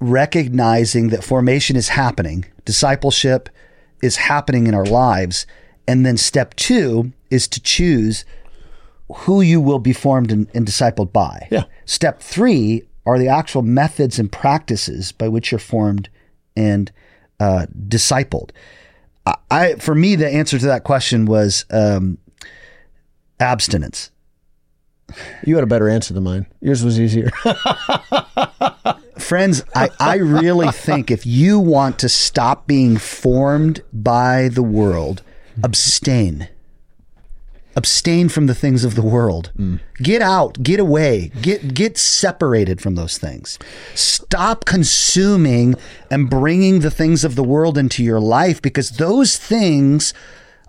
recognizing 0.01 1.09
that 1.11 1.23
formation 1.25 1.77
is 1.77 1.89
happening, 1.89 2.47
discipleship 2.65 3.49
is 4.03 4.17
happening 4.17 4.67
in 4.67 4.75
our 4.75 4.87
lives, 4.87 5.47
and 5.87 6.07
then 6.07 6.17
step 6.17 6.55
two 6.55 7.13
is 7.31 7.47
to 7.49 7.61
choose 7.61 8.25
who 9.15 9.41
you 9.41 9.61
will 9.61 9.79
be 9.79 9.93
formed 9.93 10.31
and, 10.33 10.49
and 10.55 10.67
discipled 10.67 11.13
by. 11.13 11.49
Yeah. 11.51 11.65
Step 11.85 12.21
three 12.21 12.83
are 13.07 13.19
the 13.19 13.29
actual 13.29 13.63
methods 13.63 14.19
and 14.19 14.31
practices 14.31 15.13
by 15.13 15.29
which 15.29 15.51
you're 15.51 15.59
formed 15.59 16.09
and 16.57 16.93
uh, 17.41 17.67
discipled. 17.89 18.51
I, 19.27 19.35
I, 19.51 19.75
for 19.75 19.95
me, 19.95 20.15
the 20.15 20.29
answer 20.29 20.59
to 20.59 20.67
that 20.67 20.85
question 20.85 21.25
was 21.25 21.65
um, 21.71 22.19
abstinence. 23.41 24.11
You 25.47 25.55
had 25.55 25.65
a 25.65 25.69
better 25.69 25.89
answer 25.89 26.13
than 26.13 26.25
mine. 26.25 26.47
Yours 26.61 26.85
was 26.85 27.01
easier. 27.01 27.31
friends, 29.29 29.63
I, 29.75 29.91
I 30.01 30.17
really 30.17 30.71
think 30.73 31.11
if 31.11 31.27
you 31.27 31.59
want 31.59 31.99
to 31.99 32.09
stop 32.09 32.67
being 32.67 32.97
formed 32.97 33.83
by 33.93 34.49
the 34.49 34.63
world, 34.63 35.23
abstain. 35.63 36.49
Abstain 37.79 38.29
from 38.29 38.47
the 38.49 38.57
things 38.57 38.85
of 38.85 38.97
the 38.97 39.03
world. 39.03 39.53
Get 40.03 40.21
out, 40.21 40.61
get 40.65 40.81
away, 40.81 41.31
get 41.41 41.75
get 41.75 41.97
separated 41.97 42.81
from 42.81 42.97
those 42.97 43.19
things. 43.19 43.57
Stop 43.95 44.65
consuming 44.65 45.77
and 46.11 46.29
bringing 46.29 46.81
the 46.81 46.91
things 46.91 47.23
of 47.23 47.37
the 47.37 47.45
world 47.45 47.79
into 47.79 48.03
your 48.03 48.19
life 48.19 48.61
because 48.61 48.91
those 48.91 49.37
things 49.37 50.13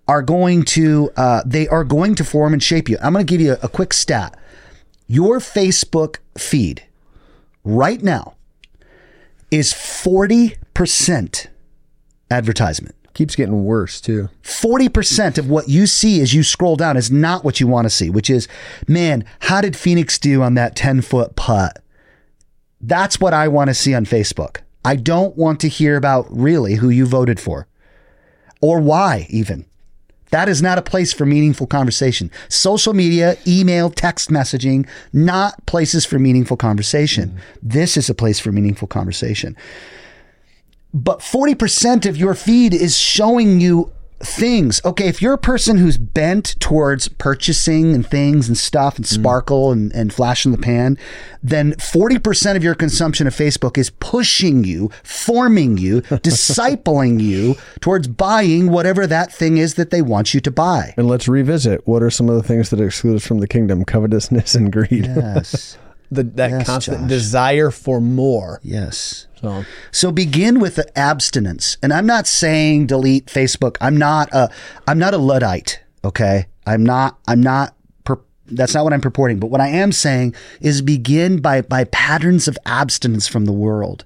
are 0.07 0.21
going 0.21 0.61
to 0.65 1.09
uh, 1.17 1.41
they 1.47 1.67
are 1.67 1.83
going 1.83 2.13
to 2.13 2.23
form 2.23 2.53
and 2.53 2.61
shape 2.61 2.87
you. 2.87 2.97
I'm 3.01 3.13
going 3.13 3.25
to 3.25 3.31
give 3.31 3.41
you 3.41 3.53
a, 3.53 3.59
a 3.63 3.69
quick 3.69 3.91
stat. 3.91 4.37
Your 5.07 5.39
Facebook 5.39 6.17
feed 6.37 6.83
right 7.63 8.03
now 8.03 8.35
is 9.49 9.73
40% 9.73 11.47
advertisement. 12.29 12.95
Keeps 13.13 13.35
getting 13.35 13.63
worse 13.63 13.99
too. 13.99 14.29
40% 14.43 15.37
of 15.37 15.49
what 15.49 15.67
you 15.67 15.87
see 15.87 16.21
as 16.21 16.33
you 16.33 16.43
scroll 16.43 16.75
down 16.75 16.95
is 16.95 17.11
not 17.11 17.43
what 17.43 17.59
you 17.59 17.67
want 17.67 17.85
to 17.85 17.89
see, 17.89 18.09
which 18.09 18.29
is, 18.29 18.47
man, 18.87 19.25
how 19.39 19.61
did 19.61 19.75
Phoenix 19.75 20.17
do 20.17 20.41
on 20.41 20.53
that 20.53 20.75
10 20.75 21.01
foot 21.01 21.35
putt? 21.35 21.81
That's 22.81 23.19
what 23.19 23.33
I 23.33 23.47
want 23.47 23.69
to 23.69 23.73
see 23.73 23.93
on 23.93 24.05
Facebook. 24.05 24.57
I 24.85 24.95
don't 24.95 25.35
want 25.35 25.59
to 25.61 25.67
hear 25.67 25.97
about 25.97 26.25
really 26.29 26.75
who 26.75 26.89
you 26.89 27.05
voted 27.05 27.39
for 27.39 27.67
or 28.61 28.79
why, 28.79 29.27
even. 29.29 29.65
That 30.31 30.47
is 30.47 30.61
not 30.61 30.77
a 30.77 30.83
place 30.83 31.11
for 31.11 31.25
meaningful 31.25 31.65
conversation. 31.67 32.29
Social 32.49 32.93
media, 32.93 33.35
email, 33.47 33.89
text 33.89 34.29
messaging, 34.29 34.87
not 35.11 35.65
places 35.65 36.05
for 36.05 36.19
meaningful 36.19 36.57
conversation. 36.57 37.29
Mm. 37.29 37.39
This 37.63 37.97
is 37.97 38.09
a 38.09 38.15
place 38.15 38.39
for 38.39 38.51
meaningful 38.51 38.87
conversation. 38.87 39.57
But 40.93 41.19
40% 41.19 42.07
of 42.07 42.17
your 42.17 42.33
feed 42.33 42.73
is 42.73 42.97
showing 42.97 43.61
you 43.61 43.91
things. 44.21 44.81
Okay, 44.83 45.07
if 45.07 45.21
you're 45.21 45.33
a 45.33 45.37
person 45.37 45.77
who's 45.77 45.97
bent 45.97 46.59
towards 46.59 47.07
purchasing 47.07 47.93
and 47.95 48.05
things 48.05 48.47
and 48.47 48.57
stuff 48.57 48.97
and 48.97 49.05
mm. 49.05 49.09
sparkle 49.09 49.71
and, 49.71 49.93
and 49.93 50.13
flash 50.13 50.45
in 50.45 50.51
the 50.51 50.57
pan, 50.57 50.97
then 51.41 51.73
40% 51.73 52.55
of 52.55 52.63
your 52.63 52.75
consumption 52.75 53.27
of 53.27 53.35
Facebook 53.35 53.77
is 53.77 53.89
pushing 53.91 54.63
you, 54.63 54.89
forming 55.03 55.77
you, 55.77 56.01
discipling 56.01 57.21
you 57.21 57.55
towards 57.79 58.07
buying 58.07 58.71
whatever 58.71 59.07
that 59.07 59.31
thing 59.31 59.57
is 59.57 59.75
that 59.75 59.89
they 59.89 60.01
want 60.01 60.33
you 60.33 60.39
to 60.41 60.51
buy. 60.51 60.93
And 60.97 61.07
let's 61.07 61.27
revisit 61.27 61.87
what 61.87 62.03
are 62.03 62.11
some 62.11 62.29
of 62.29 62.35
the 62.35 62.43
things 62.43 62.69
that 62.69 62.81
exclude 62.81 63.15
us 63.15 63.25
from 63.25 63.39
the 63.39 63.47
kingdom? 63.47 63.85
Covetousness 63.85 64.55
and 64.55 64.71
greed. 64.71 65.05
Yes. 65.05 65.77
the, 66.11 66.23
that 66.23 66.51
Yes, 66.51 66.65
constant 66.65 67.01
Josh. 67.01 67.09
desire 67.09 67.71
for 67.71 68.01
more. 68.01 68.59
yes. 68.63 69.27
So 69.41 69.63
So 69.91 70.11
begin 70.11 70.59
with 70.59 70.75
the 70.75 70.97
abstinence. 70.97 71.77
And 71.81 71.93
I'm 71.93 72.05
not 72.05 72.27
saying 72.27 72.87
delete 72.87 73.27
Facebook. 73.27 73.77
I'm 73.81 73.97
not 73.97 74.29
a 74.33 74.49
I'm 74.87 74.99
not 74.99 75.13
a 75.13 75.17
luddite, 75.17 75.79
okay? 76.03 76.47
I'm 76.65 76.83
not 76.83 77.17
I'm 77.27 77.41
not 77.41 77.75
that's 78.51 78.73
not 78.73 78.83
what 78.83 78.93
I'm 78.93 79.01
purporting. 79.01 79.39
But 79.39 79.47
what 79.47 79.61
I 79.61 79.67
am 79.67 79.91
saying 79.91 80.35
is 80.59 80.81
begin 80.81 81.39
by 81.39 81.61
by 81.61 81.85
patterns 81.85 82.47
of 82.47 82.57
abstinence 82.65 83.27
from 83.27 83.45
the 83.45 83.51
world. 83.51 84.05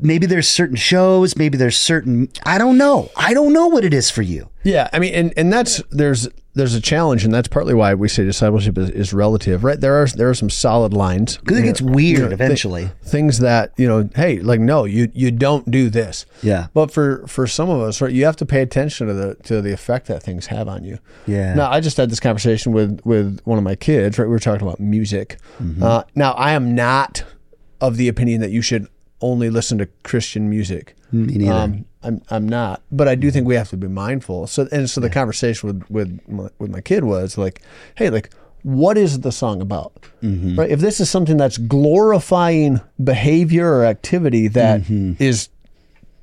Maybe 0.00 0.26
there's 0.26 0.48
certain 0.48 0.76
shows, 0.76 1.36
maybe 1.36 1.56
there's 1.56 1.76
certain 1.76 2.28
I 2.44 2.58
don't 2.58 2.78
know. 2.78 3.10
I 3.16 3.34
don't 3.34 3.52
know 3.52 3.68
what 3.68 3.84
it 3.84 3.94
is 3.94 4.10
for 4.10 4.22
you. 4.22 4.50
yeah, 4.64 4.88
I 4.92 4.98
mean, 4.98 5.14
and, 5.14 5.34
and 5.36 5.52
that's 5.52 5.82
there's 5.90 6.28
there's 6.54 6.74
a 6.74 6.80
challenge, 6.82 7.24
and 7.24 7.32
that's 7.32 7.48
partly 7.48 7.72
why 7.72 7.94
we 7.94 8.08
say 8.08 8.24
discipleship 8.24 8.76
is, 8.76 8.90
is 8.90 9.12
relative, 9.14 9.64
right? 9.64 9.80
There 9.80 9.94
are 10.02 10.06
there 10.06 10.28
are 10.28 10.34
some 10.34 10.50
solid 10.50 10.92
lines. 10.92 11.38
Because 11.38 11.58
it 11.58 11.62
gets 11.62 11.80
weird 11.80 12.30
eventually. 12.32 12.90
things 13.02 13.38
that 13.38 13.72
you 13.78 13.88
know 13.88 14.08
hey 14.14 14.38
like 14.40 14.60
no 14.60 14.84
you 14.84 15.10
you 15.14 15.30
don't 15.30 15.70
do 15.70 15.88
this 15.90 16.24
Yeah. 16.42 16.66
but 16.74 16.90
for 16.90 17.26
for 17.26 17.46
some 17.46 17.68
of 17.70 17.80
us 17.80 18.00
right 18.00 18.12
you 18.12 18.24
have 18.24 18.36
to 18.36 18.46
pay 18.46 18.60
attention 18.62 19.06
to 19.06 19.14
the 19.14 19.34
to 19.44 19.60
the 19.62 19.72
effect 19.72 20.06
that 20.08 20.22
things 20.22 20.46
have 20.46 20.68
on 20.68 20.84
you 20.84 20.98
Yeah. 21.26 21.54
now 21.54 21.70
i 21.70 21.80
just 21.80 21.96
had 21.96 22.10
this 22.10 22.20
conversation 22.20 22.72
with 22.72 23.00
with 23.04 23.40
one 23.44 23.58
of 23.58 23.64
my 23.64 23.74
kids 23.74 24.18
right 24.18 24.26
we 24.26 24.30
were 24.30 24.38
talking 24.38 24.66
about 24.66 24.80
music 24.80 25.38
Mm-hmm. 25.62 25.82
uh, 25.82 26.02
now 26.14 26.32
i 26.32 26.52
am 26.52 26.74
not 26.74 27.24
of 27.80 27.96
the 27.96 28.08
opinion 28.08 28.40
that 28.40 28.50
you 28.50 28.62
should 28.62 28.86
only 29.22 29.48
listen 29.50 29.78
to 29.78 29.86
christian 30.02 30.50
music 30.50 30.94
Me 31.12 31.34
neither. 31.38 31.52
um, 31.52 31.84
I'm 32.04 32.20
I'm 32.30 32.48
not, 32.48 32.82
but 32.90 33.06
I 33.06 33.14
do 33.14 33.30
think 33.30 33.46
we 33.46 33.54
have 33.54 33.70
to 33.70 33.76
be 33.76 33.86
mindful. 33.86 34.48
So 34.48 34.66
and 34.72 34.90
so 34.90 35.00
the 35.00 35.08
conversation 35.08 35.68
with 35.68 35.88
with 35.88 36.20
my, 36.28 36.48
with 36.58 36.70
my 36.70 36.80
kid 36.80 37.04
was 37.04 37.38
like, 37.38 37.62
hey, 37.94 38.10
like 38.10 38.30
what 38.64 38.98
is 38.98 39.20
the 39.20 39.30
song 39.30 39.60
about? 39.62 39.92
Mm-hmm. 40.22 40.58
Right? 40.58 40.70
If 40.70 40.80
this 40.80 40.98
is 41.00 41.08
something 41.10 41.36
that's 41.36 41.58
glorifying 41.58 42.80
behavior 43.02 43.72
or 43.72 43.84
activity 43.84 44.48
that 44.48 44.80
Mm-hmm. 44.82 45.22
is 45.22 45.48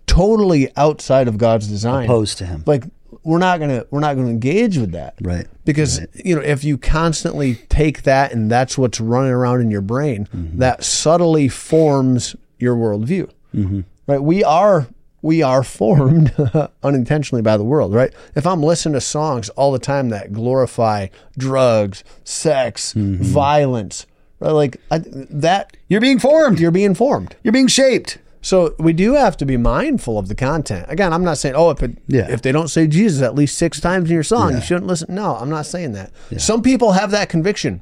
totally 0.06 0.70
outside 0.76 1.28
of 1.28 1.38
God's 1.38 1.68
design, 1.68 2.06
Opposed 2.06 2.38
to 2.40 2.46
him. 2.46 2.64
like 2.66 2.84
we're 3.24 3.38
not 3.38 3.60
gonna 3.60 3.86
we're 3.92 4.00
not 4.00 4.16
gonna 4.16 4.30
engage 4.30 4.78
with 4.78 4.92
that. 4.92 5.16
Right. 5.22 5.48
Because 5.66 6.02
you 6.26 6.36
know, 6.36 6.42
if 6.42 6.64
you 6.64 6.78
constantly 6.78 7.56
take 7.70 8.04
that 8.04 8.32
and 8.34 8.50
that's 8.50 8.78
what's 8.78 9.00
running 9.00 9.32
around 9.32 9.62
in 9.62 9.72
your 9.72 9.82
brain, 9.82 10.28
that 10.56 10.84
subtly 10.84 11.48
forms 11.48 12.36
your 12.60 12.76
worldview. 12.76 13.30
Mm-hmm. 13.56 13.82
Right. 14.08 14.22
We 14.22 14.44
are 14.44 14.88
we 15.22 15.42
are 15.44 15.64
formed 15.64 16.34
unintentionally 16.84 17.42
by 17.42 17.58
the 17.58 17.64
world, 17.64 17.94
right? 17.94 18.14
If 18.36 18.48
I'm 18.48 18.64
listening 18.64 18.94
to 18.94 19.02
songs 19.02 19.50
all 19.50 19.72
the 19.72 19.80
time 19.80 20.10
that 20.10 20.32
glorify 20.32 21.08
drugs, 21.38 22.04
sex, 22.24 22.94
mm-hmm. 22.94 23.22
violence, 23.24 24.06
right? 24.40 24.52
Like 24.52 24.78
I, 24.90 25.00
that, 25.06 25.76
You're 25.90 26.02
being 26.02 26.20
formed. 26.20 26.60
you're 26.60 26.72
being 26.72 26.96
formed. 26.96 27.36
You're 27.44 27.52
being 27.52 27.68
shaped. 27.68 28.20
So 28.42 28.74
we 28.80 28.94
do 28.94 29.14
have 29.16 29.36
to 29.38 29.46
be 29.46 29.58
mindful 29.58 30.18
of 30.18 30.30
the 30.30 30.36
content. 30.36 30.86
Again, 30.88 31.12
I'm 31.12 31.26
not 31.26 31.38
saying, 31.38 31.56
oh, 31.58 31.72
if 31.72 31.84
it, 31.84 31.98
Yeah. 32.08 32.32
if 32.32 32.42
they 32.42 32.54
don't 32.54 32.70
say 32.70 32.88
Jesus 32.88 33.22
at 33.22 33.36
least 33.36 33.58
six 33.58 33.82
times 33.82 34.10
in 34.10 34.14
your 34.14 34.24
song, 34.24 34.52
Yeah. 34.52 34.56
you 34.58 34.62
shouldn't 34.64 34.88
listen. 34.88 35.14
No, 35.14 35.36
I'm 35.36 35.50
not 35.50 35.66
saying 35.66 35.92
that. 35.94 36.12
Some 36.38 36.62
people 36.62 36.94
have 36.94 37.12
that 37.12 37.28
conviction, 37.28 37.82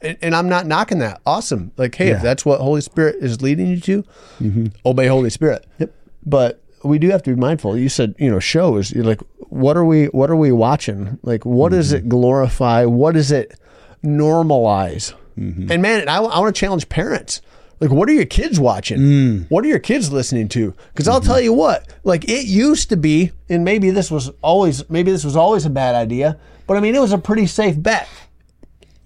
and, 0.00 0.16
and 0.22 0.34
I'm 0.34 0.48
not 0.48 0.66
knocking 0.66 0.98
that. 1.00 1.20
Awesome. 1.26 1.72
Like, 1.76 1.94
hey, 1.94 2.08
Yeah. 2.08 2.16
if 2.16 2.22
that's 2.22 2.44
what 2.44 2.60
Holy 2.60 2.80
Spirit 2.80 3.16
is 3.20 3.42
leading 3.42 3.66
you 3.66 3.80
to, 3.80 4.02
mm-hmm. 4.40 4.66
obey 4.86 5.06
Holy 5.06 5.30
Spirit. 5.30 5.66
Yep. 5.78 5.94
But 6.24 6.62
we 6.84 6.98
do 6.98 7.10
have 7.10 7.22
to 7.24 7.34
be 7.34 7.40
mindful. 7.40 7.76
You 7.76 7.88
said, 7.88 8.14
you 8.18 8.30
know, 8.30 8.38
shows. 8.38 8.92
You're 8.92 9.04
like, 9.04 9.20
what 9.48 9.76
are 9.76 9.84
we? 9.84 10.06
What 10.06 10.30
are 10.30 10.36
we 10.36 10.52
watching? 10.52 11.18
Like, 11.22 11.44
what 11.44 11.72
does 11.72 11.88
mm-hmm. 11.88 12.06
it 12.06 12.08
glorify? 12.08 12.84
What 12.84 13.14
does 13.14 13.30
it 13.30 13.58
normalize? 14.04 15.14
Mm-hmm. 15.38 15.72
And 15.72 15.82
man, 15.82 16.08
I, 16.08 16.16
I 16.16 16.38
want 16.38 16.54
to 16.54 16.58
challenge 16.58 16.88
parents. 16.88 17.40
Like, 17.80 17.90
what 17.90 18.08
are 18.08 18.12
your 18.12 18.24
kids 18.24 18.58
watching? 18.58 18.98
Mm. 18.98 19.50
What 19.50 19.64
are 19.64 19.68
your 19.68 19.78
kids 19.78 20.10
listening 20.12 20.48
to? 20.48 20.74
Because 20.88 21.06
I'll 21.06 21.20
tell 21.20 21.40
you 21.40 21.52
what, 21.52 21.86
like 22.02 22.28
it 22.28 22.46
used 22.46 22.88
to 22.88 22.96
be, 22.96 23.30
and 23.48 23.64
maybe 23.64 23.90
this 23.90 24.10
was 24.10 24.32
always, 24.42 24.88
maybe 24.90 25.12
this 25.12 25.24
was 25.24 25.36
always 25.36 25.64
a 25.64 25.70
bad 25.70 25.94
idea, 25.94 26.38
but 26.66 26.76
I 26.76 26.80
mean, 26.80 26.96
it 26.96 27.00
was 27.00 27.12
a 27.12 27.18
pretty 27.18 27.46
safe 27.46 27.80
bet. 27.80 28.08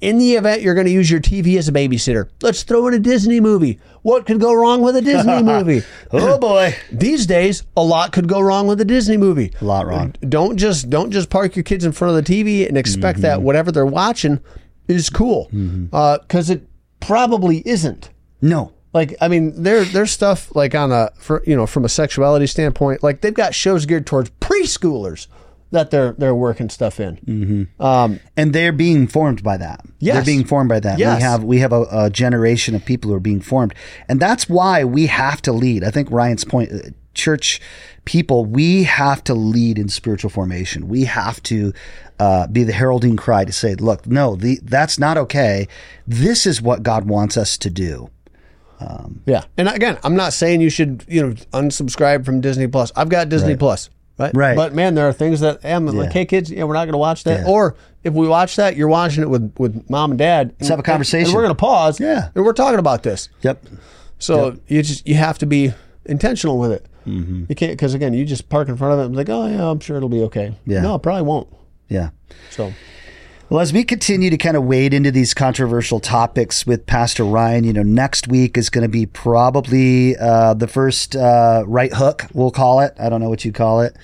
In 0.03 0.19
the 0.19 0.35
event 0.35 0.63
you're 0.63 0.75
going 0.75 0.89
to 0.89 0.93
use 0.93 1.09
your 1.09 1.21
TV 1.21 1.57
as 1.57 1.69
a 1.69 1.73
babysitter, 1.73 2.29
let's 2.43 2.65
throw 2.65 2.89
in 2.89 2.95
a 2.95 2.99
Disney 2.99 3.39
movie. 3.41 3.79
What 4.03 4.27
could 4.27 4.41
go 4.41 4.53
wrong 4.53 4.83
with 4.83 4.97
a 4.97 5.01
Disney 5.01 5.43
movie? 5.45 5.83
Oh 6.11 6.39
boy. 6.39 6.75
These 6.91 7.25
days, 7.27 7.63
a 7.77 7.85
lot 7.85 8.11
could 8.13 8.27
go 8.29 8.41
wrong 8.41 8.67
with 8.67 8.81
a 8.81 8.85
Disney 8.85 9.17
movie. 9.17 9.53
A 9.61 9.65
lot 9.65 9.87
wrong. 9.87 10.15
Don't 10.29 10.57
just 10.57 10.91
don't 10.91 11.13
just 11.13 11.31
park 11.31 11.55
your 11.55 11.63
kids 11.63 11.85
in 11.85 11.93
front 11.93 12.17
of 12.19 12.25
the 12.25 12.31
TV 12.35 12.67
and 12.69 12.77
expect 12.77 13.19
Mm-hmm. 13.19 13.23
that 13.23 13.43
whatever 13.43 13.71
they're 13.71 13.87
watching 13.87 14.41
is 14.89 15.09
cool, 15.09 15.49
because 15.53 16.51
it 16.51 16.67
probably 16.99 17.63
isn't. 17.65 18.11
No. 18.41 18.73
Like 18.93 19.15
I 19.21 19.29
mean, 19.29 19.63
there 19.63 19.85
there's 19.85 20.11
stuff 20.11 20.55
like 20.57 20.75
on 20.75 20.91
a 20.91 21.11
for 21.17 21.43
you 21.47 21.55
know 21.57 21.67
from 21.67 21.85
a 21.85 21.89
sexuality 21.89 22.47
standpoint, 22.49 23.03
like 23.05 23.21
they've 23.21 23.33
got 23.33 23.55
shows 23.55 23.87
geared 23.87 24.07
towards 24.07 24.31
preschoolers 24.41 25.29
that 25.73 25.91
they're 25.91 26.13
they're 26.13 26.35
working 26.35 26.71
stuff 26.71 27.01
in. 27.01 27.17
Mm-hmm. 27.17 27.83
Um, 27.83 28.21
and 28.37 28.53
they're 28.53 28.73
being 28.73 29.07
formed 29.09 29.43
by 29.43 29.57
that. 29.57 29.85
Yes. 29.99 30.15
They're 30.15 30.25
being 30.25 30.45
formed 30.45 30.69
by 30.69 30.81
that. 30.81 30.99
Yes. 30.99 31.17
We 31.17 31.23
have 31.23 31.45
we 31.45 31.59
have 31.59 31.73
a, 31.73 31.87
a 31.91 32.11
generation 32.11 32.75
of 32.75 32.85
people 32.85 33.11
who 33.11 33.17
are 33.17 33.21
being 33.21 33.41
formed, 33.41 33.75
and 34.09 34.21
that's 34.21 34.49
why 34.49 34.85
we 34.85 35.07
have 35.07 35.43
to 35.43 35.53
lead. 35.53 35.83
I 35.83 35.91
think 35.91 36.11
Ryan's 36.11 36.45
point, 36.45 36.73
uh, 36.73 36.91
church 37.15 37.61
people, 38.05 38.45
we 38.45 38.85
have 38.85 39.25
to 39.25 39.35
lead 39.35 39.79
in 39.79 39.89
spiritual 39.89 40.31
formation. 40.31 40.89
We 40.89 41.05
have 41.05 41.43
to 41.45 41.73
uh, 42.19 42.47
be 42.47 42.65
the 42.65 42.73
heralding 42.73 43.17
cry 43.17 43.45
to 43.45 43.53
say, 43.53 43.75
"Look, 43.75 44.07
no, 44.07 44.37
the, 44.37 44.61
that's 44.63 44.99
not 44.99 45.17
okay. 45.19 45.69
This 46.07 46.47
is 46.47 46.63
what 46.63 46.83
God 46.83 47.09
wants 47.09 47.37
us 47.37 47.59
to 47.59 47.71
do." 47.71 48.11
Yeah, 49.27 49.45
and 49.57 49.69
again, 49.69 49.99
I'm 50.03 50.17
not 50.17 50.33
saying 50.33 50.61
you 50.61 50.71
should 50.71 51.05
you 51.09 51.23
know 51.23 51.33
unsubscribe 51.53 52.25
from 52.25 52.41
Disney 52.41 52.67
Plus. 52.67 52.93
I've 52.97 53.09
got 53.09 53.29
Disney 53.29 53.57
Plus, 53.57 53.91
right? 54.23 54.33
Right. 54.35 54.57
But 54.57 54.75
man, 54.75 54.95
there 54.95 55.09
are 55.09 55.13
things 55.13 55.41
that 55.41 55.65
I'm 55.65 55.87
like, 55.87 56.13
hey 56.13 56.25
kids, 56.25 56.51
yeah, 56.51 56.65
we're 56.65 56.75
not 56.75 56.85
going 56.85 56.93
to 56.93 56.99
watch 56.99 57.25
that. 57.25 57.41
Yeah. 57.41 57.53
Or 57.53 57.77
if 58.03 58.15
we 58.15 58.27
watch 58.27 58.57
that, 58.57 58.77
you're 58.77 58.89
watching 58.89 59.23
it 59.23 59.31
with 59.31 59.55
with 59.59 59.89
mom 59.91 60.13
and 60.13 60.19
dad. 60.19 60.55
Let's 60.59 60.69
have 60.69 60.79
a 60.79 60.83
conversation. 60.83 61.27
And 61.27 61.35
we're 61.35 61.43
going 61.43 61.55
to 61.55 61.61
pause. 61.61 62.01
Yeah. 62.01 62.31
and 62.35 62.45
we're 62.45 62.53
talking 62.53 62.79
about 62.79 63.03
this. 63.03 63.29
Yep. 63.43 63.65
So 64.19 64.57
you 64.69 64.83
just 64.83 65.07
you 65.07 65.17
have 65.17 65.39
to 65.39 65.47
be 65.47 65.73
intentional 66.05 66.59
with 66.59 66.73
it. 66.73 66.87
Mm-hmm. 67.07 67.45
You 67.49 67.55
can't 67.55 67.73
because 67.73 67.95
again, 67.95 68.15
you 68.15 68.25
just 68.25 68.49
park 68.49 68.69
in 68.69 68.77
front 68.77 68.95
of 68.95 69.01
it 69.01 69.05
and 69.05 69.13
be 69.13 69.17
like, 69.17 69.29
oh 69.29 69.47
yeah, 69.47 69.69
I'm 69.69 69.81
sure 69.81 69.97
it'll 69.97 70.09
be 70.09 70.23
okay. 70.23 70.55
Yeah. 70.67 70.83
No, 70.83 70.95
it 70.95 71.03
probably 71.03 71.23
won't. 71.23 71.49
Yeah. 71.89 72.11
So 72.51 72.73
Well, 73.53 73.61
as 73.61 73.71
we 73.71 73.85
continue 73.85 74.31
to 74.31 74.39
kind 74.39 74.57
of 74.57 74.65
wade 74.65 74.95
into 74.95 75.11
these 75.11 75.35
controversial 75.35 76.01
topics 76.01 76.67
with 76.67 76.87
Pastor 76.87 77.23
Ryan, 77.23 77.65
you 77.65 77.75
know, 77.75 77.83
next 77.83 78.27
week 78.27 78.57
is 78.57 78.71
going 78.71 78.81
to 78.81 78.89
be 78.89 79.05
probably 79.05 80.17
uh, 80.17 80.55
the 80.55 80.67
first 80.67 81.15
uh, 81.15 81.63
right 81.67 81.93
hook, 81.93 82.25
we'll 82.33 82.51
call 82.51 82.81
it. 82.81 82.95
I 82.99 83.11
don't 83.11 83.21
know 83.21 83.29
what 83.29 83.45
you 83.45 83.53
call 83.53 83.83
it. 83.83 83.95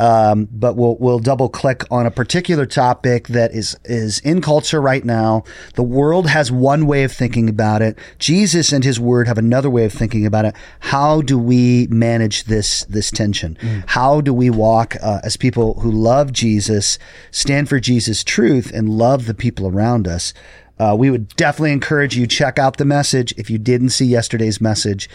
Um, 0.00 0.48
but 0.52 0.76
we'll 0.76 0.96
we'll 0.98 1.18
double 1.18 1.48
click 1.48 1.82
on 1.90 2.06
a 2.06 2.10
particular 2.10 2.66
topic 2.66 3.28
that 3.28 3.52
is 3.52 3.76
is 3.84 4.20
in 4.20 4.40
culture 4.40 4.80
right 4.80 5.04
now. 5.04 5.42
The 5.74 5.82
world 5.82 6.28
has 6.28 6.52
one 6.52 6.86
way 6.86 7.02
of 7.02 7.12
thinking 7.12 7.48
about 7.48 7.82
it. 7.82 7.98
Jesus 8.18 8.72
and 8.72 8.84
His 8.84 9.00
Word 9.00 9.26
have 9.26 9.38
another 9.38 9.68
way 9.68 9.84
of 9.84 9.92
thinking 9.92 10.24
about 10.24 10.44
it. 10.44 10.54
How 10.80 11.20
do 11.22 11.36
we 11.36 11.88
manage 11.90 12.44
this 12.44 12.84
this 12.84 13.10
tension? 13.10 13.56
How 13.88 14.20
do 14.20 14.32
we 14.32 14.50
walk 14.50 14.94
uh, 15.02 15.20
as 15.24 15.36
people 15.36 15.80
who 15.80 15.90
love 15.90 16.32
Jesus, 16.32 16.98
stand 17.32 17.68
for 17.68 17.80
Jesus' 17.80 18.22
truth, 18.22 18.70
and 18.72 18.88
love 18.88 19.26
the 19.26 19.34
people 19.34 19.66
around 19.66 20.06
us? 20.06 20.32
Uh, 20.78 20.94
we 20.96 21.10
would 21.10 21.34
definitely 21.34 21.72
encourage 21.72 22.16
you 22.16 22.24
check 22.26 22.56
out 22.56 22.76
the 22.76 22.84
message 22.84 23.34
if 23.36 23.50
you 23.50 23.58
didn't 23.58 23.88
see 23.88 24.04
yesterday's 24.04 24.60
message. 24.60 25.10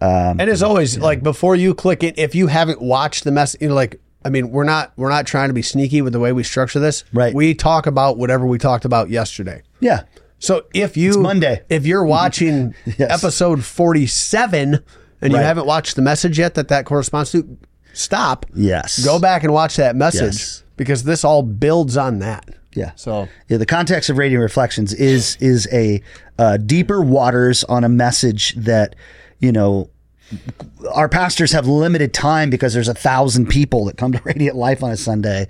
Um, 0.00 0.38
And 0.38 0.50
as 0.50 0.62
always, 0.62 0.98
like 0.98 1.22
before 1.22 1.56
you 1.56 1.74
click 1.74 2.02
it, 2.02 2.18
if 2.18 2.34
you 2.34 2.48
haven't 2.48 2.82
watched 2.82 3.24
the 3.24 3.32
message, 3.32 3.62
you 3.62 3.68
know, 3.68 3.74
like 3.74 3.98
I 4.26 4.30
mean, 4.30 4.50
we're 4.50 4.64
not 4.64 4.92
we're 4.96 5.08
not 5.08 5.26
trying 5.26 5.48
to 5.48 5.54
be 5.54 5.62
sneaky 5.62 6.02
with 6.02 6.12
the 6.12 6.20
way 6.20 6.32
we 6.32 6.42
structure 6.42 6.80
this. 6.80 7.04
Right. 7.12 7.34
We 7.34 7.54
talk 7.54 7.86
about 7.86 8.18
whatever 8.18 8.44
we 8.46 8.58
talked 8.58 8.84
about 8.84 9.08
yesterday. 9.08 9.62
yeah, 9.80 10.02
So 10.38 10.66
if 10.74 10.96
you 10.96 11.20
Monday. 11.20 11.62
if 11.68 11.86
you're 11.86 12.04
watching 12.04 12.74
Yes. 12.98 13.10
episode 13.24 13.64
47 13.64 14.82
and 15.22 15.32
you 15.32 15.38
haven't 15.38 15.66
watched 15.66 15.96
the 15.96 16.02
message 16.02 16.38
yet 16.38 16.54
that 16.54 16.68
that 16.68 16.84
corresponds 16.84 17.32
to, 17.32 17.56
stop. 17.92 18.46
Yes. 18.54 19.04
Go 19.04 19.18
back 19.18 19.42
and 19.44 19.52
watch 19.52 19.76
that 19.76 19.96
message 19.96 20.34
Yes. 20.34 20.64
because 20.76 21.04
this 21.04 21.24
all 21.24 21.42
builds 21.42 21.96
on 21.96 22.18
that. 22.18 22.48
yeah. 22.74 22.92
So 22.96 23.28
Yeah, 23.48 23.56
the 23.56 23.66
context 23.66 24.10
of 24.10 24.18
Radiant 24.18 24.42
Reflections 24.42 24.92
is 24.92 25.36
is 25.40 25.66
a 25.72 26.02
uh, 26.38 26.58
deeper 26.58 27.00
waters 27.00 27.64
on 27.64 27.84
a 27.84 27.88
message 27.88 28.54
that 28.56 28.94
you 29.38 29.52
know 29.52 29.88
our 30.92 31.08
pastors 31.08 31.52
have 31.52 31.66
limited 31.66 32.12
time 32.14 32.50
because 32.50 32.74
there's 32.74 32.88
a 32.88 32.94
thousand 32.94 33.48
people 33.48 33.84
that 33.86 33.96
come 33.96 34.12
to 34.12 34.20
Radiant 34.24 34.56
Life 34.56 34.82
on 34.82 34.90
a 34.90 34.96
Sunday, 34.96 35.48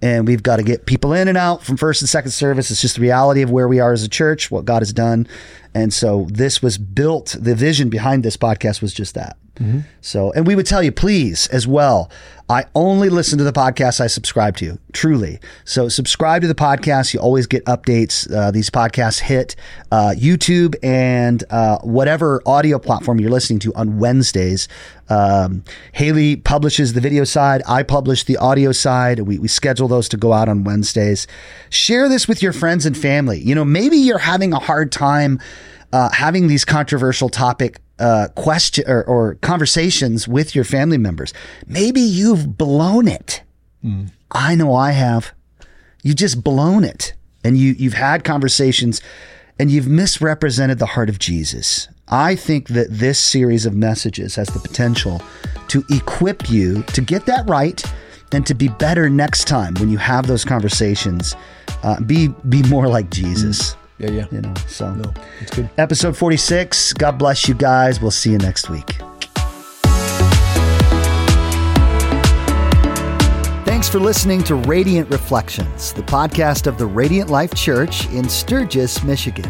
and 0.00 0.26
we've 0.26 0.42
got 0.42 0.56
to 0.56 0.62
get 0.62 0.86
people 0.86 1.12
in 1.12 1.28
and 1.28 1.36
out 1.36 1.62
from 1.62 1.76
first 1.76 2.02
and 2.02 2.08
second 2.08 2.30
service. 2.30 2.70
It's 2.70 2.80
just 2.80 2.96
the 2.96 3.02
reality 3.02 3.42
of 3.42 3.50
where 3.50 3.68
we 3.68 3.80
are 3.80 3.92
as 3.92 4.02
a 4.02 4.08
church, 4.08 4.50
what 4.50 4.64
God 4.64 4.82
has 4.82 4.92
done, 4.92 5.26
and 5.74 5.92
so 5.92 6.26
this 6.30 6.62
was 6.62 6.78
built. 6.78 7.36
The 7.38 7.54
vision 7.54 7.88
behind 7.88 8.22
this 8.22 8.36
podcast 8.36 8.82
was 8.82 8.92
just 8.92 9.14
that. 9.14 9.36
So, 10.00 10.32
and 10.32 10.46
we 10.46 10.54
would 10.54 10.66
tell 10.66 10.82
you, 10.82 10.92
please, 10.92 11.48
as 11.48 11.66
well. 11.66 12.10
I 12.50 12.64
only 12.74 13.10
listen 13.10 13.36
to 13.38 13.44
the 13.44 13.52
podcasts 13.52 14.00
I 14.00 14.06
subscribe 14.06 14.56
to, 14.56 14.78
truly. 14.92 15.38
So, 15.64 15.88
subscribe 15.88 16.42
to 16.42 16.48
the 16.48 16.54
podcast. 16.54 17.12
You 17.12 17.20
always 17.20 17.46
get 17.46 17.64
updates. 17.66 18.32
Uh, 18.32 18.50
these 18.50 18.70
podcasts 18.70 19.20
hit 19.20 19.54
uh, 19.92 20.14
YouTube 20.16 20.76
and 20.82 21.44
uh, 21.50 21.78
whatever 21.80 22.40
audio 22.46 22.78
platform 22.78 23.20
you're 23.20 23.30
listening 23.30 23.58
to 23.60 23.74
on 23.74 23.98
Wednesdays. 23.98 24.68
Um, 25.10 25.64
Haley 25.92 26.36
publishes 26.36 26.92
the 26.94 27.00
video 27.00 27.24
side. 27.24 27.62
I 27.66 27.82
publish 27.82 28.24
the 28.24 28.36
audio 28.38 28.72
side. 28.72 29.20
We, 29.20 29.38
we 29.38 29.48
schedule 29.48 29.88
those 29.88 30.08
to 30.10 30.16
go 30.16 30.32
out 30.32 30.48
on 30.48 30.64
Wednesdays. 30.64 31.26
Share 31.70 32.08
this 32.08 32.26
with 32.28 32.42
your 32.42 32.52
friends 32.52 32.86
and 32.86 32.96
family. 32.96 33.40
You 33.40 33.54
know, 33.54 33.64
maybe 33.64 33.96
you're 33.96 34.18
having 34.18 34.52
a 34.52 34.58
hard 34.58 34.92
time 34.92 35.38
uh, 35.92 36.10
having 36.12 36.48
these 36.48 36.64
controversial 36.64 37.28
topic 37.28 37.80
uh, 37.98 38.28
question 38.34 38.84
or, 38.86 39.04
or 39.04 39.34
conversations 39.36 40.28
with 40.28 40.54
your 40.54 40.64
family 40.64 40.98
members. 40.98 41.32
Maybe 41.66 42.00
you've 42.00 42.56
blown 42.56 43.08
it. 43.08 43.42
I 44.30 44.54
know 44.54 44.74
I 44.74 44.90
have. 44.92 45.32
You 46.02 46.14
just 46.14 46.42
blown 46.44 46.84
it, 46.84 47.14
and 47.44 47.56
you 47.56 47.72
you've 47.78 47.94
had 47.94 48.24
conversations, 48.24 49.00
and 49.58 49.70
you've 49.70 49.88
misrepresented 49.88 50.78
the 50.78 50.86
heart 50.86 51.08
of 51.08 51.18
Jesus. 51.18 51.88
I 52.08 52.36
think 52.36 52.68
that 52.68 52.88
this 52.90 53.18
series 53.18 53.66
of 53.66 53.74
messages 53.74 54.34
has 54.36 54.48
the 54.48 54.60
potential 54.60 55.20
to 55.68 55.84
equip 55.90 56.50
you 56.50 56.82
to 56.84 57.00
get 57.00 57.26
that 57.26 57.48
right 57.48 57.82
and 58.32 58.46
to 58.46 58.54
be 58.54 58.68
better 58.68 59.08
next 59.08 59.46
time 59.46 59.74
when 59.74 59.90
you 59.90 59.98
have 59.98 60.26
those 60.26 60.44
conversations. 60.44 61.34
Uh, 61.82 62.00
be 62.00 62.28
be 62.48 62.62
more 62.64 62.88
like 62.88 63.10
Jesus. 63.10 63.76
Yeah, 63.98 64.10
yeah. 64.10 64.26
You 64.30 64.40
know, 64.42 64.54
so 64.66 64.92
No, 64.94 65.12
it's 65.40 65.50
good. 65.54 65.68
episode 65.78 66.16
46. 66.16 66.92
God 66.94 67.18
bless 67.18 67.48
you 67.48 67.54
guys. 67.54 68.00
We'll 68.00 68.10
see 68.10 68.30
you 68.32 68.38
next 68.38 68.68
week. 68.70 68.98
Thanks 73.64 73.88
for 73.88 74.00
listening 74.00 74.42
to 74.44 74.54
Radiant 74.56 75.08
Reflections, 75.10 75.92
the 75.92 76.02
podcast 76.02 76.66
of 76.66 76.78
the 76.78 76.86
Radiant 76.86 77.30
Life 77.30 77.54
Church 77.54 78.06
in 78.10 78.28
Sturgis, 78.28 79.04
Michigan. 79.04 79.48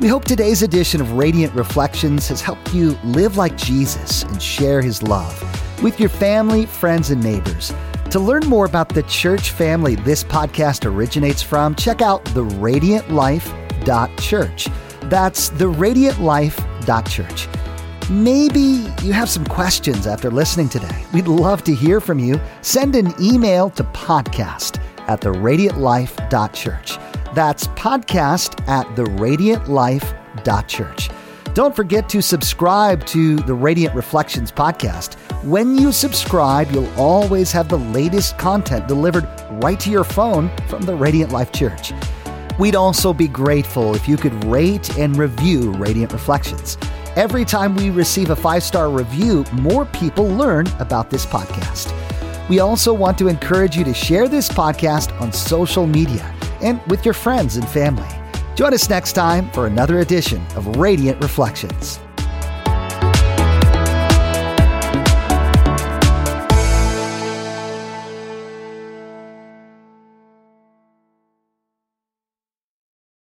We 0.00 0.08
hope 0.08 0.24
today's 0.24 0.62
edition 0.62 1.00
of 1.00 1.12
Radiant 1.12 1.54
Reflections 1.54 2.28
has 2.28 2.40
helped 2.42 2.74
you 2.74 2.90
live 3.04 3.36
like 3.36 3.56
Jesus 3.56 4.22
and 4.24 4.42
share 4.42 4.82
his 4.82 5.02
love 5.02 5.82
with 5.82 5.98
your 5.98 6.08
family, 6.10 6.66
friends, 6.66 7.10
and 7.10 7.22
neighbors. 7.22 7.72
To 8.10 8.20
learn 8.20 8.46
more 8.46 8.66
about 8.66 8.90
the 8.90 9.02
church 9.04 9.50
family 9.50 9.94
this 9.96 10.22
podcast 10.22 10.84
originates 10.84 11.42
from, 11.42 11.74
check 11.74 12.02
out 12.02 12.24
theradiantlife.church. 13.84 14.68
That's 15.10 15.50
theradiantlife.church. 15.50 17.48
Maybe 18.10 18.84
you 19.02 19.14
have 19.14 19.30
some 19.30 19.46
questions 19.46 20.06
after 20.06 20.30
listening 20.30 20.68
today. 20.68 21.04
We'd 21.12 21.26
love 21.26 21.64
to 21.64 21.74
hear 21.74 22.00
from 22.00 22.18
you. 22.18 22.38
Send 22.60 22.94
an 22.96 23.14
email 23.20 23.70
to 23.70 23.84
podcast 23.84 24.78
at 25.08 25.20
theradiantlife.church. 25.20 26.98
That's 27.34 27.66
podcast 27.68 28.68
at 28.68 28.86
theradiantlife.church. 28.94 31.10
Don't 31.54 31.76
forget 31.76 32.08
to 32.08 32.20
subscribe 32.20 33.06
to 33.06 33.36
the 33.36 33.54
Radiant 33.54 33.94
Reflections 33.94 34.50
podcast. 34.50 35.14
When 35.44 35.78
you 35.78 35.92
subscribe, 35.92 36.72
you'll 36.72 36.92
always 36.98 37.52
have 37.52 37.68
the 37.68 37.78
latest 37.78 38.36
content 38.38 38.88
delivered 38.88 39.28
right 39.62 39.78
to 39.80 39.90
your 39.90 40.04
phone 40.04 40.50
from 40.68 40.82
the 40.82 40.96
Radiant 40.96 41.30
Life 41.30 41.52
Church. 41.52 41.92
We'd 42.58 42.76
also 42.76 43.12
be 43.12 43.28
grateful 43.28 43.94
if 43.94 44.08
you 44.08 44.16
could 44.16 44.44
rate 44.44 44.96
and 44.98 45.16
review 45.16 45.72
Radiant 45.72 46.12
Reflections. 46.12 46.78
Every 47.16 47.44
time 47.44 47.74
we 47.74 47.90
receive 47.90 48.30
a 48.30 48.36
five 48.36 48.62
star 48.62 48.90
review, 48.90 49.44
more 49.52 49.84
people 49.86 50.26
learn 50.26 50.66
about 50.78 51.10
this 51.10 51.26
podcast. 51.26 51.92
We 52.48 52.60
also 52.60 52.92
want 52.92 53.18
to 53.18 53.28
encourage 53.28 53.76
you 53.76 53.84
to 53.84 53.94
share 53.94 54.28
this 54.28 54.48
podcast 54.48 55.18
on 55.20 55.32
social 55.32 55.86
media 55.86 56.32
and 56.60 56.80
with 56.86 57.04
your 57.04 57.14
friends 57.14 57.56
and 57.56 57.68
family. 57.68 58.08
Join 58.54 58.74
us 58.74 58.88
next 58.88 59.14
time 59.14 59.50
for 59.50 59.66
another 59.66 60.00
edition 60.00 60.44
of 60.54 60.76
Radiant 60.76 61.20
Reflections. 61.20 61.98